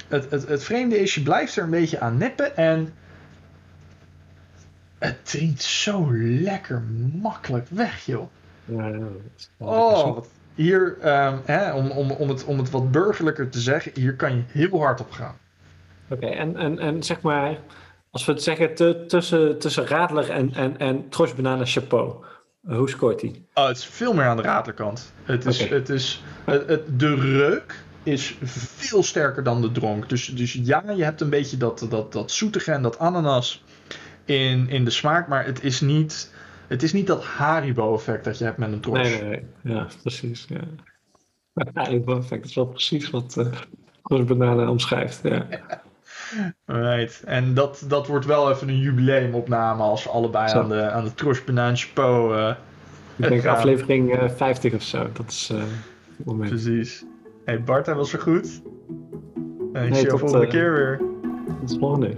het, 0.08 0.30
het, 0.30 0.48
het 0.48 0.64
vreemde 0.64 0.98
is, 1.00 1.14
je 1.14 1.22
blijft 1.22 1.56
er 1.56 1.62
een 1.64 1.70
beetje 1.70 2.00
aan 2.00 2.16
nippen 2.18 2.56
en. 2.56 2.94
Het 4.98 5.24
drinkt 5.30 5.62
zo 5.62 6.06
lekker 6.20 6.82
makkelijk 7.22 7.68
weg, 7.68 8.04
joh. 8.06 8.28
Ja, 8.64 8.90
Oh, 9.56 10.14
wat- 10.14 10.28
hier, 10.54 10.98
ehm, 11.00 11.36
hè, 11.44 11.72
om, 11.72 11.90
om, 11.90 12.10
om, 12.10 12.28
het, 12.28 12.44
om 12.44 12.58
het 12.58 12.70
wat 12.70 12.90
burgerlijker 12.90 13.48
te 13.48 13.60
zeggen, 13.60 13.92
hier 13.94 14.14
kan 14.16 14.34
je 14.36 14.42
heel 14.46 14.80
hard 14.80 15.00
op 15.00 15.10
gaan. 15.10 15.34
Oké, 16.08 16.26
en, 16.26 16.56
en, 16.56 16.78
en 16.78 17.02
zeg 17.02 17.20
maar, 17.20 17.56
als 18.12 18.24
we 18.24 18.32
het 18.32 18.42
zeggen 18.42 18.74
tussen, 19.08 19.58
tussen 19.58 19.86
Radler 19.86 20.30
en, 20.30 20.54
en, 20.54 20.78
en 20.78 21.08
Trosh 21.08 21.32
Banana 21.32 21.64
Chapeau, 21.64 22.24
eh, 22.68 22.76
hoe 22.76 22.88
scoort 22.88 23.20
hij? 23.20 23.42
Oh, 23.54 23.66
het 23.66 23.76
is 23.76 23.84
veel 23.86 24.14
meer 24.14 24.24
aan 24.24 24.36
de 24.36 24.42
raterkant. 24.42 25.12
Het 25.22 25.46
is, 25.46 25.68
het 25.68 25.88
is, 25.88 26.22
het, 26.44 26.68
het- 26.68 26.98
de 27.00 27.14
reuk 27.14 27.84
is 28.02 28.36
veel 28.42 29.02
sterker 29.02 29.42
dan 29.42 29.60
de 29.60 29.72
dronk. 29.72 30.08
Dus, 30.08 30.26
dus 30.26 30.52
ja, 30.52 30.84
je 30.96 31.04
hebt 31.04 31.20
een 31.20 31.30
beetje 31.30 31.56
dat, 31.56 31.86
dat, 31.90 32.12
dat 32.12 32.30
zoetige 32.30 32.72
en 32.72 32.82
dat 32.82 32.98
ananas 32.98 33.64
in, 34.24 34.68
in 34.68 34.84
de 34.84 34.90
smaak, 34.90 35.28
maar 35.28 35.44
het 35.44 35.62
is 35.64 35.80
niet, 35.80 36.32
het 36.66 36.82
is 36.82 36.92
niet 36.92 37.06
dat 37.06 37.24
Haribo-effect 37.24 38.24
dat 38.24 38.38
je 38.38 38.44
hebt 38.44 38.56
met 38.58 38.72
een 38.72 38.80
tros. 38.80 38.98
Nee, 38.98 39.22
nee, 39.22 39.44
nee. 39.62 39.74
Ja, 39.74 39.86
precies. 40.02 40.46
Ja. 40.48 40.60
Dat 41.74 41.88
is 42.44 42.54
wel 42.54 42.66
precies 42.66 43.10
wat 43.10 43.32
Trosh 44.02 44.24
Banana 44.24 44.70
omschrijft. 44.70 45.20
Ja. 45.22 45.46
Right. 46.66 47.22
En 47.24 47.54
dat, 47.54 47.84
dat 47.88 48.06
wordt 48.06 48.26
wel 48.26 48.50
even 48.50 48.68
een 48.68 48.78
jubileumopname 48.78 49.82
als 49.82 50.04
we 50.04 50.10
allebei 50.10 50.48
Zo. 50.48 50.60
aan 50.60 50.68
de, 50.68 50.90
aan 50.90 51.04
de 51.04 51.14
Trosh 51.14 51.40
eh, 51.46 52.54
Ik 53.16 53.28
denk 53.28 53.46
aflevering 53.46 54.12
eh, 54.14 54.30
50 54.30 54.74
of 54.74 54.82
zo. 54.82 55.06
Dat 55.12 55.30
is 55.30 55.50
eh, 55.52 55.58
het 56.16 56.26
moment. 56.26 56.50
precies. 56.50 57.04
Hey 57.44 57.62
Bart, 57.62 57.86
hij 57.86 57.94
was 57.94 58.12
weer 58.12 58.20
goed. 58.20 58.62
En 59.72 59.84
ik 59.84 59.90
Nee, 59.90 60.00
zie 60.00 60.08
tot, 60.08 60.18
volgende 60.20 60.44
eh, 60.44 60.50
keer 60.52 60.72
weer. 60.72 61.00
Tot 61.60 61.68
de 61.68 61.78
volgende. 61.78 62.14